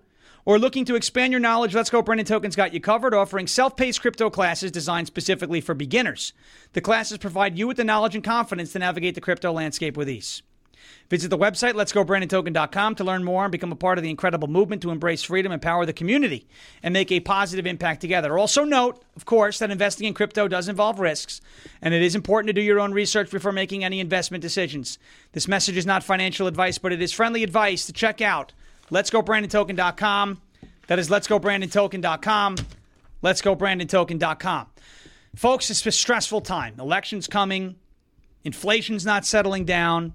or 0.45 0.59
looking 0.59 0.85
to 0.85 0.95
expand 0.95 1.31
your 1.31 1.39
knowledge, 1.39 1.73
Let's 1.73 1.89
Go 1.89 2.01
Brandon 2.01 2.25
Tokens 2.25 2.55
got 2.55 2.73
you 2.73 2.79
covered, 2.79 3.13
offering 3.13 3.47
self 3.47 3.75
paced 3.75 4.01
crypto 4.01 4.29
classes 4.29 4.71
designed 4.71 5.07
specifically 5.07 5.59
for 5.59 5.73
beginners. 5.73 6.33
The 6.73 6.81
classes 6.81 7.17
provide 7.17 7.57
you 7.57 7.67
with 7.67 7.77
the 7.77 7.83
knowledge 7.83 8.15
and 8.15 8.23
confidence 8.23 8.71
to 8.73 8.79
navigate 8.79 9.15
the 9.15 9.21
crypto 9.21 9.51
landscape 9.51 9.97
with 9.97 10.09
ease. 10.09 10.43
Visit 11.09 11.29
the 11.29 11.37
website, 11.37 11.73
letsgobrandontoken.com, 11.73 12.95
to 12.95 13.03
learn 13.03 13.23
more 13.23 13.43
and 13.45 13.51
become 13.51 13.71
a 13.71 13.75
part 13.75 13.99
of 13.99 14.03
the 14.03 14.09
incredible 14.09 14.47
movement 14.47 14.81
to 14.81 14.89
embrace 14.89 15.21
freedom, 15.21 15.51
empower 15.51 15.85
the 15.85 15.93
community, 15.93 16.47
and 16.81 16.93
make 16.93 17.11
a 17.11 17.19
positive 17.19 17.67
impact 17.67 18.01
together. 18.01 18.39
Also, 18.39 18.63
note, 18.63 19.03
of 19.15 19.25
course, 19.25 19.59
that 19.59 19.69
investing 19.69 20.07
in 20.07 20.15
crypto 20.15 20.47
does 20.47 20.67
involve 20.67 20.99
risks, 20.99 21.41
and 21.79 21.93
it 21.93 22.01
is 22.01 22.15
important 22.15 22.47
to 22.47 22.53
do 22.53 22.61
your 22.61 22.79
own 22.79 22.91
research 22.91 23.29
before 23.29 23.51
making 23.51 23.83
any 23.83 23.99
investment 23.99 24.41
decisions. 24.41 24.97
This 25.33 25.47
message 25.47 25.77
is 25.77 25.85
not 25.85 26.03
financial 26.03 26.47
advice, 26.47 26.79
but 26.79 26.91
it 26.91 27.01
is 27.01 27.11
friendly 27.11 27.43
advice 27.43 27.85
to 27.85 27.93
check 27.93 28.19
out 28.19 28.53
letsgobrandontoken.com. 28.89 30.41
That 30.87 30.99
is 30.99 31.09
letsgobrandontoken.com. 31.09 32.55
Letsgobrandontoken.com. 33.23 34.67
Folks, 35.35 35.69
it's 35.69 35.85
a 35.85 35.91
stressful 35.91 36.41
time. 36.41 36.79
Election's 36.79 37.27
coming. 37.27 37.75
Inflation's 38.43 39.05
not 39.05 39.25
settling 39.25 39.65
down. 39.65 40.13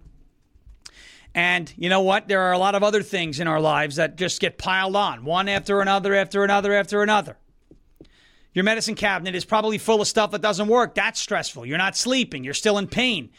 And 1.35 1.72
you 1.76 1.89
know 1.89 2.01
what? 2.03 2.28
There 2.28 2.41
are 2.41 2.53
a 2.53 2.59
lot 2.59 2.74
of 2.74 2.83
other 2.83 3.03
things 3.03 3.39
in 3.39 3.47
our 3.47 3.61
lives 3.61 3.97
that 3.97 4.16
just 4.16 4.41
get 4.41 4.59
piled 4.59 4.97
on, 4.97 5.24
one 5.24 5.49
after 5.49 5.81
another, 5.81 6.14
after 6.14 6.43
another, 6.43 6.72
after 6.72 7.03
another. 7.03 7.37
Your 8.53 8.64
medicine 8.64 8.97
cabinet 8.97 9.37
is 9.37 9.45
probably 9.45 9.78
full 9.78 10.01
of 10.01 10.09
stuff 10.09 10.33
that 10.33 10.43
doesn't 10.43 10.66
work. 10.66 10.95
That's 10.95 11.20
stressful. 11.20 11.66
You're 11.66 11.78
not 11.78 11.97
sleeping. 11.97 12.43
You're 12.43 12.55
still 12.55 12.78
in 12.78 12.89
pain. 12.89 13.31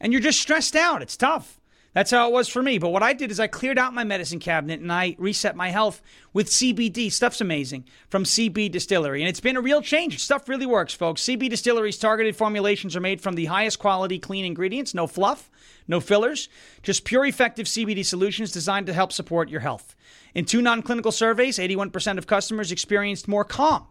And 0.00 0.12
you're 0.12 0.22
just 0.22 0.40
stressed 0.40 0.74
out. 0.74 1.02
It's 1.02 1.16
tough. 1.16 1.60
That's 1.94 2.10
how 2.10 2.28
it 2.28 2.32
was 2.32 2.48
for 2.48 2.60
me. 2.60 2.78
But 2.78 2.90
what 2.90 3.04
I 3.04 3.12
did 3.12 3.30
is 3.30 3.38
I 3.38 3.46
cleared 3.46 3.78
out 3.78 3.94
my 3.94 4.02
medicine 4.02 4.40
cabinet 4.40 4.80
and 4.80 4.92
I 4.92 5.14
reset 5.16 5.54
my 5.54 5.70
health 5.70 6.02
with 6.32 6.48
CBD. 6.48 7.10
Stuff's 7.10 7.40
amazing 7.40 7.84
from 8.08 8.24
CB 8.24 8.72
Distillery. 8.72 9.22
And 9.22 9.28
it's 9.28 9.40
been 9.40 9.56
a 9.56 9.60
real 9.60 9.80
change. 9.80 10.18
Stuff 10.18 10.48
really 10.48 10.66
works, 10.66 10.92
folks. 10.92 11.22
CB 11.22 11.48
Distillery's 11.48 11.96
targeted 11.96 12.34
formulations 12.34 12.96
are 12.96 13.00
made 13.00 13.20
from 13.20 13.36
the 13.36 13.44
highest 13.44 13.78
quality 13.78 14.18
clean 14.18 14.44
ingredients, 14.44 14.92
no 14.92 15.06
fluff, 15.06 15.50
no 15.86 16.00
fillers, 16.00 16.48
just 16.82 17.04
pure 17.04 17.26
effective 17.26 17.66
CBD 17.66 18.04
solutions 18.04 18.50
designed 18.50 18.86
to 18.86 18.92
help 18.92 19.12
support 19.12 19.48
your 19.48 19.60
health. 19.60 19.94
In 20.34 20.44
two 20.44 20.62
non 20.62 20.82
clinical 20.82 21.12
surveys, 21.12 21.58
81% 21.58 22.18
of 22.18 22.26
customers 22.26 22.72
experienced 22.72 23.28
more 23.28 23.44
calm. 23.44 23.86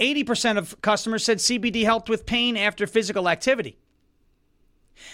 80% 0.00 0.58
of 0.58 0.80
customers 0.82 1.24
said 1.24 1.38
CBD 1.38 1.84
helped 1.84 2.08
with 2.08 2.26
pain 2.26 2.56
after 2.56 2.86
physical 2.88 3.28
activity. 3.28 3.78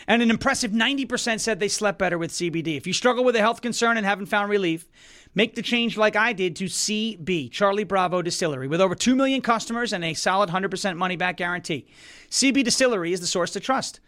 And 0.07 0.23
an 0.23 0.31
impressive 0.31 0.71
90% 0.71 1.41
said 1.41 1.61
they 1.61 1.69
slept 1.69 1.99
better 1.99 2.19
with 2.19 2.31
CBD. 2.33 2.77
If 2.77 2.87
you 2.87 2.93
struggle 2.93 3.25
with 3.25 3.37
a 3.37 3.41
health 3.41 3.63
concern 3.63 3.97
and 3.97 4.07
haven't 4.07 4.27
found 4.27 4.51
relief, 4.51 4.87
make 5.35 5.55
the 5.55 5.63
change 5.63 5.97
like 5.97 6.17
I 6.17 6.33
did 6.33 6.57
to 6.57 6.65
CB, 6.65 7.51
Charlie 7.51 7.85
Bravo 7.85 8.23
Distillery. 8.23 8.69
With 8.69 8.81
over 8.81 8.95
2 8.95 9.15
million 9.15 9.41
customers 9.41 9.93
and 9.93 10.05
a 10.05 10.15
solid 10.15 10.51
100% 10.51 10.97
money 10.97 11.17
back 11.17 11.37
guarantee, 11.37 11.87
CB 12.31 12.65
Distillery 12.65 13.13
is 13.13 13.21
the 13.21 13.27
source 13.27 13.53
to 13.53 13.61
trust. 13.61 14.01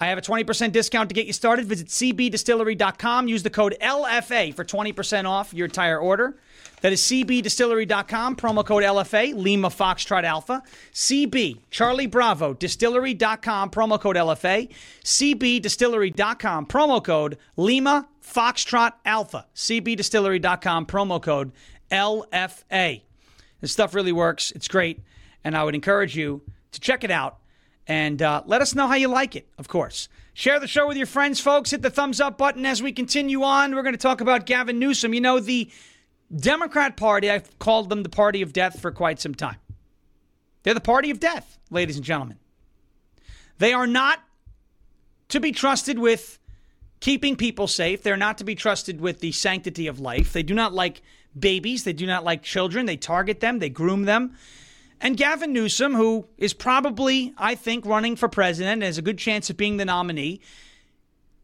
I 0.00 0.06
have 0.06 0.18
a 0.18 0.22
20% 0.22 0.72
discount 0.72 1.08
to 1.08 1.14
get 1.14 1.26
you 1.26 1.32
started. 1.32 1.66
Visit 1.66 1.88
cbdistillery.com. 1.88 3.28
Use 3.28 3.42
the 3.42 3.50
code 3.50 3.76
LFA 3.82 4.54
for 4.54 4.64
20% 4.64 5.28
off 5.28 5.52
your 5.52 5.66
entire 5.66 5.98
order. 5.98 6.36
That 6.80 6.92
is 6.92 7.00
cbdistillery.com, 7.02 8.36
promo 8.36 8.64
code 8.64 8.84
LFA, 8.84 9.34
Lima 9.34 9.68
Foxtrot 9.68 10.24
Alpha. 10.24 10.62
CB, 10.92 11.58
Charlie 11.70 12.06
Bravo, 12.06 12.54
distillery.com, 12.54 13.70
promo 13.70 14.00
code 14.00 14.16
LFA. 14.16 14.70
cbdistillery.com, 15.02 16.66
promo 16.66 17.04
code 17.04 17.38
Lima 17.56 18.08
Foxtrot 18.22 18.92
Alpha. 19.04 19.46
cbdistillery.com, 19.54 20.86
promo 20.86 21.22
code 21.22 21.52
LFA. 21.90 23.02
This 23.60 23.72
stuff 23.72 23.94
really 23.94 24.12
works. 24.12 24.52
It's 24.52 24.68
great. 24.68 25.00
And 25.44 25.56
I 25.56 25.64
would 25.64 25.74
encourage 25.74 26.16
you 26.16 26.42
to 26.72 26.80
check 26.80 27.04
it 27.04 27.10
out 27.10 27.38
and 27.86 28.20
uh, 28.20 28.42
let 28.46 28.60
us 28.60 28.74
know 28.74 28.86
how 28.86 28.94
you 28.94 29.08
like 29.08 29.34
it, 29.34 29.48
of 29.58 29.66
course. 29.68 30.08
Share 30.34 30.60
the 30.60 30.68
show 30.68 30.86
with 30.86 30.96
your 30.96 31.06
friends, 31.06 31.40
folks. 31.40 31.70
Hit 31.70 31.82
the 31.82 31.90
thumbs 31.90 32.20
up 32.20 32.38
button 32.38 32.64
as 32.64 32.80
we 32.80 32.92
continue 32.92 33.42
on. 33.42 33.74
We're 33.74 33.82
going 33.82 33.94
to 33.94 33.98
talk 33.98 34.20
about 34.20 34.46
Gavin 34.46 34.78
Newsom. 34.78 35.12
You 35.12 35.20
know, 35.20 35.40
the 35.40 35.70
Democrat 36.34 36.96
Party, 36.96 37.30
I've 37.30 37.58
called 37.58 37.88
them 37.88 38.02
the 38.02 38.08
party 38.08 38.42
of 38.42 38.52
death 38.52 38.80
for 38.80 38.90
quite 38.90 39.20
some 39.20 39.34
time. 39.34 39.56
They're 40.62 40.74
the 40.74 40.80
party 40.80 41.10
of 41.10 41.20
death, 41.20 41.58
ladies 41.70 41.96
and 41.96 42.04
gentlemen. 42.04 42.38
They 43.58 43.72
are 43.72 43.86
not 43.86 44.20
to 45.28 45.40
be 45.40 45.52
trusted 45.52 45.98
with 45.98 46.38
keeping 47.00 47.36
people 47.36 47.66
safe. 47.66 48.02
They're 48.02 48.16
not 48.16 48.38
to 48.38 48.44
be 48.44 48.54
trusted 48.54 49.00
with 49.00 49.20
the 49.20 49.32
sanctity 49.32 49.86
of 49.86 50.00
life. 50.00 50.32
They 50.32 50.42
do 50.42 50.54
not 50.54 50.74
like 50.74 51.02
babies. 51.38 51.84
They 51.84 51.92
do 51.92 52.06
not 52.06 52.24
like 52.24 52.42
children. 52.42 52.86
They 52.86 52.96
target 52.96 53.40
them, 53.40 53.58
they 53.58 53.68
groom 53.70 54.04
them. 54.04 54.36
And 55.00 55.16
Gavin 55.16 55.52
Newsom, 55.52 55.94
who 55.94 56.26
is 56.36 56.52
probably, 56.52 57.32
I 57.38 57.54
think, 57.54 57.86
running 57.86 58.16
for 58.16 58.28
president 58.28 58.82
has 58.82 58.98
a 58.98 59.02
good 59.02 59.18
chance 59.18 59.48
of 59.48 59.56
being 59.56 59.76
the 59.76 59.84
nominee, 59.84 60.40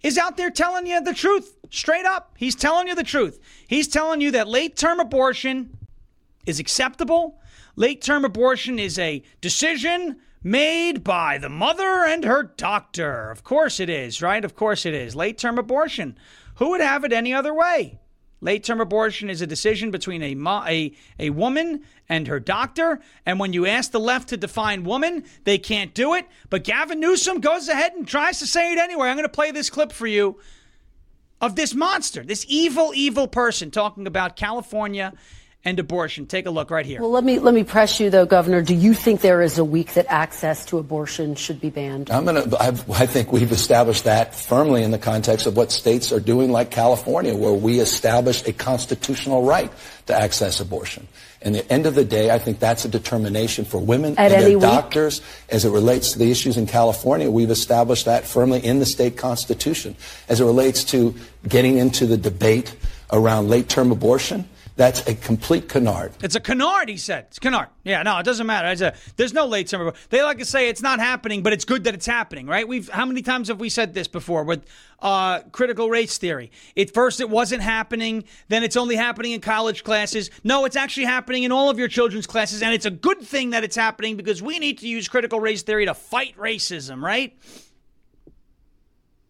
is 0.05 0.19
out 0.19 0.37
there 0.37 0.51
telling 0.51 0.87
you 0.87 1.01
the 1.01 1.15
truth 1.15 1.57
straight 1.71 2.05
up. 2.05 2.35
He's 2.37 2.55
telling 2.55 2.87
you 2.87 2.95
the 2.95 3.03
truth. 3.03 3.41
He's 3.67 3.89
telling 3.89 4.21
you 4.21 4.31
that 4.33 4.47
late 4.47 4.77
term 4.77 5.01
abortion 5.01 5.77
is 6.47 6.61
acceptable. 6.61 7.41
Late 7.75 8.03
term 8.03 8.25
abortion 8.25 8.79
is 8.79 8.99
a 8.99 9.23
decision 9.41 10.17
made 10.43 11.03
by 11.03 11.39
the 11.39 11.49
mother 11.49 12.05
and 12.05 12.23
her 12.23 12.43
doctor. 12.43 13.31
Of 13.31 13.43
course 13.43 13.81
it 13.81 13.89
is, 13.89 14.21
right? 14.21 14.45
Of 14.45 14.55
course 14.55 14.85
it 14.85 14.93
is. 14.93 15.17
Late 15.17 15.39
term 15.39 15.59
abortion. 15.59 16.19
Who 16.57 16.71
would 16.71 16.83
have 16.83 17.03
it 17.05 17.13
any 17.13 17.33
other 17.33 17.55
way? 17.55 17.99
Late 18.45 18.63
term 18.63 18.79
abortion 18.83 19.31
is 19.31 19.41
a 19.41 19.47
decision 19.47 19.91
between 19.91 20.23
a, 20.23 20.35
mo- 20.35 20.65
a, 20.67 20.93
a 21.19 21.31
woman 21.31 21.81
and 22.11 22.29
her 22.29 22.39
doctor. 22.39 23.01
And 23.25 23.41
when 23.41 23.55
you 23.55 23.65
ask 23.65 23.91
the 23.91 23.99
left 23.99 24.29
to 24.29 24.37
define 24.37 24.85
woman, 24.85 25.25
they 25.45 25.57
can't 25.57 25.95
do 25.95 26.13
it. 26.13 26.27
But 26.51 26.63
Gavin 26.63 27.01
Newsom 27.01 27.41
goes 27.41 27.71
ahead 27.71 27.95
and 27.95 28.07
tries 28.07 28.41
to 28.41 28.47
say 28.47 28.71
it 28.71 28.79
anyway. 28.79 29.09
I'm 29.09 29.17
going 29.17 29.25
to 29.25 29.31
play 29.31 29.51
this 29.51 29.71
clip 29.71 29.93
for 29.93 30.07
you 30.07 30.39
of 31.41 31.57
this 31.57 31.75
monster, 31.75 32.23
this 32.23 32.45
evil, 32.47 32.93
evil 32.95 33.29
person 33.29 33.71
talking 33.71 34.07
about 34.07 34.37
California 34.37 35.15
end 35.65 35.79
abortion. 35.79 36.27
Take 36.27 36.47
a 36.47 36.51
look 36.51 36.71
right 36.71 36.85
here. 36.85 37.01
Well, 37.01 37.11
let 37.11 37.25
me 37.25 37.39
let 37.39 37.55
me 37.55 37.65
press 37.65 37.99
you 37.99 38.11
though, 38.11 38.27
Governor. 38.27 38.63
Do 38.63 38.75
you 38.75 38.95
think 38.95 39.21
there 39.21 39.43
is 39.43 39.59
a 39.59 39.65
week 39.65 39.95
that 39.95 40.07
access 40.09 40.65
to 40.67 40.79
abortion 40.79 41.35
should 41.35 41.61
be 41.61 41.71
banned? 41.71 42.11
I'm 42.11 42.25
gonna. 42.25 42.45
I've, 42.61 42.89
I 42.91 43.07
think 43.07 43.33
we've 43.33 43.53
established 43.53 44.05
that 44.05 44.35
firmly 44.35 44.83
in 44.83 44.91
the 44.91 44.99
context 44.99 45.47
of 45.47 45.57
what 45.57 45.73
states 45.73 46.13
are 46.13 46.21
doing, 46.21 46.53
like 46.53 46.71
California, 46.71 47.35
where 47.35 47.53
we 47.53 47.81
established 47.81 48.47
a 48.47 48.53
constitutional 48.53 49.45
right 49.45 49.73
to 50.07 50.15
access 50.15 50.61
abortion. 50.61 51.09
And 51.41 51.57
at 51.57 51.69
the 51.69 51.75
end 51.75 51.87
of 51.87 51.95
the 51.95 52.05
day, 52.05 52.31
I 52.31 52.39
think 52.39 52.59
that's 52.59 52.87
a 52.87 52.89
determination 52.89 53.67
for 53.67 53.79
women 53.79 54.13
At 54.17 54.33
and 54.33 54.35
any 54.35 54.45
their 54.45 54.59
week? 54.59 54.63
doctors. 54.63 55.21
As 55.51 55.67
it 55.67 55.71
relates 55.71 56.13
to 56.13 56.19
the 56.19 56.31
issues 56.31 56.57
in 56.57 56.67
California, 56.67 57.31
we've 57.31 57.51
established 57.51 58.07
that 58.07 58.27
firmly 58.27 58.65
in 58.65 58.79
the 58.79 58.87
state 58.87 59.19
constitution. 59.19 59.95
As 60.29 60.41
it 60.41 60.45
relates 60.45 60.85
to 60.85 61.15
getting 61.47 61.77
into 61.77 62.07
the 62.07 62.17
debate 62.17 62.75
around 63.13 63.51
late-term 63.51 63.93
abortion, 63.93 64.49
that's 64.77 65.07
a 65.07 65.15
complete 65.15 65.69
canard. 65.69 66.13
It's 66.21 66.35
a 66.35 66.41
canard, 66.41 66.89
he 66.89 66.97
said. 66.97 67.27
It's 67.29 67.39
canard. 67.39 67.69
Yeah, 67.85 68.03
no, 68.03 68.19
it 68.19 68.25
doesn't 68.25 68.47
matter. 68.47 68.87
A, 68.87 68.95
there's 69.17 69.33
no 69.33 69.47
late 69.47 69.69
summer. 69.69 69.93
They 70.11 70.23
like 70.23 70.39
to 70.39 70.45
say 70.45 70.69
it's 70.69 70.83
not 70.83 70.99
happening, 70.99 71.45
but 71.45 71.53
it's 71.53 71.65
good 71.65 71.85
that 71.85 71.95
it's 71.95 72.07
happening, 72.07 72.47
right? 72.47 72.67
We've 72.67 72.89
how 72.89 73.07
many 73.07 73.23
times 73.23 73.49
have 73.49 73.61
we 73.61 73.69
said 73.69 73.95
this 73.95 74.09
before 74.09 74.43
with 74.43 74.65
uh, 74.99 75.41
critical 75.53 75.91
race 75.91 76.19
theory? 76.19 76.51
At 76.77 76.93
first, 76.93 77.21
it 77.21 77.31
wasn't 77.31 77.63
happening. 77.63 78.25
Then 78.49 78.65
it's 78.65 78.77
only 78.77 78.97
happening 78.97 79.31
in 79.31 79.41
college 79.41 79.85
classes. 79.85 80.31
No, 80.43 80.65
it's 80.65 80.77
actually 80.77 81.07
happening 81.07 81.45
in 81.45 81.53
all 81.53 81.71
of 81.71 81.79
your 81.79 81.89
children's 81.89 82.27
classes, 82.27 82.61
and 82.61 82.75
it's 82.75 82.87
a 82.87 82.91
good 82.91 83.21
thing 83.21 83.51
that 83.51 83.63
it's 83.63 83.77
happening 83.77 84.17
because 84.17 84.43
we 84.43 84.59
need 84.59 84.79
to 84.79 84.89
use 84.89 85.07
critical 85.07 85.39
race 85.39 85.63
theory 85.63 85.87
to 85.87 85.95
fight 85.95 86.37
racism, 86.37 87.01
right? 87.01 87.37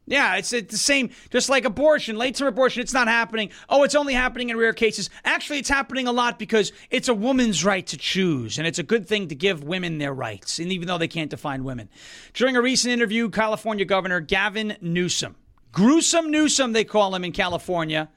Yeah, 0.06 0.36
it's, 0.36 0.50
the 0.50 0.66
same, 0.70 1.10
just 1.30 1.48
like 1.48 1.64
abortion, 1.64 2.16
late 2.16 2.36
term 2.36 2.48
abortion, 2.48 2.82
it's 2.82 2.92
not 2.92 3.08
happening. 3.08 3.50
Oh, 3.70 3.84
it's 3.84 3.94
only 3.94 4.12
happening 4.12 4.50
in 4.50 4.56
rare 4.58 4.74
cases. 4.74 5.08
Actually, 5.24 5.60
it's 5.60 5.68
happening 5.68 6.06
a 6.06 6.12
lot 6.12 6.38
because 6.38 6.72
it's 6.90 7.08
a 7.08 7.14
woman's 7.14 7.64
right 7.64 7.86
to 7.86 7.96
choose, 7.96 8.58
and 8.58 8.66
it's 8.66 8.78
a 8.78 8.82
good 8.82 9.08
thing 9.08 9.28
to 9.28 9.34
give 9.34 9.64
women 9.64 9.96
their 9.96 10.12
rights, 10.12 10.58
and 10.58 10.70
even 10.70 10.88
though 10.88 10.98
they 10.98 11.08
can't 11.08 11.30
define 11.30 11.64
women. 11.64 11.88
During 12.34 12.54
a 12.54 12.60
recent 12.60 12.92
interview, 12.92 13.30
California 13.30 13.86
Governor 13.86 14.20
Gavin 14.20 14.76
Newsom, 14.82 15.36
gruesome 15.72 16.30
Newsom, 16.30 16.72
they 16.72 16.84
call 16.84 17.14
him 17.14 17.24
in 17.24 17.32
California, 17.32 18.10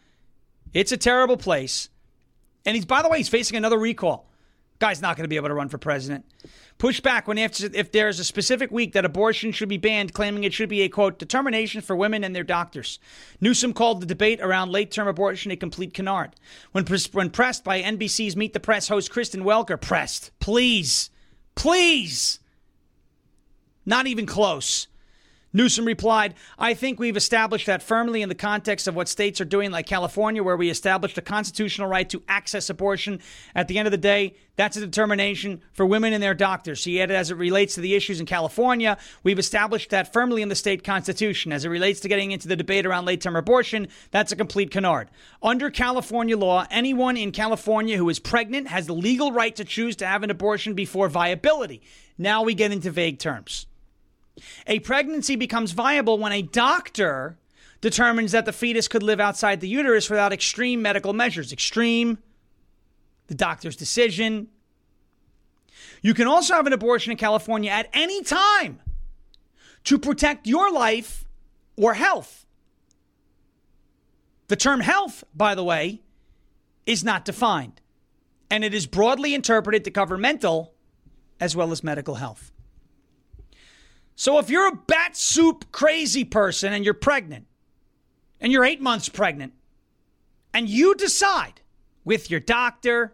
it's 0.73 0.91
a 0.91 0.97
terrible 0.97 1.37
place. 1.37 1.87
And 2.65 2.75
he's, 2.75 2.85
by 2.85 3.01
the 3.01 3.07
way, 3.07 3.17
he's 3.17 3.29
facing 3.29 3.55
another 3.55 3.79
recall. 3.79 4.29
Guy's 4.79 5.01
not 5.01 5.15
going 5.15 5.23
to 5.23 5.29
be 5.29 5.37
able 5.37 5.47
to 5.47 5.53
run 5.53 5.69
for 5.69 5.77
president. 5.77 6.25
Push 6.77 6.99
back 6.99 7.27
when 7.27 7.39
if, 7.39 7.59
if 7.73 7.91
there's 7.91 8.19
a 8.19 8.23
specific 8.23 8.69
week 8.69 8.93
that 8.93 9.03
abortion 9.03 9.51
should 9.51 9.69
be 9.69 9.77
banned, 9.77 10.13
claiming 10.13 10.43
it 10.43 10.53
should 10.53 10.69
be 10.69 10.81
a 10.81 10.89
quote 10.89 11.17
determination 11.17 11.81
for 11.81 11.95
women 11.95 12.23
and 12.23 12.35
their 12.35 12.43
doctors. 12.43 12.99
Newsom 13.41 13.73
called 13.73 13.99
the 13.99 14.05
debate 14.05 14.39
around 14.41 14.71
late-term 14.71 15.07
abortion 15.07 15.51
a 15.51 15.55
complete 15.55 15.93
canard. 15.93 16.35
When 16.73 16.83
pres- 16.83 17.11
when 17.11 17.31
pressed 17.31 17.63
by 17.63 17.81
NBC's 17.81 18.35
Meet 18.35 18.53
the 18.53 18.59
Press 18.59 18.89
host 18.89 19.09
Kristen 19.09 19.43
Welker, 19.43 19.79
pressed, 19.79 20.31
please, 20.39 21.09
please, 21.55 22.39
not 23.83 24.05
even 24.05 24.27
close. 24.27 24.87
Newsom 25.53 25.85
replied, 25.85 26.33
I 26.59 26.73
think 26.73 26.99
we've 26.99 27.15
established 27.15 27.67
that 27.67 27.81
firmly 27.81 28.21
in 28.21 28.29
the 28.29 28.35
context 28.35 28.87
of 28.87 28.95
what 28.95 29.07
states 29.07 29.39
are 29.39 29.45
doing, 29.45 29.71
like 29.71 29.87
California, 29.87 30.43
where 30.43 30.57
we 30.57 30.69
established 30.69 31.17
a 31.17 31.21
constitutional 31.21 31.87
right 31.87 32.09
to 32.09 32.21
access 32.27 32.69
abortion. 32.69 33.21
At 33.55 33.67
the 33.69 33.77
end 33.77 33.87
of 33.87 33.91
the 33.91 33.97
day, 33.97 34.35
that's 34.57 34.75
a 34.75 34.81
determination 34.81 35.61
for 35.71 35.85
women 35.85 36.11
and 36.11 36.21
their 36.21 36.33
doctors. 36.33 36.83
He 36.83 37.01
added, 37.01 37.15
as 37.15 37.31
it 37.31 37.37
relates 37.37 37.75
to 37.75 37.81
the 37.81 37.95
issues 37.95 38.19
in 38.19 38.25
California, 38.25 38.97
we've 39.23 39.39
established 39.39 39.89
that 39.91 40.11
firmly 40.11 40.41
in 40.41 40.49
the 40.49 40.55
state 40.55 40.83
constitution. 40.83 41.53
As 41.53 41.63
it 41.63 41.69
relates 41.69 42.01
to 42.01 42.09
getting 42.09 42.31
into 42.31 42.49
the 42.49 42.55
debate 42.55 42.85
around 42.85 43.05
late 43.05 43.21
term 43.21 43.35
abortion, 43.35 43.87
that's 44.11 44.33
a 44.33 44.35
complete 44.35 44.69
canard. 44.69 45.09
Under 45.41 45.69
California 45.69 46.37
law, 46.37 46.65
anyone 46.69 47.15
in 47.15 47.31
California 47.31 47.97
who 47.97 48.09
is 48.09 48.19
pregnant 48.19 48.67
has 48.67 48.87
the 48.87 48.93
legal 48.93 49.31
right 49.31 49.55
to 49.55 49.63
choose 49.63 49.95
to 49.97 50.07
have 50.07 50.23
an 50.23 50.31
abortion 50.31 50.73
before 50.73 51.07
viability. 51.07 51.81
Now 52.17 52.43
we 52.43 52.53
get 52.53 52.71
into 52.73 52.91
vague 52.91 53.19
terms. 53.19 53.67
A 54.67 54.79
pregnancy 54.79 55.35
becomes 55.35 55.71
viable 55.71 56.17
when 56.17 56.31
a 56.31 56.41
doctor 56.41 57.37
determines 57.81 58.31
that 58.31 58.45
the 58.45 58.53
fetus 58.53 58.87
could 58.87 59.03
live 59.03 59.19
outside 59.19 59.61
the 59.61 59.67
uterus 59.67 60.09
without 60.09 60.33
extreme 60.33 60.81
medical 60.81 61.13
measures. 61.13 61.51
Extreme, 61.53 62.17
the 63.27 63.35
doctor's 63.35 63.75
decision. 63.75 64.47
You 66.01 66.13
can 66.13 66.27
also 66.27 66.53
have 66.53 66.67
an 66.67 66.73
abortion 66.73 67.11
in 67.11 67.17
California 67.17 67.71
at 67.71 67.89
any 67.93 68.23
time 68.23 68.79
to 69.83 69.97
protect 69.97 70.47
your 70.47 70.71
life 70.71 71.25
or 71.75 71.93
health. 71.93 72.45
The 74.47 74.55
term 74.55 74.79
health, 74.79 75.23
by 75.35 75.55
the 75.55 75.63
way, 75.63 76.01
is 76.85 77.03
not 77.03 77.25
defined, 77.25 77.81
and 78.49 78.63
it 78.63 78.73
is 78.73 78.87
broadly 78.87 79.33
interpreted 79.33 79.83
to 79.83 79.91
cover 79.91 80.17
mental 80.17 80.73
as 81.39 81.55
well 81.55 81.71
as 81.71 81.83
medical 81.83 82.15
health. 82.15 82.51
So 84.17 84.39
if 84.39 84.49
you're 84.49 84.67
a 84.67 84.75
bat 84.75 85.15
soup 85.15 85.71
crazy 85.71 86.25
person 86.25 86.73
and 86.73 86.83
you're 86.83 86.95
pregnant, 86.95 87.45
and 88.41 88.51
you're 88.51 88.65
eight 88.65 88.81
months 88.81 89.07
pregnant, 89.09 89.53
and 90.55 90.67
you 90.67 90.95
decide 90.95 91.61
with 92.03 92.31
your 92.31 92.39
doctor 92.39 93.13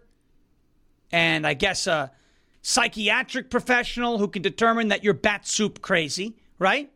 and 1.11 1.45
I 1.45 1.55
guess 1.55 1.87
a 1.87 2.11
psychiatric 2.61 3.49
professional 3.49 4.17
who 4.17 4.29
can 4.29 4.41
determine 4.41 4.87
that 4.87 5.03
you're 5.03 5.13
bat 5.13 5.45
soup 5.45 5.81
crazy, 5.81 6.37
right? 6.57 6.89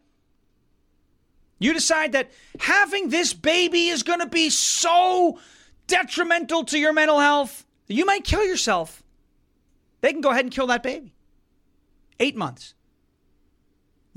You 1.60 1.74
decide 1.74 2.14
that 2.14 2.32
having 2.62 3.10
this 3.10 3.34
baby 3.34 3.90
is 3.90 4.04
going 4.04 4.22
to 4.22 4.28
be 4.28 4.50
so 4.50 5.38
detrimental 5.88 6.64
to 6.66 6.80
your 6.80 6.94
mental 6.94 7.20
health 7.20 7.66
that 7.88 7.94
you 7.94 8.06
might 8.06 8.24
kill 8.24 8.46
yourself. 8.46 9.04
They 10.00 10.14
can 10.14 10.22
go 10.22 10.30
ahead 10.30 10.46
and 10.46 10.54
kill 10.54 10.68
that 10.68 10.82
baby. 10.82 11.14
Eight 12.22 12.38
months. 12.38 12.74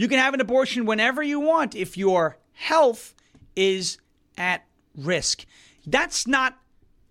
You 0.01 0.09
can 0.09 0.19
have 0.19 0.33
an 0.33 0.41
abortion 0.41 0.87
whenever 0.87 1.23
you 1.23 1.41
want 1.41 1.75
if 1.75 1.99
your 1.99 2.39
health 2.55 3.15
is 3.55 3.99
at 4.39 4.65
risk. 4.97 5.45
That's 5.87 6.27
not 6.27 6.57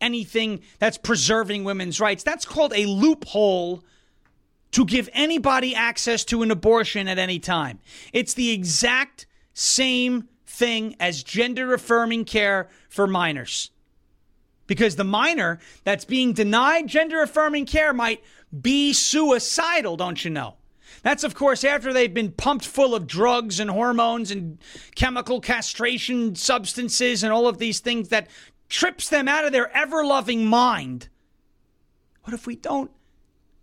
anything 0.01 0.61
that's 0.79 0.97
preserving 0.97 1.65
women's 1.65 1.99
rights. 1.99 2.23
That's 2.23 2.45
called 2.45 2.73
a 2.75 2.87
loophole 2.87 3.83
to 4.71 4.85
give 4.85 5.07
anybody 5.13 5.75
access 5.75 6.25
to 6.25 6.41
an 6.41 6.49
abortion 6.49 7.07
at 7.07 7.19
any 7.19 7.37
time. 7.37 7.77
It's 8.11 8.33
the 8.33 8.49
exact 8.49 9.27
same 9.53 10.27
thing 10.47 10.95
as 10.99 11.21
gender 11.21 11.75
affirming 11.75 12.25
care 12.25 12.69
for 12.89 13.05
minors. 13.05 13.69
Because 14.65 14.95
the 14.95 15.03
minor 15.03 15.59
that's 15.83 16.05
being 16.05 16.33
denied 16.33 16.87
gender 16.87 17.21
affirming 17.21 17.67
care 17.67 17.93
might 17.93 18.23
be 18.59 18.93
suicidal, 18.93 19.95
don't 19.95 20.25
you 20.25 20.31
know? 20.31 20.55
That's, 21.01 21.23
of 21.23 21.35
course, 21.35 21.63
after 21.63 21.93
they've 21.93 22.13
been 22.13 22.31
pumped 22.31 22.65
full 22.65 22.93
of 22.93 23.07
drugs 23.07 23.59
and 23.59 23.69
hormones 23.69 24.31
and 24.31 24.57
chemical 24.95 25.39
castration 25.39 26.35
substances 26.35 27.23
and 27.23 27.31
all 27.31 27.47
of 27.47 27.57
these 27.57 27.79
things 27.79 28.09
that 28.09 28.27
trips 28.67 29.09
them 29.09 29.27
out 29.27 29.45
of 29.45 29.51
their 29.51 29.75
ever 29.75 30.05
loving 30.05 30.45
mind. 30.45 31.09
What 32.23 32.33
if 32.33 32.45
we 32.45 32.55
don't 32.55 32.91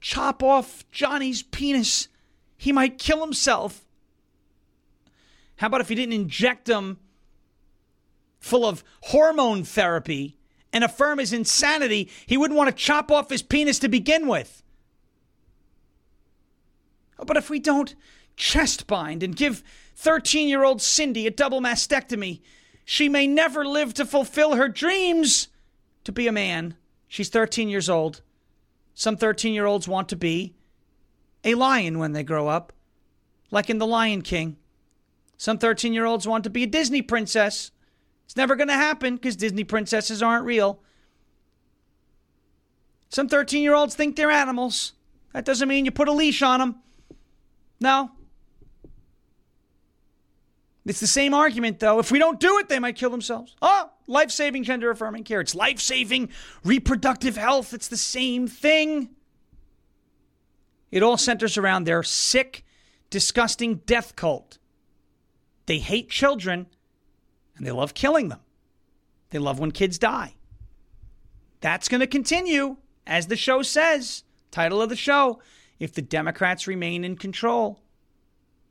chop 0.01 0.43
off 0.43 0.85
Johnny's 0.91 1.43
penis? 1.43 2.09
He 2.57 2.72
might 2.72 2.99
kill 2.99 3.20
himself. 3.20 3.85
How 5.57 5.68
about 5.68 5.81
if 5.81 5.91
you 5.91 5.97
didn't 5.97 6.14
inject 6.14 6.68
him 6.68 6.99
full 8.41 8.66
of 8.66 8.85
hormone 9.03 9.64
therapy 9.64 10.39
and 10.72 10.85
affirm 10.85 11.18
his 11.18 11.33
insanity? 11.33 12.11
He 12.27 12.37
wouldn't 12.37 12.59
want 12.59 12.70
to 12.70 12.77
chop 12.77 13.11
off 13.11 13.31
his 13.31 13.43
penis 13.43 13.79
to 13.81 13.89
begin 13.89 14.27
with. 14.27 14.62
But 17.25 17.37
if 17.37 17.49
we 17.49 17.59
don't 17.59 17.95
chest 18.37 18.87
bind 18.87 19.23
and 19.23 19.35
give 19.35 19.62
13 19.97 20.49
year 20.49 20.64
old 20.64 20.83
Cindy 20.83 21.27
a 21.27 21.31
double 21.31 21.61
mastectomy, 21.61 22.41
she 22.85 23.09
may 23.09 23.27
never 23.27 23.64
live 23.64 23.95
to 23.95 24.05
fulfill 24.05 24.55
her 24.55 24.69
dreams 24.69 25.49
to 26.05 26.12
be 26.12 26.27
a 26.27 26.33
man. 26.33 26.77
She's 27.09 27.29
13 27.29 27.69
years 27.69 27.89
old. 27.89 28.23
Some 28.95 29.17
13 29.17 29.55
year 29.55 29.67
olds 29.67 29.89
want 29.89 30.09
to 30.11 30.17
be 30.17 30.55
a 31.45 31.55
lion 31.55 31.99
when 31.99 32.12
they 32.12 32.23
grow 32.23 32.49
up, 32.49 32.73
like 33.51 33.71
in 33.71 33.79
The 33.79 33.87
Lion 33.87 34.23
King. 34.23 34.57
Some 35.37 35.59
13 35.59 35.93
year 35.93 36.05
olds 36.05 36.27
want 36.27 36.45
to 36.45 36.51
be 36.51 36.62
a 36.62 36.67
Disney 36.67 37.03
princess. 37.03 37.71
It's 38.25 38.37
never 38.37 38.57
going 38.57 38.69
to 38.69 38.75
happen 38.75 39.17
because 39.17 39.37
Disney 39.37 39.64
princesses 39.64 40.23
aren't 40.23 40.45
real. 40.45 40.81
Some 43.09 43.29
13 43.29 43.62
year 43.62 43.75
olds 43.75 43.95
think 43.95 44.17
they're 44.17 44.31
animals. 44.31 44.93
That 45.33 45.45
doesn't 45.45 45.69
mean 45.69 45.85
you 45.85 45.91
put 45.91 46.09
a 46.09 46.12
leash 46.12 46.43
on 46.43 46.61
them. 46.61 46.77
No. 47.81 48.11
It's 50.85 51.01
the 51.01 51.07
same 51.07 51.35
argument, 51.35 51.81
though. 51.81 51.99
If 51.99 52.12
we 52.12 52.18
don't 52.18 52.39
do 52.39 52.59
it, 52.59 52.68
they 52.68 52.79
might 52.79 52.97
kill 52.97 53.11
themselves. 53.11 53.57
Oh, 53.61 53.91
life 54.07 54.31
saving 54.31 54.62
gender 54.62 54.91
affirming 54.91 55.24
care. 55.24 55.41
It's 55.41 55.55
life 55.55 55.81
saving 55.81 56.31
reproductive 56.64 57.37
health. 57.37 57.74
It's 57.74 57.89
the 57.89 57.97
same 57.97 58.47
thing. 58.47 59.11
It 60.93 61.03
all 61.03 61.16
centers 61.16 61.59
around 61.59 61.85
their 61.85 62.05
sick, 62.05 62.64
disgusting 63.11 63.77
death 63.87 64.14
cult. 64.14 64.59
They 65.66 65.79
hate 65.79 66.09
children 66.09 66.66
and 67.57 67.66
they 67.66 67.72
love 67.72 67.95
killing 67.95 68.29
them. 68.29 68.41
They 69.31 69.39
love 69.39 69.59
when 69.59 69.72
kids 69.72 69.99
die. 69.99 70.35
That's 71.61 71.89
going 71.89 72.01
to 72.01 72.07
continue 72.07 72.77
as 73.07 73.27
the 73.27 73.37
show 73.37 73.62
says, 73.62 74.24
title 74.51 74.81
of 74.81 74.89
the 74.89 74.97
show, 74.97 75.41
if 75.79 75.93
the 75.93 76.03
Democrats 76.03 76.66
remain 76.66 77.05
in 77.05 77.16
control, 77.16 77.81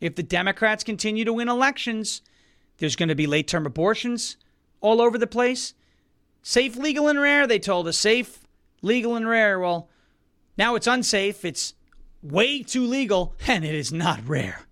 if 0.02 0.16
the 0.16 0.24
Democrats 0.24 0.84
continue 0.84 1.26
to 1.26 1.34
win 1.34 1.50
elections, 1.50 2.22
there's 2.78 2.96
going 2.96 3.10
to 3.10 3.16
be 3.16 3.28
late 3.28 3.48
term 3.48 3.66
abortions 3.66 4.38
all 4.82 5.02
over 5.02 5.18
the 5.18 5.28
place. 5.28 5.74
Safe, 6.42 6.76
legal, 6.76 7.08
and 7.08 7.20
rare, 7.20 7.48
they 7.48 7.60
told 7.60 7.88
us. 7.88 7.98
Safe, 7.98 8.40
legal, 8.82 9.16
and 9.16 9.28
rare. 9.28 9.60
Well, 9.60 9.90
now 10.58 10.76
it's 10.76 10.88
unsafe. 10.88 11.44
It's 11.44 11.74
way 12.22 12.62
too 12.62 12.86
legal, 12.86 13.36
and 13.48 13.66
it 13.66 13.74
is 13.74 13.92
not 13.92 14.28
rare. 14.28 14.68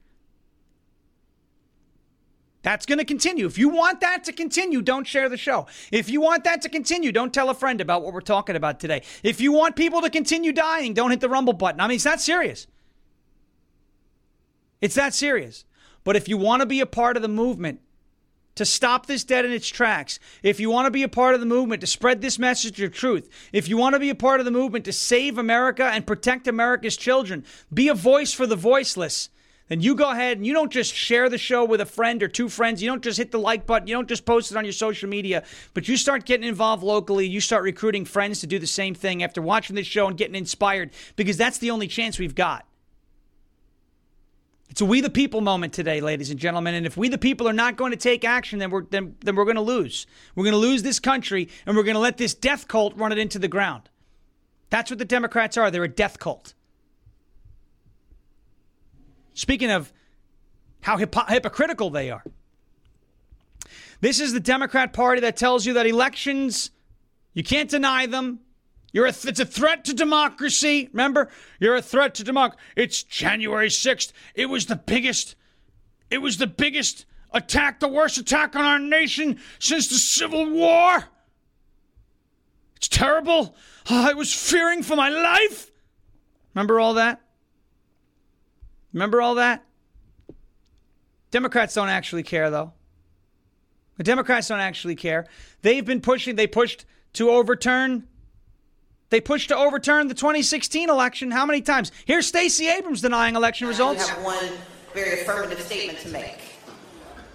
That's 2.63 2.85
going 2.85 2.99
to 2.99 3.05
continue. 3.05 3.45
If 3.45 3.57
you 3.57 3.69
want 3.69 3.99
that 4.01 4.23
to 4.23 4.33
continue, 4.33 4.81
don't 4.81 5.05
share 5.05 5.27
the 5.29 5.37
show. 5.37 5.67
If 5.91 6.09
you 6.09 6.21
want 6.21 6.45
that 6.45 6.61
to 6.63 6.69
continue, 6.69 7.11
don't 7.11 7.33
tell 7.33 7.49
a 7.49 7.53
friend 7.53 7.81
about 7.81 8.03
what 8.03 8.13
we're 8.13 8.21
talking 8.21 8.55
about 8.55 8.79
today. 8.79 9.03
If 9.21 9.41
you 9.41 9.51
want 9.51 9.75
people 9.75 10.01
to 10.01 10.09
continue 10.09 10.53
dying, 10.53 10.93
don't 10.93 11.11
hit 11.11 11.19
the 11.19 11.29
rumble 11.29 11.53
button. 11.53 11.81
I 11.81 11.87
mean, 11.87 11.95
it's 11.95 12.05
that 12.05 12.21
serious. 12.21 12.67
It's 14.79 14.95
that 14.95 15.13
serious. 15.13 15.65
But 16.05 16.15
if 16.15 16.27
you 16.27 16.37
want 16.37 16.61
to 16.61 16.65
be 16.65 16.79
a 16.79 16.85
part 16.85 17.17
of 17.17 17.21
the 17.21 17.27
movement 17.27 17.81
to 18.55 18.65
stop 18.65 19.07
this 19.07 19.25
dead 19.25 19.43
in 19.43 19.51
its 19.51 19.67
tracks, 19.67 20.19
if 20.41 20.59
you 20.59 20.69
want 20.69 20.85
to 20.85 20.91
be 20.91 21.03
a 21.03 21.09
part 21.09 21.33
of 21.33 21.41
the 21.41 21.45
movement 21.45 21.81
to 21.81 21.87
spread 21.87 22.21
this 22.21 22.39
message 22.39 22.79
of 22.81 22.93
truth, 22.93 23.29
if 23.51 23.67
you 23.67 23.75
want 23.75 23.93
to 23.93 23.99
be 23.99 24.09
a 24.09 24.15
part 24.15 24.39
of 24.39 24.45
the 24.45 24.51
movement 24.51 24.85
to 24.85 24.93
save 24.93 25.37
America 25.37 25.85
and 25.85 26.07
protect 26.07 26.47
America's 26.47 26.95
children, 26.95 27.43
be 27.73 27.89
a 27.89 27.93
voice 27.93 28.31
for 28.31 28.47
the 28.47 28.55
voiceless 28.55 29.29
then 29.73 29.81
you 29.81 29.95
go 29.95 30.11
ahead 30.11 30.37
and 30.37 30.45
you 30.45 30.53
don't 30.53 30.71
just 30.71 30.93
share 30.93 31.29
the 31.29 31.37
show 31.39 31.65
with 31.65 31.81
a 31.81 31.85
friend 31.87 32.21
or 32.21 32.27
two 32.27 32.47
friends. 32.47 32.83
You 32.83 32.91
don't 32.91 33.03
just 33.03 33.17
hit 33.17 33.31
the 33.31 33.39
like 33.39 33.65
button. 33.65 33.87
You 33.87 33.95
don't 33.95 34.07
just 34.07 34.23
post 34.23 34.51
it 34.51 34.57
on 34.57 34.65
your 34.65 34.71
social 34.71 35.09
media, 35.09 35.43
but 35.73 35.87
you 35.87 35.97
start 35.97 36.25
getting 36.27 36.47
involved 36.47 36.83
locally. 36.83 37.25
You 37.25 37.41
start 37.41 37.63
recruiting 37.63 38.05
friends 38.05 38.39
to 38.41 38.47
do 38.47 38.59
the 38.59 38.67
same 38.67 38.93
thing 38.93 39.23
after 39.23 39.41
watching 39.41 39.75
this 39.75 39.87
show 39.87 40.05
and 40.05 40.15
getting 40.15 40.35
inspired 40.35 40.91
because 41.15 41.37
that's 41.37 41.57
the 41.57 41.71
only 41.71 41.87
chance 41.87 42.19
we've 42.19 42.35
got. 42.35 42.67
It's 44.69 44.79
a 44.79 44.85
we 44.85 45.01
the 45.01 45.09
people 45.09 45.41
moment 45.41 45.73
today, 45.73 46.01
ladies 46.01 46.29
and 46.29 46.39
gentlemen. 46.39 46.75
And 46.75 46.85
if 46.85 46.95
we 46.95 47.09
the 47.09 47.17
people 47.17 47.49
are 47.49 47.51
not 47.51 47.75
going 47.75 47.93
to 47.93 47.97
take 47.97 48.23
action, 48.23 48.59
then 48.59 48.69
we're 48.69 48.85
then, 48.85 49.15
then 49.21 49.35
we're 49.35 49.43
going 49.43 49.55
to 49.55 49.61
lose. 49.61 50.05
We're 50.35 50.43
going 50.43 50.53
to 50.53 50.59
lose 50.59 50.83
this 50.83 50.99
country 50.99 51.49
and 51.65 51.75
we're 51.75 51.81
going 51.81 51.95
to 51.95 51.99
let 51.99 52.17
this 52.17 52.35
death 52.35 52.67
cult 52.67 52.95
run 52.95 53.11
it 53.11 53.17
into 53.17 53.39
the 53.39 53.47
ground. 53.47 53.89
That's 54.69 54.91
what 54.91 54.99
the 54.99 55.05
Democrats 55.05 55.57
are. 55.57 55.71
They're 55.71 55.83
a 55.83 55.87
death 55.87 56.19
cult. 56.19 56.53
Speaking 59.33 59.71
of 59.71 59.91
how 60.81 60.97
hypo- 60.97 61.25
hypocritical 61.25 61.89
they 61.89 62.11
are. 62.11 62.23
This 64.01 64.19
is 64.19 64.33
the 64.33 64.39
Democrat 64.39 64.91
Party 64.91 65.21
that 65.21 65.37
tells 65.37 65.65
you 65.65 65.73
that 65.73 65.87
elections, 65.87 66.71
you 67.33 67.43
can't 67.43 67.69
deny 67.69 68.05
them. 68.05 68.39
You're 68.91 69.07
a 69.07 69.11
th- 69.11 69.31
it's 69.31 69.39
a 69.39 69.45
threat 69.45 69.85
to 69.85 69.93
democracy. 69.93 70.89
Remember? 70.91 71.29
You're 71.59 71.75
a 71.75 71.81
threat 71.81 72.13
to 72.15 72.23
democracy. 72.23 72.61
It's 72.75 73.01
January 73.01 73.69
6th. 73.69 74.11
It 74.35 74.47
was 74.47 74.65
the 74.65 74.75
biggest, 74.75 75.35
it 76.11 76.19
was 76.19 76.37
the 76.37 76.47
biggest 76.47 77.05
attack, 77.31 77.79
the 77.79 77.87
worst 77.87 78.17
attack 78.17 78.55
on 78.55 78.63
our 78.65 78.77
nation 78.77 79.39
since 79.57 79.87
the 79.87 79.95
Civil 79.95 80.49
War. 80.51 81.05
It's 82.75 82.89
terrible. 82.89 83.55
Oh, 83.89 84.09
I 84.09 84.13
was 84.13 84.33
fearing 84.33 84.83
for 84.83 84.95
my 84.95 85.09
life. 85.09 85.71
Remember 86.53 86.79
all 86.79 86.95
that? 86.95 87.21
Remember 88.93 89.21
all 89.21 89.35
that? 89.35 89.63
Democrats 91.31 91.73
don't 91.73 91.89
actually 91.89 92.23
care, 92.23 92.49
though. 92.49 92.73
The 93.97 94.03
Democrats 94.03 94.47
don't 94.47 94.59
actually 94.59 94.95
care. 94.95 95.25
They've 95.61 95.85
been 95.85 96.01
pushing, 96.01 96.35
they 96.35 96.47
pushed 96.47 96.85
to 97.13 97.29
overturn. 97.29 98.07
They 99.09 99.21
pushed 99.21 99.49
to 99.49 99.57
overturn 99.57 100.07
the 100.07 100.15
2016 100.15 100.89
election 100.89 101.29
how 101.29 101.45
many 101.45 101.61
times? 101.61 101.91
Here's 102.05 102.25
Stacey 102.25 102.67
Abrams 102.67 103.01
denying 103.01 103.35
election 103.35 103.67
results. 103.67 104.09
I 104.09 104.13
have 104.13 104.23
one 104.23 104.49
very 104.93 105.21
affirmative 105.21 105.61
statement 105.61 105.99
to 105.99 106.09
make. 106.09 106.39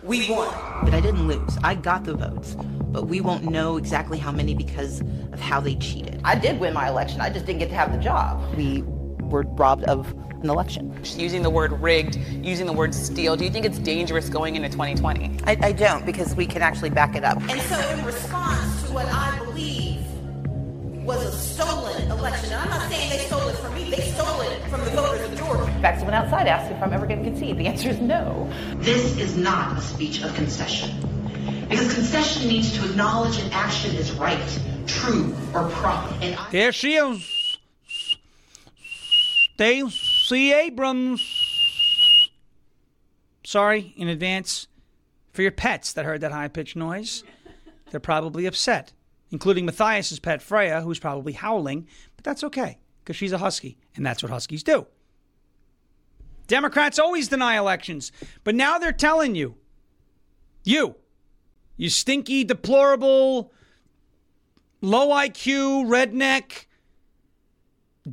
We 0.02 0.30
won. 0.30 0.52
But 0.84 0.94
I 0.94 1.00
didn't 1.00 1.26
lose. 1.26 1.58
I 1.62 1.74
got 1.74 2.04
the 2.04 2.14
votes. 2.14 2.56
But 2.58 3.06
we 3.06 3.20
won't 3.20 3.44
know 3.44 3.76
exactly 3.76 4.18
how 4.18 4.32
many 4.32 4.54
because 4.54 5.00
of 5.32 5.40
how 5.40 5.60
they 5.60 5.76
cheated. 5.76 6.20
I 6.24 6.36
did 6.36 6.58
win 6.58 6.72
my 6.74 6.88
election. 6.88 7.20
I 7.20 7.30
just 7.30 7.46
didn't 7.46 7.58
get 7.60 7.68
to 7.68 7.74
have 7.74 7.92
the 7.92 7.98
job. 7.98 8.42
We 8.56 8.82
were 9.28 9.42
robbed 9.42 9.84
of 9.84 10.12
an 10.42 10.48
election. 10.50 10.94
Using 11.16 11.42
the 11.42 11.50
word 11.50 11.72
rigged, 11.80 12.16
using 12.44 12.66
the 12.66 12.72
word 12.72 12.94
steal, 12.94 13.36
do 13.36 13.44
you 13.44 13.50
think 13.50 13.64
it's 13.66 13.78
dangerous 13.78 14.28
going 14.28 14.56
into 14.56 14.68
2020? 14.68 15.38
I, 15.44 15.56
I 15.60 15.72
don't, 15.72 16.06
because 16.06 16.34
we 16.34 16.46
can 16.46 16.62
actually 16.62 16.90
back 16.90 17.16
it 17.16 17.24
up. 17.24 17.40
And 17.48 17.60
so, 17.62 17.78
in 17.90 18.04
response 18.04 18.82
to 18.86 18.92
what 18.92 19.06
I 19.06 19.38
believe 19.44 19.96
was 21.04 21.24
a 21.24 21.32
stolen 21.32 22.10
election, 22.10 22.52
and 22.52 22.60
I'm 22.62 22.68
not 22.70 22.90
saying 22.90 23.10
they 23.10 23.18
stole 23.26 23.48
it 23.48 23.56
from 23.56 23.74
me, 23.74 23.90
they 23.90 24.02
stole 24.12 24.40
it 24.42 24.62
from 24.68 24.84
the 24.84 24.90
voters 24.90 25.32
of 25.32 25.38
Georgia. 25.38 25.64
In 25.74 25.82
fact, 25.82 25.98
someone 25.98 26.14
outside 26.14 26.46
asked 26.46 26.70
if 26.70 26.82
I'm 26.82 26.92
ever 26.92 27.06
going 27.06 27.24
to 27.24 27.30
concede. 27.30 27.56
The 27.58 27.66
answer 27.66 27.88
is 27.88 27.98
no. 28.00 28.50
This 28.76 29.16
is 29.18 29.36
not 29.36 29.78
a 29.78 29.80
speech 29.80 30.22
of 30.22 30.34
concession. 30.34 30.90
Because 31.68 31.92
concession 31.94 32.48
means 32.48 32.76
to 32.78 32.84
acknowledge 32.84 33.38
an 33.40 33.52
action 33.52 33.94
is 33.96 34.12
right, 34.12 34.60
true, 34.86 35.34
or 35.54 35.68
proper. 35.70 36.14
And 36.22 36.34
I- 36.36 36.50
there 36.50 36.72
she 36.72 36.94
is. 36.94 37.37
Stacey 39.58 40.52
Abrams. 40.52 41.20
Sorry 43.44 43.92
in 43.96 44.06
advance 44.06 44.68
for 45.32 45.42
your 45.42 45.50
pets 45.50 45.94
that 45.94 46.04
heard 46.04 46.20
that 46.20 46.30
high 46.30 46.46
pitched 46.46 46.76
noise. 46.76 47.24
They're 47.90 47.98
probably 47.98 48.46
upset, 48.46 48.92
including 49.32 49.66
Matthias's 49.66 50.20
pet 50.20 50.42
Freya, 50.42 50.82
who's 50.82 51.00
probably 51.00 51.32
howling, 51.32 51.88
but 52.14 52.24
that's 52.24 52.44
okay 52.44 52.78
because 53.02 53.16
she's 53.16 53.32
a 53.32 53.38
husky, 53.38 53.76
and 53.96 54.06
that's 54.06 54.22
what 54.22 54.30
huskies 54.30 54.62
do. 54.62 54.86
Democrats 56.46 57.00
always 57.00 57.26
deny 57.26 57.58
elections, 57.58 58.12
but 58.44 58.54
now 58.54 58.78
they're 58.78 58.92
telling 58.92 59.34
you, 59.34 59.56
you, 60.62 60.94
you 61.76 61.90
stinky, 61.90 62.44
deplorable, 62.44 63.52
low 64.80 65.08
IQ, 65.08 65.88
redneck, 65.88 66.66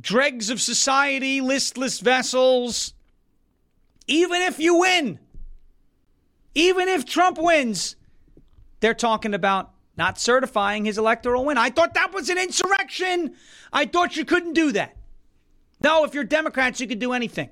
dregs 0.00 0.50
of 0.50 0.60
society, 0.60 1.40
listless 1.40 2.00
vessels. 2.00 2.94
Even 4.06 4.42
if 4.42 4.58
you 4.58 4.78
win, 4.78 5.18
even 6.54 6.88
if 6.88 7.04
Trump 7.04 7.38
wins, 7.38 7.96
they're 8.80 8.94
talking 8.94 9.34
about 9.34 9.72
not 9.96 10.18
certifying 10.18 10.84
his 10.84 10.98
electoral 10.98 11.44
win. 11.44 11.58
I 11.58 11.70
thought 11.70 11.94
that 11.94 12.12
was 12.12 12.28
an 12.28 12.38
insurrection. 12.38 13.34
I 13.72 13.86
thought 13.86 14.16
you 14.16 14.24
couldn't 14.24 14.52
do 14.52 14.72
that. 14.72 14.96
No, 15.80 16.04
if 16.04 16.14
you're 16.14 16.24
Democrats, 16.24 16.80
you 16.80 16.86
could 16.86 16.98
do 16.98 17.12
anything. 17.12 17.50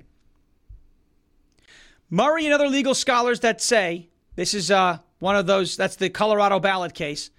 Murray 2.09 2.45
and 2.45 2.53
other 2.53 2.67
legal 2.67 2.93
scholars 2.93 3.41
that 3.41 3.61
say 3.61 4.09
this 4.35 4.53
is 4.53 4.69
uh, 4.71 4.99
one 5.19 5.35
of 5.35 5.47
those, 5.47 5.75
that's 5.75 5.95
the 5.95 6.09
Colorado 6.09 6.59
ballot 6.59 6.93
case. 6.93 7.31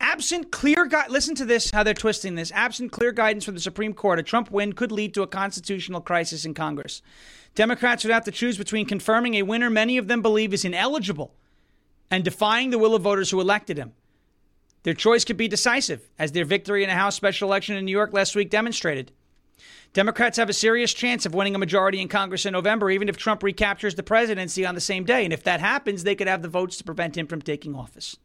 Absent 0.00 0.50
clear 0.52 0.86
guidance, 0.86 1.12
listen 1.12 1.34
to 1.36 1.44
this, 1.44 1.70
how 1.70 1.82
they're 1.82 1.94
twisting 1.94 2.34
this. 2.34 2.52
Absent 2.52 2.92
clear 2.92 3.12
guidance 3.12 3.44
from 3.44 3.54
the 3.54 3.60
Supreme 3.60 3.94
Court, 3.94 4.18
a 4.18 4.22
Trump 4.22 4.50
win 4.50 4.72
could 4.72 4.92
lead 4.92 5.12
to 5.14 5.22
a 5.22 5.26
constitutional 5.26 6.00
crisis 6.00 6.44
in 6.44 6.54
Congress. 6.54 7.02
Democrats 7.54 8.04
would 8.04 8.12
have 8.12 8.24
to 8.24 8.30
choose 8.30 8.56
between 8.56 8.86
confirming 8.86 9.34
a 9.34 9.42
winner 9.42 9.70
many 9.70 9.98
of 9.98 10.06
them 10.06 10.22
believe 10.22 10.54
is 10.54 10.64
ineligible 10.64 11.34
and 12.10 12.24
defying 12.24 12.70
the 12.70 12.78
will 12.78 12.94
of 12.94 13.02
voters 13.02 13.30
who 13.30 13.40
elected 13.40 13.76
him. 13.76 13.92
Their 14.84 14.94
choice 14.94 15.24
could 15.24 15.36
be 15.36 15.48
decisive, 15.48 16.08
as 16.18 16.32
their 16.32 16.44
victory 16.44 16.84
in 16.84 16.90
a 16.90 16.94
House 16.94 17.16
special 17.16 17.48
election 17.48 17.76
in 17.76 17.84
New 17.84 17.92
York 17.92 18.12
last 18.12 18.36
week 18.36 18.50
demonstrated. 18.50 19.12
Democrats 19.92 20.36
have 20.36 20.48
a 20.48 20.54
serious 20.54 20.94
chance 20.94 21.26
of 21.26 21.34
winning 21.34 21.54
a 21.54 21.58
majority 21.58 22.00
in 22.00 22.08
Congress 22.08 22.46
in 22.46 22.52
November, 22.52 22.90
even 22.90 23.08
if 23.08 23.16
Trump 23.16 23.42
recaptures 23.42 23.96
the 23.96 24.02
presidency 24.02 24.64
on 24.64 24.74
the 24.74 24.80
same 24.80 25.04
day. 25.04 25.24
And 25.24 25.32
if 25.32 25.42
that 25.44 25.60
happens, 25.60 26.04
they 26.04 26.14
could 26.14 26.28
have 26.28 26.42
the 26.42 26.48
votes 26.48 26.76
to 26.76 26.84
prevent 26.84 27.16
him 27.16 27.26
from 27.26 27.42
taking 27.42 27.74
office. 27.74 28.16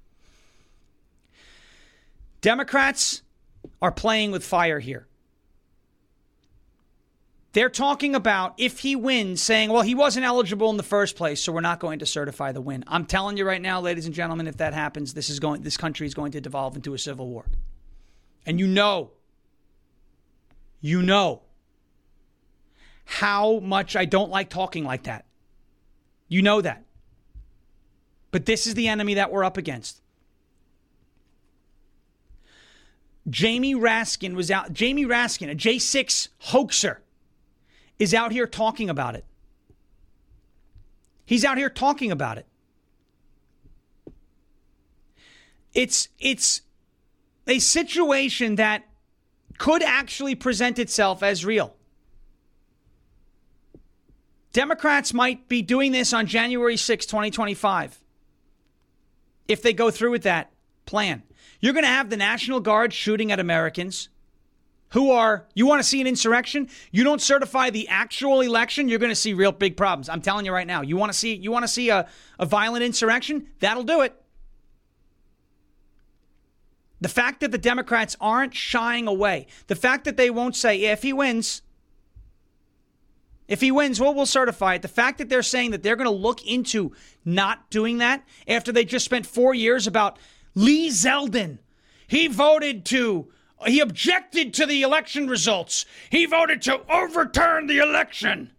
Democrats 2.44 3.22
are 3.82 3.92
playing 3.92 4.32
with 4.32 4.44
fire 4.44 4.80
here. 4.80 5.08
They're 7.54 7.70
talking 7.70 8.16
about 8.16 8.56
if 8.58 8.80
he 8.80 8.98
wins, 8.98 9.42
saying, 9.42 9.70
well, 9.70 9.82
he 9.82 9.96
wasn't 9.96 10.26
eligible 10.26 10.70
in 10.70 10.76
the 10.76 10.84
first 10.84 11.16
place, 11.16 11.40
so 11.40 11.54
we're 11.54 11.62
not 11.62 11.80
going 11.80 12.00
to 12.00 12.06
certify 12.06 12.52
the 12.52 12.60
win. 12.60 12.84
I'm 12.86 13.06
telling 13.06 13.38
you 13.38 13.46
right 13.46 13.62
now, 13.62 13.80
ladies 13.80 14.08
and 14.08 14.14
gentlemen, 14.14 14.48
if 14.48 14.58
that 14.58 14.74
happens, 14.74 15.14
this 15.14 15.30
is 15.30 15.40
going 15.40 15.62
this 15.62 15.78
country 15.78 16.06
is 16.06 16.14
going 16.14 16.34
to 16.34 16.42
devolve 16.42 16.76
into 16.76 16.94
a 16.94 16.98
civil 16.98 17.30
war. 17.30 17.46
And 18.46 18.60
you 18.60 18.68
know, 18.68 19.12
you 20.82 21.02
know 21.02 21.44
how 23.06 23.60
much 23.60 23.96
I 23.96 24.04
don't 24.04 24.32
like 24.32 24.50
talking 24.50 24.84
like 24.84 25.04
that. 25.04 25.26
You 26.28 26.42
know 26.42 26.60
that. 26.60 26.84
But 28.32 28.46
this 28.46 28.68
is 28.68 28.74
the 28.74 28.90
enemy 28.90 29.14
that 29.14 29.32
we're 29.32 29.46
up 29.46 29.56
against. 29.56 30.03
Jamie 33.30 33.76
Raskin 33.76 34.36
was 34.36 34.52
out. 34.52 34.74
Jamie 34.74 35.06
Raskin, 35.06 35.50
a 35.50 35.56
J6 35.56 36.28
hoaxer, 36.40 37.02
is 37.98 38.14
out 38.14 38.32
here 38.32 38.48
talking 38.48 38.90
about 38.90 39.16
it. 39.16 39.26
He's 41.26 41.46
out 41.46 41.58
here 41.58 41.70
talking 41.70 42.12
about 42.12 42.38
it. 42.38 42.46
It's 45.74 46.10
it's 46.20 46.62
a 47.48 47.60
situation 47.60 48.56
that 48.56 48.84
could 49.58 49.84
actually 49.84 50.36
present 50.36 50.80
itself 50.80 51.24
as 51.24 51.46
real. 51.46 51.76
Democrats 54.52 55.14
might 55.14 55.48
be 55.48 55.62
doing 55.64 55.92
this 55.92 56.14
on 56.14 56.28
January 56.28 56.78
6, 56.78 57.06
2025. 57.08 58.00
If 59.48 59.62
they 59.64 59.74
go 59.74 59.90
through 59.90 60.12
with 60.12 60.24
that 60.24 60.52
plan, 60.86 61.24
you're 61.64 61.72
going 61.72 61.86
to 61.86 61.90
have 61.90 62.10
the 62.10 62.18
National 62.18 62.60
Guard 62.60 62.92
shooting 62.92 63.32
at 63.32 63.40
Americans 63.40 64.10
who 64.90 65.12
are, 65.12 65.48
you 65.54 65.66
want 65.66 65.82
to 65.82 65.88
see 65.88 66.02
an 66.02 66.08
insurrection? 66.08 66.68
You 66.92 67.06
don't 67.06 67.22
certify 67.22 67.70
the 67.70 67.88
actual 67.88 68.42
election, 68.42 68.90
you're 68.90 69.00
going 69.00 69.12
to 69.12 69.16
see 69.16 69.34
real 69.34 69.54
big 69.54 69.78
problems. 69.78 70.10
I'm 70.10 70.20
telling 70.20 70.46
you 70.46 70.52
right 70.52 70.68
now. 70.68 70.82
You 70.82 70.98
want 70.98 71.14
to 71.14 71.18
see, 71.18 71.36
you 71.36 71.52
want 71.52 71.64
to 71.64 71.70
see 71.70 71.88
a, 71.88 72.10
a 72.38 72.46
violent 72.46 72.84
insurrection? 72.84 73.48
That'll 73.62 73.84
do 73.84 74.02
it. 74.02 74.14
The 77.00 77.08
fact 77.08 77.40
that 77.40 77.52
the 77.52 77.58
Democrats 77.58 78.18
aren't 78.20 78.54
shying 78.54 79.08
away, 79.08 79.48
the 79.68 79.76
fact 79.78 80.04
that 80.04 80.18
they 80.18 80.30
won't 80.30 80.58
say, 80.58 80.82
if 80.82 81.02
he 81.02 81.14
wins, 81.14 81.62
if 83.48 83.62
he 83.62 83.72
wins, 83.72 84.02
well, 84.02 84.14
we'll 84.14 84.26
certify 84.26 84.74
it. 84.74 84.82
The 84.82 84.90
fact 84.90 85.18
that 85.20 85.30
they're 85.30 85.42
saying 85.42 85.72
that 85.72 85.82
they're 85.82 85.96
going 85.96 86.10
to 86.10 86.12
look 86.12 86.46
into 86.46 86.92
not 87.24 87.70
doing 87.70 88.00
that 88.00 88.28
after 88.50 88.74
they 88.74 88.84
just 88.84 89.06
spent 89.06 89.26
four 89.26 89.54
years 89.54 89.88
about 89.88 90.20
Lee 90.56 90.90
Zeldin. 90.90 91.60
He 92.08 92.28
voted 92.28 92.86
to, 92.86 93.32
he 93.66 93.80
objected 93.80 94.54
to 94.56 94.66
the 94.66 94.82
election 94.82 95.28
results. 95.28 95.86
He 96.10 96.26
voted 96.26 96.62
to 96.64 96.82
overturn 96.92 97.68
the 97.68 97.80
election. 97.80 98.52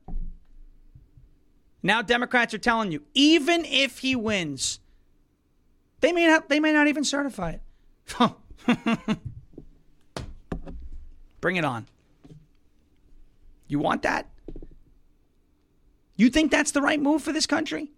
Now 1.83 2.03
Democrats 2.03 2.55
are 2.55 2.59
telling 2.59 2.91
you, 2.93 3.03
even 3.13 3.65
if 3.65 3.99
he 3.99 4.17
wins, 4.17 4.81
they 6.01 6.13
may 6.13 6.27
not, 6.27 6.49
they 6.49 6.59
may 6.59 6.73
not 6.73 6.89
even 6.89 7.05
certify 7.05 7.57
it. 7.57 7.61
Bring 11.41 11.57
it 11.57 11.65
on. 11.65 11.87
You 13.69 13.79
want 13.79 14.03
that? 14.03 14.31
You 16.17 16.31
think 16.31 16.51
that's 16.51 16.71
the 16.71 16.81
right 16.81 17.01
move 17.01 17.23
for 17.23 17.33
this 17.33 17.47
country? 17.47 17.91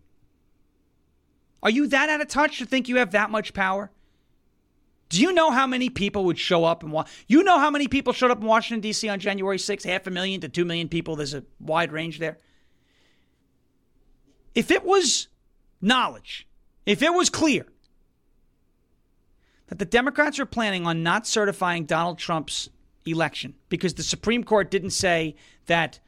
Are 1.63 1.71
you 1.71 1.87
that 1.89 2.09
out 2.09 2.21
of 2.21 2.29
touch 2.29 2.59
to 2.59 2.67
think 2.67 2.89
you 2.89 2.97
have 2.97 3.13
that 3.13 3.31
much 3.31 3.55
power? 3.55 3.91
Do 5.09 5.21
you 5.21 5.33
know 5.33 5.51
how 5.51 5.67
many 5.67 5.89
people 5.89 6.25
would 6.25 6.39
show 6.39 6.65
up 6.65 6.83
and 6.83 6.91
watch? 6.93 7.09
You 7.29 7.43
know 7.43 7.59
how 7.59 7.71
many 7.71 7.87
people 7.87 8.13
showed 8.13 8.31
up 8.31 8.41
in 8.41 8.47
Washington, 8.47 8.81
D.C. 8.81 9.09
on 9.09 9.21
January 9.21 9.59
6th? 9.59 9.85
Half 9.85 10.07
a 10.07 10.11
million 10.11 10.41
to 10.41 10.49
two 10.49 10.65
million 10.65 10.89
people. 10.89 11.17
There's 11.17 11.35
a 11.35 11.45
wide 11.61 11.93
range 11.93 12.19
there. 12.19 12.39
If 14.55 14.71
it 14.71 14.85
was 14.85 15.29
knowledge, 15.81 16.49
if 16.87 17.03
it 17.03 17.13
was 17.13 17.31
clear 17.31 17.67
that 19.69 19.79
the 19.79 19.85
Democrats 19.85 20.39
are 20.41 20.47
planning 20.47 20.87
on 20.87 21.03
not 21.03 21.27
certifying 21.27 21.85
Donald 21.85 22.19
Trump's 22.19 22.69
election 23.05 23.55
because 23.69 23.95
the 23.95 24.03
Supreme 24.03 24.43
Court 24.43 24.71
didn't 24.71 24.91
say 24.91 25.37
that 25.67 26.01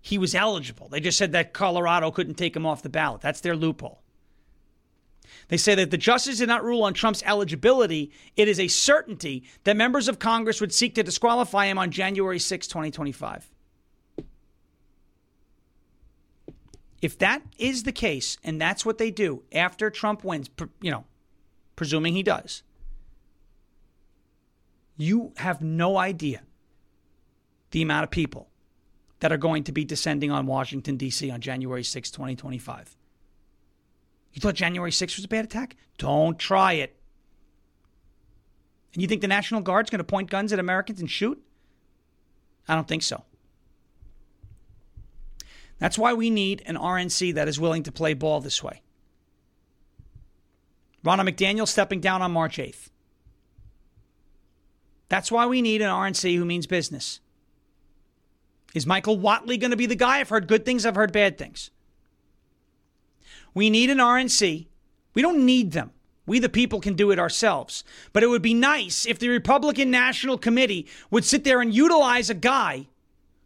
he 0.00 0.16
was 0.16 0.34
eligible. 0.34 0.88
They 0.88 1.00
just 1.00 1.18
said 1.18 1.32
that 1.32 1.52
Colorado 1.52 2.10
couldn't 2.10 2.34
take 2.34 2.56
him 2.56 2.64
off 2.64 2.82
the 2.82 2.88
ballot. 2.88 3.20
That's 3.20 3.40
their 3.40 3.56
loophole. 3.56 4.02
They 5.48 5.56
say 5.56 5.74
that 5.74 5.90
the 5.90 5.98
justice 5.98 6.38
did 6.38 6.48
not 6.48 6.64
rule 6.64 6.84
on 6.84 6.94
Trump's 6.94 7.22
eligibility. 7.24 8.10
It 8.36 8.48
is 8.48 8.60
a 8.60 8.68
certainty 8.68 9.44
that 9.64 9.76
members 9.76 10.08
of 10.08 10.18
Congress 10.18 10.60
would 10.60 10.72
seek 10.72 10.94
to 10.96 11.02
disqualify 11.02 11.66
him 11.66 11.78
on 11.78 11.90
January 11.90 12.38
6, 12.38 12.66
2025. 12.66 13.50
If 17.00 17.18
that 17.18 17.42
is 17.58 17.84
the 17.84 17.92
case, 17.92 18.38
and 18.42 18.60
that's 18.60 18.84
what 18.84 18.98
they 18.98 19.10
do 19.10 19.42
after 19.52 19.88
Trump 19.88 20.24
wins, 20.24 20.50
you 20.80 20.90
know, 20.90 21.04
presuming 21.76 22.14
he 22.14 22.22
does, 22.22 22.64
you 24.96 25.32
have 25.36 25.62
no 25.62 25.96
idea 25.96 26.42
the 27.70 27.82
amount 27.82 28.04
of 28.04 28.10
people 28.10 28.48
that 29.20 29.32
are 29.32 29.36
going 29.36 29.64
to 29.64 29.72
be 29.72 29.84
descending 29.84 30.30
on 30.30 30.46
Washington, 30.46 30.96
D.C. 30.96 31.30
on 31.30 31.40
January 31.40 31.84
6, 31.84 32.10
2025. 32.10 32.97
You 34.38 34.40
thought 34.40 34.54
January 34.54 34.92
6th 34.92 35.16
was 35.16 35.24
a 35.24 35.28
bad 35.28 35.46
attack? 35.46 35.74
Don't 35.98 36.38
try 36.38 36.74
it. 36.74 36.94
And 38.92 39.02
you 39.02 39.08
think 39.08 39.20
the 39.20 39.26
National 39.26 39.60
Guard's 39.60 39.90
going 39.90 39.98
to 39.98 40.04
point 40.04 40.30
guns 40.30 40.52
at 40.52 40.60
Americans 40.60 41.00
and 41.00 41.10
shoot? 41.10 41.42
I 42.68 42.76
don't 42.76 42.86
think 42.86 43.02
so. 43.02 43.24
That's 45.80 45.98
why 45.98 46.12
we 46.12 46.30
need 46.30 46.62
an 46.66 46.76
RNC 46.76 47.34
that 47.34 47.48
is 47.48 47.58
willing 47.58 47.82
to 47.82 47.90
play 47.90 48.14
ball 48.14 48.40
this 48.40 48.62
way. 48.62 48.80
Ronald 51.02 51.28
McDaniel 51.28 51.66
stepping 51.66 52.00
down 52.00 52.22
on 52.22 52.30
March 52.30 52.58
8th. 52.58 52.90
That's 55.08 55.32
why 55.32 55.46
we 55.46 55.62
need 55.62 55.82
an 55.82 55.90
RNC 55.90 56.36
who 56.36 56.44
means 56.44 56.68
business. 56.68 57.18
Is 58.72 58.86
Michael 58.86 59.18
Whatley 59.18 59.58
going 59.58 59.72
to 59.72 59.76
be 59.76 59.86
the 59.86 59.96
guy? 59.96 60.20
I've 60.20 60.28
heard 60.28 60.46
good 60.46 60.64
things, 60.64 60.86
I've 60.86 60.94
heard 60.94 61.12
bad 61.12 61.38
things. 61.38 61.72
We 63.54 63.70
need 63.70 63.90
an 63.90 63.98
RNC. 63.98 64.66
We 65.14 65.22
don't 65.22 65.44
need 65.44 65.72
them. 65.72 65.90
We, 66.26 66.38
the 66.38 66.48
people, 66.48 66.80
can 66.80 66.94
do 66.94 67.10
it 67.10 67.18
ourselves. 67.18 67.84
But 68.12 68.22
it 68.22 68.28
would 68.28 68.42
be 68.42 68.54
nice 68.54 69.06
if 69.06 69.18
the 69.18 69.28
Republican 69.28 69.90
National 69.90 70.36
Committee 70.36 70.86
would 71.10 71.24
sit 71.24 71.44
there 71.44 71.60
and 71.60 71.74
utilize 71.74 72.28
a 72.28 72.34
guy 72.34 72.86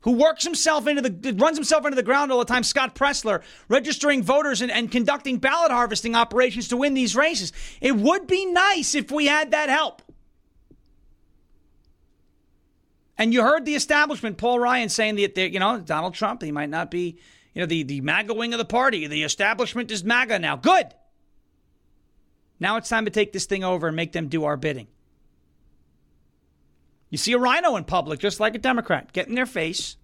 who 0.01 0.13
works 0.13 0.45
himself 0.45 0.87
into 0.87 1.01
the 1.01 1.33
runs 1.35 1.57
himself 1.57 1.85
into 1.85 1.95
the 1.95 2.03
ground 2.03 2.33
all 2.33 2.41
the 2.41 2.45
time, 2.45 2.65
Scott 2.65 2.95
Presler, 2.95 3.43
registering 3.69 4.23
voters 4.23 4.61
and, 4.61 4.71
and 4.71 4.91
conducting 4.91 5.39
ballot 5.39 5.71
harvesting 5.71 6.15
operations 6.15 6.69
to 6.69 6.77
win 6.77 6.95
these 6.95 7.17
races. 7.17 7.53
It 7.81 7.97
would 7.97 8.27
be 8.27 8.47
nice 8.47 8.95
if 8.95 9.11
we 9.11 9.27
had 9.27 9.53
that 9.53 9.69
help. 9.69 10.03
And 13.17 13.33
you 13.33 13.43
heard 13.43 13.65
the 13.65 13.77
establishment, 13.77 14.39
Paul 14.39 14.59
Ryan, 14.59 14.89
saying 14.89 15.15
that, 15.17 15.39
you 15.39 15.61
know, 15.61 15.79
Donald 15.79 16.15
Trump, 16.15 16.43
he 16.43 16.51
might 16.51 16.71
not 16.71 16.91
be, 16.91 17.19
you 17.55 17.61
know, 17.61 17.67
the, 17.67 17.83
the 17.83 18.01
MAGA 18.01 18.35
wing 18.35 18.55
of 18.55 18.59
the 18.59 18.65
party. 18.65 19.07
The 19.07 19.25
establishment 19.25 19.91
is 19.91 20.05
MAGA 20.05 20.39
now. 20.39 20.57
Good. 20.57 20.87
Now 22.59 22.77
it's 22.77 22.89
time 22.89 23.05
to 23.05 23.11
take 23.11 23.33
this 23.33 23.47
thing 23.47 23.65
over 23.65 23.89
and 23.89 23.97
make 23.97 24.13
them 24.13 24.29
do 24.29 24.45
our 24.45 24.57
bidding. 24.57 24.87
You 27.11 27.19
see 27.19 27.33
a 27.33 27.39
RINO 27.39 27.77
in 27.77 27.85
public, 27.85 28.21
just 28.21 28.41
like 28.41 28.55
a 28.55 28.59
Democrat. 28.59 29.13
Get 29.13 29.29
in 29.29 29.35
their 29.35 29.47
face 29.47 29.97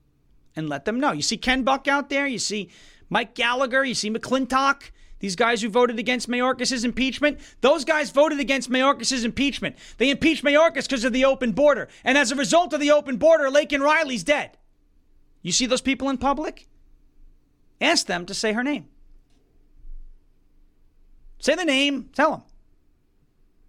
and 0.55 0.69
let 0.69 0.85
them 0.85 1.01
know. 1.01 1.13
You 1.13 1.23
see 1.23 1.39
Ken 1.39 1.63
Buck 1.63 1.89
out 1.89 2.11
there. 2.11 2.27
You 2.27 2.39
see 2.39 2.69
Mike 3.09 3.35
Gallagher. 3.35 3.85
You 3.85 3.95
see 3.95 4.11
McClintock. 4.11 4.91
These 5.21 5.35
guys 5.35 5.63
who 5.63 5.69
voted 5.69 5.99
against 5.99 6.29
Mayorkas' 6.29 6.85
impeachment, 6.85 7.41
those 7.61 7.85
guys 7.85 8.11
voted 8.11 8.39
against 8.41 8.71
Mayorkas' 8.71 9.25
impeachment. 9.25 9.77
They 9.97 10.11
impeached 10.11 10.45
Mayorkas 10.45 10.85
because 10.85 11.05
of 11.05 11.13
the 11.13 11.25
open 11.25 11.53
border. 11.53 11.89
And 12.05 12.19
as 12.19 12.31
a 12.31 12.37
result 12.37 12.73
of 12.73 12.81
the 12.81 12.93
open 12.93 13.17
border, 13.17 13.45
Laken 13.45 13.81
Riley's 13.81 14.23
dead. 14.23 14.59
You 15.43 15.51
see 15.51 15.67
those 15.67 15.81
people 15.81 16.09
in 16.09 16.19
public? 16.19 16.69
Ask 17.81 18.07
them 18.07 18.27
to 18.27 18.35
say 18.35 18.53
her 18.53 18.63
name. 18.63 18.89
Say 21.39 21.55
the 21.55 21.65
name, 21.65 22.11
tell 22.15 22.31
them. 22.31 22.43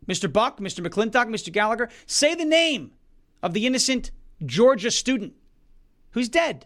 Mr. 0.08 0.32
Buck, 0.32 0.60
Mr. 0.60 0.86
McClintock, 0.86 1.28
Mr. 1.28 1.52
Gallagher, 1.52 1.90
say 2.08 2.34
the 2.34 2.46
name 2.46 2.92
of 3.44 3.54
the 3.54 3.68
innocent 3.68 4.10
Georgia 4.44 4.90
student 4.90 5.34
who's 6.12 6.30
dead 6.30 6.66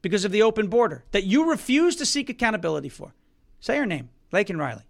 because 0.00 0.24
of 0.24 0.32
the 0.32 0.42
open 0.42 0.68
border 0.68 1.04
that 1.10 1.24
you 1.24 1.50
refuse 1.50 1.96
to 1.96 2.06
seek 2.06 2.30
accountability 2.30 2.88
for. 2.88 3.14
Say 3.60 3.76
her 3.76 3.86
name, 3.86 4.08
Laken 4.32 4.58
Riley. 4.58 4.84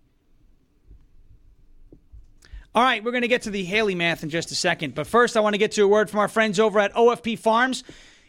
All 2.75 2.83
right, 2.83 3.03
we're 3.03 3.11
going 3.11 3.23
to 3.23 3.29
get 3.29 3.43
to 3.43 3.51
the 3.51 3.65
Haley 3.65 3.95
math 3.95 4.23
in 4.23 4.29
just 4.29 4.51
a 4.51 4.55
second. 4.55 4.95
But 4.95 5.07
first, 5.07 5.35
I 5.35 5.41
want 5.41 5.55
to 5.55 5.59
get 5.59 5.73
to 5.73 5.83
a 5.83 5.89
word 5.89 6.11
from 6.11 6.21
our 6.21 6.29
friends 6.29 6.61
over 6.61 6.79
at 6.79 6.93
OFP 6.93 7.39
Farms. 7.39 7.83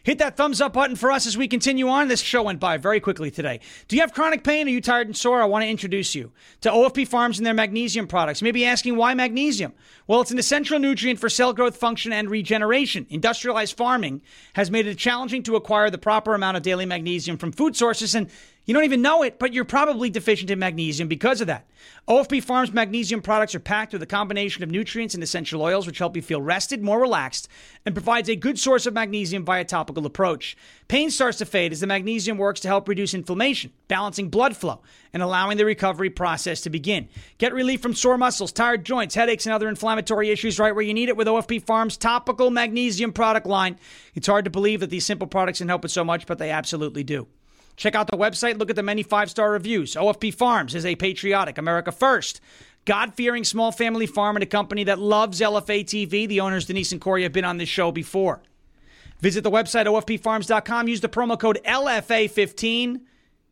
Hit 0.08 0.16
that 0.20 0.38
thumbs 0.38 0.62
up 0.62 0.72
button 0.72 0.96
for 0.96 1.12
us 1.12 1.26
as 1.26 1.36
we 1.36 1.46
continue 1.46 1.86
on. 1.86 2.08
This 2.08 2.22
show 2.22 2.42
went 2.42 2.60
by 2.60 2.78
very 2.78 2.98
quickly 2.98 3.30
today. 3.30 3.60
Do 3.88 3.96
you 3.96 4.00
have 4.00 4.14
chronic 4.14 4.42
pain? 4.42 4.66
Are 4.66 4.70
you 4.70 4.80
tired 4.80 5.06
and 5.06 5.14
sore? 5.14 5.42
I 5.42 5.44
want 5.44 5.64
to 5.64 5.68
introduce 5.68 6.14
you 6.14 6.32
to 6.62 6.70
OFP 6.70 7.06
Farms 7.06 7.38
and 7.38 7.44
their 7.44 7.52
magnesium 7.52 8.06
products. 8.06 8.40
Maybe 8.40 8.64
asking 8.64 8.96
why 8.96 9.12
magnesium? 9.12 9.74
Well, 10.06 10.22
it's 10.22 10.30
an 10.30 10.38
essential 10.38 10.78
nutrient 10.78 11.20
for 11.20 11.28
cell 11.28 11.52
growth, 11.52 11.76
function, 11.76 12.14
and 12.14 12.30
regeneration. 12.30 13.06
Industrialized 13.10 13.76
farming 13.76 14.22
has 14.54 14.70
made 14.70 14.86
it 14.86 14.96
challenging 14.96 15.42
to 15.42 15.56
acquire 15.56 15.90
the 15.90 15.98
proper 15.98 16.32
amount 16.32 16.56
of 16.56 16.62
daily 16.62 16.86
magnesium 16.86 17.36
from 17.36 17.52
food 17.52 17.76
sources, 17.76 18.14
and 18.14 18.30
you 18.68 18.74
don't 18.74 18.84
even 18.84 19.00
know 19.00 19.22
it, 19.22 19.38
but 19.38 19.54
you're 19.54 19.64
probably 19.64 20.10
deficient 20.10 20.50
in 20.50 20.58
magnesium 20.58 21.08
because 21.08 21.40
of 21.40 21.46
that. 21.46 21.66
OFP 22.06 22.44
Farms 22.44 22.70
magnesium 22.70 23.22
products 23.22 23.54
are 23.54 23.60
packed 23.60 23.94
with 23.94 24.02
a 24.02 24.06
combination 24.06 24.62
of 24.62 24.70
nutrients 24.70 25.14
and 25.14 25.22
essential 25.22 25.62
oils 25.62 25.86
which 25.86 25.96
help 25.96 26.14
you 26.14 26.20
feel 26.20 26.42
rested, 26.42 26.82
more 26.82 27.00
relaxed, 27.00 27.48
and 27.86 27.94
provides 27.94 28.28
a 28.28 28.36
good 28.36 28.58
source 28.58 28.84
of 28.84 28.92
magnesium 28.92 29.42
via 29.42 29.64
topical 29.64 30.04
approach. 30.04 30.54
Pain 30.86 31.10
starts 31.10 31.38
to 31.38 31.46
fade 31.46 31.72
as 31.72 31.80
the 31.80 31.86
magnesium 31.86 32.36
works 32.36 32.60
to 32.60 32.68
help 32.68 32.88
reduce 32.88 33.14
inflammation, 33.14 33.72
balancing 33.88 34.28
blood 34.28 34.54
flow, 34.54 34.82
and 35.14 35.22
allowing 35.22 35.56
the 35.56 35.64
recovery 35.64 36.10
process 36.10 36.60
to 36.60 36.68
begin. 36.68 37.08
Get 37.38 37.54
relief 37.54 37.80
from 37.80 37.94
sore 37.94 38.18
muscles, 38.18 38.52
tired 38.52 38.84
joints, 38.84 39.14
headaches, 39.14 39.46
and 39.46 39.54
other 39.54 39.70
inflammatory 39.70 40.28
issues 40.28 40.58
right 40.58 40.74
where 40.74 40.84
you 40.84 40.92
need 40.92 41.08
it 41.08 41.16
with 41.16 41.26
OFP 41.26 41.62
Farms 41.62 41.96
topical 41.96 42.50
magnesium 42.50 43.14
product 43.14 43.46
line. 43.46 43.78
It's 44.14 44.26
hard 44.26 44.44
to 44.44 44.50
believe 44.50 44.80
that 44.80 44.90
these 44.90 45.06
simple 45.06 45.26
products 45.26 45.60
can 45.60 45.68
help 45.68 45.84
with 45.84 45.92
so 45.92 46.04
much, 46.04 46.26
but 46.26 46.36
they 46.36 46.50
absolutely 46.50 47.02
do. 47.02 47.28
Check 47.78 47.94
out 47.94 48.08
the 48.10 48.18
website, 48.18 48.58
look 48.58 48.70
at 48.70 48.76
the 48.76 48.82
many 48.82 49.02
five 49.02 49.30
star 49.30 49.52
reviews. 49.52 49.94
OFP 49.94 50.34
Farms 50.34 50.74
is 50.74 50.84
a 50.84 50.96
patriotic, 50.96 51.56
America 51.56 51.92
First, 51.92 52.40
God 52.84 53.14
fearing 53.14 53.44
small 53.44 53.72
family 53.72 54.06
farm 54.06 54.36
and 54.36 54.42
a 54.42 54.46
company 54.46 54.84
that 54.84 54.98
loves 54.98 55.40
LFA 55.40 55.84
TV. 55.84 56.28
The 56.28 56.40
owners, 56.40 56.66
Denise 56.66 56.92
and 56.92 57.00
Corey, 57.00 57.22
have 57.22 57.32
been 57.32 57.44
on 57.44 57.56
this 57.56 57.68
show 57.68 57.92
before. 57.92 58.42
Visit 59.20 59.42
the 59.42 59.50
website, 59.50 59.86
ofpfarms.com. 59.86 60.88
Use 60.88 61.00
the 61.00 61.08
promo 61.08 61.38
code 61.38 61.60
LFA15. 61.64 63.00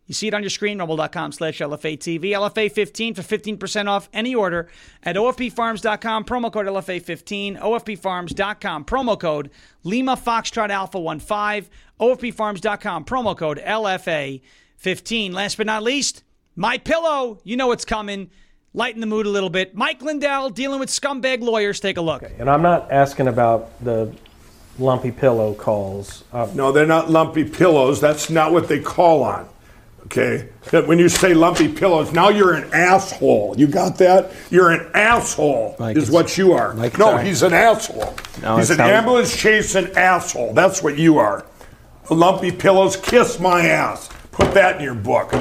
You 0.06 0.14
see 0.14 0.28
it 0.28 0.34
on 0.34 0.42
your 0.42 0.50
screen, 0.50 0.78
rumble.com 0.78 1.32
slash 1.32 1.58
LFA 1.58 1.98
TV. 1.98 2.30
LFA15 2.30 3.16
for 3.16 3.22
15% 3.22 3.88
off 3.88 4.08
any 4.12 4.34
order 4.34 4.68
at 5.02 5.16
OFPfarms.com. 5.16 6.24
Promo 6.24 6.52
code 6.52 6.66
LFA15. 6.66 7.60
OFPfarms.com. 7.60 8.84
Promo 8.84 9.18
code 9.18 9.50
Lima 9.82 10.16
Foxtrot 10.16 10.70
Alpha 10.70 10.98
15. 10.98 11.68
OFPfarms.com. 12.00 13.04
Promo 13.04 13.36
code 13.36 13.58
LFA15. 13.64 15.32
Last 15.32 15.56
but 15.56 15.66
not 15.66 15.82
least, 15.82 16.22
My 16.54 16.78
Pillow. 16.78 17.38
You 17.44 17.56
know 17.56 17.68
what's 17.68 17.84
coming. 17.84 18.30
Lighten 18.74 19.00
the 19.00 19.06
mood 19.06 19.24
a 19.26 19.30
little 19.30 19.48
bit. 19.48 19.74
Mike 19.74 20.02
Lindell 20.02 20.50
dealing 20.50 20.80
with 20.80 20.90
scumbag 20.90 21.40
lawyers. 21.40 21.80
Take 21.80 21.96
a 21.96 22.02
look. 22.02 22.22
And 22.38 22.50
I'm 22.50 22.60
not 22.60 22.92
asking 22.92 23.26
about 23.26 23.82
the 23.82 24.12
lumpy 24.78 25.10
pillow 25.10 25.54
calls. 25.54 26.24
Uh, 26.30 26.46
No, 26.54 26.72
they're 26.72 26.84
not 26.84 27.10
lumpy 27.10 27.44
pillows. 27.44 28.02
That's 28.02 28.28
not 28.28 28.52
what 28.52 28.68
they 28.68 28.80
call 28.80 29.22
on. 29.22 29.48
Okay? 30.04 30.50
That 30.72 30.86
When 30.86 30.98
you 30.98 31.08
say 31.08 31.32
lumpy 31.32 31.68
pillows, 31.72 32.12
now 32.12 32.28
you're 32.28 32.52
an 32.52 32.70
asshole. 32.74 33.54
You 33.56 33.66
got 33.66 33.96
that? 33.98 34.30
You're 34.50 34.70
an 34.70 34.90
asshole, 34.94 35.74
Mike, 35.78 35.96
is 35.96 36.10
what 36.10 36.36
you 36.36 36.52
are. 36.52 36.74
Mike, 36.74 36.98
no, 36.98 37.06
sorry. 37.06 37.24
he's 37.26 37.42
an 37.42 37.54
asshole. 37.54 38.14
No, 38.42 38.58
he's 38.58 38.68
an 38.70 38.78
how- 38.78 38.88
ambulance 38.88 39.34
chasing 39.34 39.90
asshole. 39.96 40.52
That's 40.52 40.82
what 40.82 40.98
you 40.98 41.18
are. 41.18 41.46
Lumpy 42.10 42.52
pillows, 42.52 42.96
kiss 42.96 43.40
my 43.40 43.66
ass. 43.66 44.08
Put 44.30 44.52
that 44.54 44.76
in 44.76 44.82
your 44.82 44.94
book. 44.94 45.32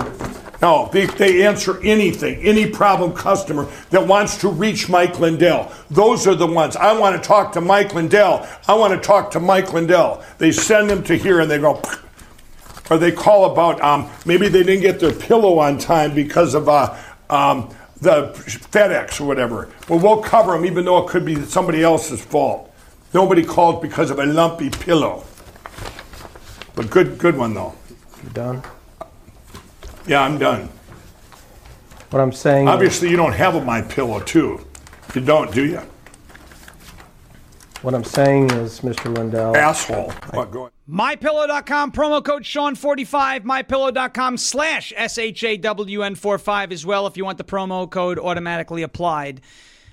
No, 0.62 0.90
they, 0.92 1.06
they 1.06 1.46
answer 1.46 1.80
anything, 1.84 2.40
any 2.42 2.70
problem 2.70 3.14
customer 3.14 3.70
that 3.90 4.08
wants 4.08 4.38
to 4.38 4.48
reach 4.48 4.90
Mike 4.90 5.20
Lindell. 5.20 5.72
Those 5.92 6.26
are 6.28 6.34
the 6.34 6.48
ones. 6.48 6.76
I 6.76 6.98
want 6.98 7.22
to 7.22 7.28
talk 7.28 7.52
to 7.54 7.62
Mike 7.62 7.94
Lindell. 7.94 8.48
I 8.68 8.74
want 8.74 8.94
to 8.94 9.06
talk 9.06 9.32
to 9.32 9.40
Mike 9.40 9.74
Lindell. 9.74 10.24
They 10.38 10.52
send 10.52 10.90
them 10.90 11.04
to 11.04 11.16
here 11.18 11.42
and 11.42 11.52
they 11.52 11.60
go, 11.60 11.82
or 12.90 12.98
they 12.98 13.12
call 13.12 13.52
about 13.52 13.82
um, 13.82 14.10
maybe 14.26 14.48
they 14.48 14.64
didn't 14.64 14.82
get 14.82 15.00
their 15.00 15.14
pillow 15.14 15.60
on 15.60 15.78
time 15.78 16.16
because 16.16 16.56
of 16.56 16.70
uh, 16.70 16.98
um, 17.30 17.70
the 18.00 18.28
FedEx 18.72 19.20
or 19.20 19.26
whatever. 19.26 19.70
Well, 19.90 20.00
we'll 20.00 20.22
cover 20.24 20.54
them 20.54 20.66
even 20.66 20.86
though 20.86 21.06
it 21.06 21.10
could 21.10 21.26
be 21.26 21.36
somebody 21.44 21.84
else's 21.84 22.24
fault. 22.24 22.74
Nobody 23.14 23.44
called 23.44 23.82
because 23.82 24.10
of 24.10 24.20
a 24.20 24.26
lumpy 24.26 24.70
pillow. 24.70 25.26
But 26.76 26.90
good, 26.90 27.18
good 27.18 27.38
one 27.38 27.54
though. 27.54 27.74
you 28.24 28.30
done? 28.30 28.64
Yeah, 30.08 30.22
I'm 30.22 30.38
done. 30.38 30.70
What 32.12 32.22
I'm 32.22 32.32
saying. 32.32 32.68
Obviously, 32.68 33.10
you 33.10 33.18
don't 33.18 33.34
have 33.34 33.56
a 33.56 33.62
my 33.62 33.82
pillow 33.82 34.20
too. 34.20 34.66
You 35.14 35.22
don't, 35.22 35.52
do 35.52 35.66
you? 35.66 35.82
What 37.82 37.94
I'm 37.94 38.04
saying 38.04 38.52
is, 38.52 38.82
Mr. 38.82 39.16
Lindell. 39.16 39.56
Asshole. 39.56 40.12
What, 40.32 40.52
go 40.52 40.62
ahead. 40.62 40.72
MyPillow.com, 40.90 41.92
promo 41.92 42.24
code 42.24 42.44
Sean45, 42.44 43.44
MyPillow.com 43.44 44.38
slash 44.38 44.94
SEAN45 44.98 46.72
as 46.72 46.86
well 46.86 47.08
if 47.08 47.18
you 47.18 47.26
want 47.26 47.38
the 47.38 47.44
promo 47.44 47.90
code 47.90 48.20
automatically 48.20 48.84
applied. 48.84 49.42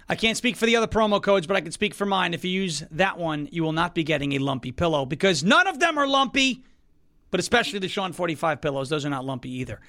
I 0.08 0.16
can't 0.16 0.36
speak 0.36 0.56
for 0.56 0.66
the 0.66 0.76
other 0.76 0.86
promo 0.86 1.22
codes, 1.22 1.46
but 1.46 1.56
I 1.56 1.60
can 1.60 1.72
speak 1.72 1.94
for 1.94 2.04
mine. 2.04 2.34
If 2.34 2.44
you 2.44 2.50
use 2.50 2.82
that 2.90 3.18
one, 3.18 3.48
you 3.52 3.62
will 3.62 3.72
not 3.72 3.94
be 3.94 4.04
getting 4.04 4.32
a 4.32 4.38
lumpy 4.38 4.72
pillow 4.72 5.06
because 5.06 5.42
none 5.42 5.66
of 5.66 5.78
them 5.78 5.96
are 5.96 6.06
lumpy, 6.06 6.64
but 7.32 7.40
especially 7.40 7.80
the 7.80 7.88
Sean 7.88 8.12
45 8.12 8.60
pillows. 8.60 8.90
Those 8.90 9.04
are 9.04 9.10
not 9.10 9.24
lumpy 9.24 9.50
either. 9.50 9.80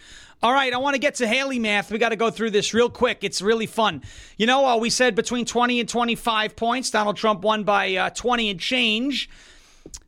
All 0.42 0.54
right, 0.54 0.74
I 0.74 0.78
want 0.78 0.96
to 0.96 1.00
get 1.00 1.16
to 1.16 1.28
Haley 1.28 1.60
math. 1.60 1.92
We 1.92 2.00
got 2.00 2.10
to 2.10 2.16
go 2.16 2.32
through 2.32 2.52
this 2.52 2.74
real 2.74 2.90
quick. 2.90 3.20
It's 3.22 3.42
really 3.42 3.68
fun. 3.68 4.02
You 4.38 4.48
know, 4.48 4.66
uh, 4.66 4.78
we 4.78 4.90
said 4.90 5.14
between 5.14 5.46
20 5.46 5.82
and 5.82 5.88
25 5.88 6.56
points. 6.56 6.90
Donald 6.90 7.18
Trump 7.18 7.44
won 7.44 7.66
by 7.66 7.96
uh, 7.96 8.10
20 8.12 8.50
and 8.50 8.60
change. 8.60 9.30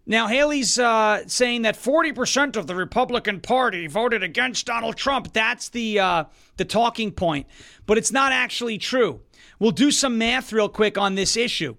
Now, 0.08 0.28
Haley's 0.28 0.80
uh, 0.80 1.28
saying 1.28 1.64
that 1.64 1.76
40% 1.76 2.56
of 2.56 2.68
the 2.68 2.76
Republican 2.76 3.42
Party 3.42 3.88
voted 3.88 4.24
against 4.24 4.66
Donald 4.66 4.96
Trump. 4.96 5.34
That's 5.34 5.70
the, 5.70 6.00
uh, 6.00 6.24
the 6.56 6.66
talking 6.66 7.12
point. 7.12 7.48
But 7.86 7.98
it's 7.98 8.14
not 8.14 8.32
actually 8.32 8.78
true. 8.78 9.20
We'll 9.60 9.72
do 9.72 9.92
some 9.92 10.18
math 10.18 10.54
real 10.54 10.70
quick 10.70 10.98
on 10.98 11.16
this 11.16 11.36
issue. 11.36 11.76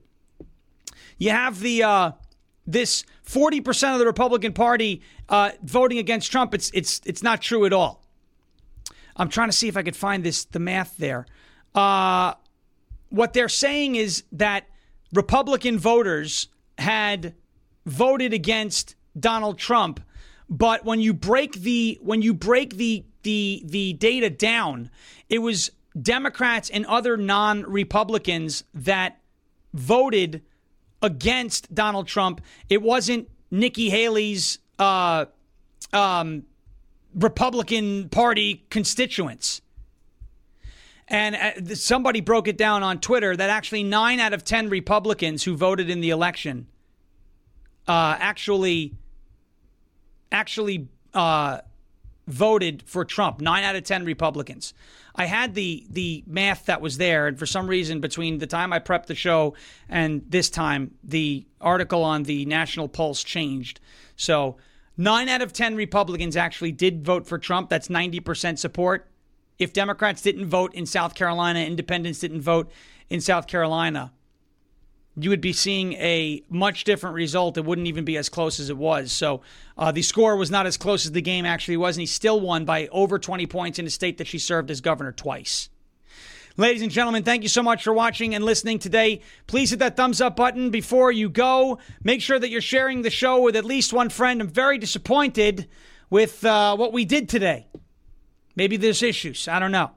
You 1.17 1.31
have 1.31 1.61
the 1.61 1.83
uh, 1.83 2.13
this 2.67 3.05
40% 3.27 3.93
of 3.93 3.99
the 3.99 4.07
Republican 4.07 4.53
Party 4.53 5.03
uh, 5.29 5.53
voting 5.62 5.99
against 5.99 6.31
Trump. 6.33 6.55
It's, 6.55 6.71
it's, 6.75 7.01
it's 7.05 7.23
not 7.23 7.41
true 7.41 7.64
at 7.64 7.73
all. 7.73 8.03
I'm 9.17 9.29
trying 9.29 9.49
to 9.49 9.57
see 9.57 9.69
if 9.69 9.77
I 9.77 9.83
could 9.83 9.97
find 9.97 10.23
this 10.23 10.45
the 10.45 10.59
math 10.59 10.97
there. 10.99 11.27
Uh, 11.75 12.35
what 13.09 13.33
they're 13.33 13.49
saying 13.49 13.97
is 13.97 14.25
that 14.33 14.69
Republican 15.12 15.79
voters 15.79 16.49
had 16.79 17.35
voted 17.87 18.33
against 18.33 18.95
Donald 19.19 19.59
Trump, 19.59 20.01
but 20.49 20.85
when 20.85 21.01
you 21.01 21.14
break 21.14 21.55
the 21.55 21.99
when 22.03 22.23
you 22.23 22.35
break 22.35 22.77
the 22.77 23.05
the 23.23 23.62
the 23.64 23.95
data 23.95 24.29
down, 24.29 24.91
it 25.29 25.39
was 25.39 25.71
Democrats 26.01 26.69
and 26.69 26.85
other 26.87 27.17
non-Republicans 27.17 28.64
that 28.75 29.21
voted 29.73 30.43
against 31.03 31.74
Donald 31.74 32.09
Trump. 32.09 32.40
It 32.68 32.82
wasn't 32.82 33.28
Nikki 33.51 33.90
Haley's 33.90 34.59
uh, 34.78 35.26
um, 35.92 36.44
Republican 37.14 38.09
Party 38.09 38.64
constituents. 38.70 39.62
And 41.09 41.36
uh, 41.36 41.74
somebody 41.74 42.20
broke 42.20 42.49
it 42.49 42.59
down 42.59 42.82
on 42.82 43.01
Twitter 43.01 43.36
that 43.36 43.49
actually 43.49 43.84
nine 43.84 44.18
out 44.18 44.32
of 44.32 44.44
10 44.44 44.68
Republicans 44.68 45.44
who 45.44 45.57
voted 45.57 45.88
in 45.88 46.01
the 46.01 46.11
election 46.11 46.66
uh, 47.86 48.16
actually 48.18 48.94
actually 50.32 50.88
uh, 51.14 51.61
voted 52.26 52.82
for 52.86 53.05
Trump. 53.05 53.40
Nine 53.40 53.62
out 53.62 53.76
of 53.76 53.84
10 53.84 54.05
Republicans. 54.05 54.74
I 55.17 55.25
had 55.25 55.55
the 55.55 55.87
the 55.89 56.23
math 56.27 56.67
that 56.67 56.81
was 56.81 56.99
there, 56.99 57.27
and 57.27 57.39
for 57.39 57.47
some 57.47 57.67
reason, 57.67 58.01
between 58.01 58.39
the 58.39 58.47
time 58.47 58.73
I 58.73 58.79
prepped 58.79 59.07
the 59.07 59.14
show 59.14 59.55
and 59.89 60.23
this 60.29 60.51
time, 60.51 60.95
the 61.03 61.47
article 61.61 62.05
on 62.05 62.25
the 62.25 62.45
National 62.45 62.87
Pulse 62.87 63.25
changed. 63.25 63.81
So, 64.17 64.57
nine 64.97 65.29
out 65.29 65.43
of 65.43 65.53
10 65.53 65.75
Republicans 65.75 66.37
actually 66.37 66.73
did 66.73 67.05
vote 67.05 67.27
for 67.27 67.39
Trump. 67.39 67.71
That's 67.71 67.89
90% 67.89 68.59
support. 68.59 69.09
If 69.59 69.73
Democrats 69.73 70.21
didn't 70.21 70.47
vote 70.47 70.75
in 70.75 70.85
South 70.85 71.14
Carolina, 71.14 71.61
independents 71.61 72.19
didn't 72.21 72.43
vote 72.43 72.71
in 73.09 73.21
South 73.23 73.47
Carolina, 73.47 74.12
you 75.19 75.31
would 75.31 75.41
be 75.41 75.53
seeing 75.53 75.95
a 75.95 76.43
much 76.49 76.85
different 76.85 77.14
result. 77.14 77.57
It 77.57 77.64
wouldn't 77.64 77.87
even 77.87 78.05
be 78.05 78.19
as 78.19 78.29
close 78.29 78.61
as 78.61 78.69
it 78.69 78.77
was. 78.77 79.11
So 79.12 79.41
uh, 79.79 79.91
the 79.91 80.03
score 80.03 80.37
was 80.37 80.51
not 80.51 80.67
as 80.67 80.77
close 80.77 81.07
as 81.07 81.12
the 81.12 81.23
game 81.23 81.47
actually 81.47 81.79
was, 81.79 81.97
and 81.97 82.03
he 82.03 82.07
still 82.07 82.39
won 82.39 82.64
by 82.64 82.89
over 82.89 83.19
20 83.19 83.47
points 83.47 83.79
in 83.79 83.87
a 83.87 83.91
state 83.91 84.19
that 84.19 84.27
she 84.27 84.39
served 84.39 84.71
as 84.71 84.81
governor 84.81 85.12
twice. 85.12 85.71
Ladies 86.59 86.83
and 86.83 86.91
gentlemen, 86.91 87.23
thank 87.23 87.43
you 87.43 87.51
so 87.51 87.62
much 87.62 87.85
for 87.85 87.93
watching 87.93 88.35
and 88.35 88.43
listening 88.45 88.79
today. 88.79 89.21
Please 89.47 89.71
hit 89.71 89.79
that 89.79 89.97
thumbs 89.97 90.23
up 90.23 90.37
button 90.37 90.71
before 90.71 91.12
you 91.12 91.29
go. 91.29 91.79
Make 92.03 92.23
sure 92.23 92.39
that 92.39 92.49
you're 92.49 92.62
sharing 92.62 93.03
the 93.03 93.11
show 93.11 93.43
with 93.43 93.57
at 93.57 93.64
least 93.64 93.93
one 93.93 94.09
friend. 94.09 94.41
I'm 94.41 94.49
very 94.49 94.79
disappointed 94.79 95.69
with 96.09 96.45
uh, 96.45 96.77
what 96.77 96.95
we 96.95 97.05
did 97.05 97.29
today. 97.29 97.67
Maybe 98.55 98.79
there's 98.79 99.03
issues. 99.03 99.49
I 99.49 99.59
don't 99.59 99.73
know. 99.73 99.91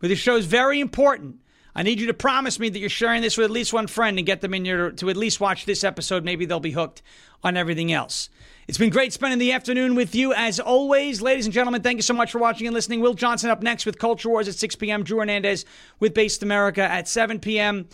But 0.00 0.08
the 0.08 0.16
show 0.16 0.36
is 0.36 0.44
very 0.44 0.80
important. 0.80 1.36
I 1.74 1.82
need 1.82 2.00
you 2.00 2.06
to 2.08 2.14
promise 2.14 2.58
me 2.58 2.68
that 2.68 2.78
you're 2.78 2.88
sharing 2.88 3.22
this 3.22 3.36
with 3.36 3.46
at 3.46 3.50
least 3.50 3.72
one 3.72 3.86
friend 3.86 4.18
and 4.18 4.26
get 4.26 4.40
them 4.40 4.54
in 4.54 4.64
your 4.64 4.90
to 4.92 5.08
at 5.08 5.16
least 5.16 5.40
watch 5.40 5.64
this 5.64 5.84
episode. 5.84 6.24
Maybe 6.24 6.44
they'll 6.44 6.60
be 6.60 6.72
hooked 6.72 7.02
on 7.42 7.56
everything 7.56 7.92
else. 7.92 8.28
It's 8.68 8.78
been 8.78 8.90
great 8.90 9.12
spending 9.12 9.38
the 9.38 9.52
afternoon 9.52 9.96
with 9.96 10.14
you 10.14 10.32
as 10.34 10.60
always. 10.60 11.20
Ladies 11.20 11.46
and 11.46 11.52
gentlemen, 11.52 11.82
thank 11.82 11.96
you 11.96 12.02
so 12.02 12.14
much 12.14 12.30
for 12.30 12.38
watching 12.38 12.66
and 12.66 12.74
listening. 12.74 13.00
Will 13.00 13.14
Johnson 13.14 13.50
up 13.50 13.62
next 13.62 13.86
with 13.86 13.98
Culture 13.98 14.28
Wars 14.28 14.46
at 14.46 14.54
6 14.54 14.76
p.m. 14.76 15.02
Drew 15.02 15.18
Hernandez 15.18 15.64
with 15.98 16.14
Based 16.14 16.42
America 16.42 16.82
at 16.82 17.08
7 17.08 17.40
p.m. 17.40 17.88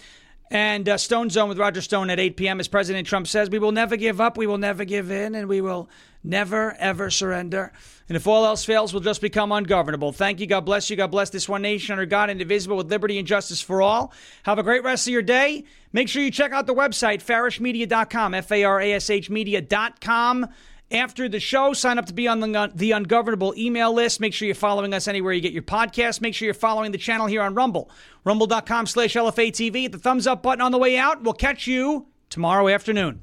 And 0.51 0.89
uh, 0.89 0.97
Stone 0.97 1.31
Zone 1.31 1.49
with 1.49 1.59
Roger 1.59 1.83
Stone 1.83 2.09
at 2.11 2.19
8 2.19 2.37
p.m. 2.37 2.61
As 2.61 2.69
President 2.69 3.07
Trump 3.07 3.27
says, 3.27 3.51
we 3.51 3.59
will 3.59 3.73
never 3.73 3.97
give 3.97 4.21
up, 4.21 4.39
we 4.39 4.47
will 4.47 4.59
never 4.59 4.85
give 4.85 5.11
in, 5.11 5.35
and 5.35 5.49
we 5.49 5.61
will 5.61 5.91
never, 6.25 6.75
ever 6.79 7.11
surrender. 7.11 7.73
And 8.09 8.17
if 8.17 8.27
all 8.27 8.47
else 8.47 8.65
fails, 8.65 8.95
we'll 8.95 9.03
just 9.03 9.21
become 9.21 9.53
ungovernable. 9.53 10.13
Thank 10.13 10.41
you. 10.41 10.47
God 10.47 10.65
bless 10.65 10.89
you. 10.89 10.97
God 10.97 11.11
bless 11.11 11.29
this 11.29 11.49
one 11.49 11.61
nation 11.61 11.93
under 11.93 12.07
God, 12.07 12.31
indivisible, 12.31 12.79
with 12.79 12.91
liberty 12.91 13.19
and 13.19 13.27
justice 13.29 13.61
for 13.61 13.83
all. 13.83 14.13
Have 14.45 14.59
a 14.59 14.63
great 14.63 14.83
rest 14.83 15.07
of 15.07 15.13
your 15.13 15.23
day. 15.23 15.65
Make 15.93 16.09
sure 16.09 16.23
you 16.23 16.31
check 16.31 16.53
out 16.53 16.67
the 16.67 16.75
website, 16.75 17.23
farashmedia.com, 17.23 18.35
F 18.35 18.51
A 18.51 18.65
R 18.65 18.81
A 18.81 18.93
S 18.95 19.11
H 19.11 19.29
media.com. 19.29 20.49
After 20.91 21.29
the 21.29 21.39
show, 21.39 21.75
sign 21.75 21.99
up 21.99 22.07
to 22.07 22.15
be 22.15 22.27
on 22.27 22.41
the, 22.41 22.73
the 22.75 22.93
ungovernable 22.93 23.55
email 23.59 23.93
list. 23.93 24.21
Make 24.21 24.33
sure 24.33 24.47
you're 24.47 24.55
following 24.55 24.95
us 24.95 25.07
anywhere 25.07 25.35
you 25.35 25.43
get 25.43 25.53
your 25.53 25.63
podcast. 25.63 26.23
Make 26.23 26.35
sure 26.35 26.47
you're 26.47 26.55
following 26.55 26.93
the 26.93 26.99
channel 26.99 27.27
here 27.27 27.43
on 27.43 27.55
Rumble, 27.55 27.91
rumble.com 28.25 28.87
slash 28.87 29.15
LFATV. 29.15 29.83
Hit 29.83 29.93
the 29.93 29.99
thumbs 29.99 30.27
up 30.27 30.43
button 30.43 30.63
on 30.63 30.73
the 30.73 30.79
way 30.79 30.97
out. 30.97 31.23
We'll 31.23 31.35
catch 31.35 31.67
you 31.67 32.07
tomorrow 32.31 32.69
afternoon. 32.69 33.21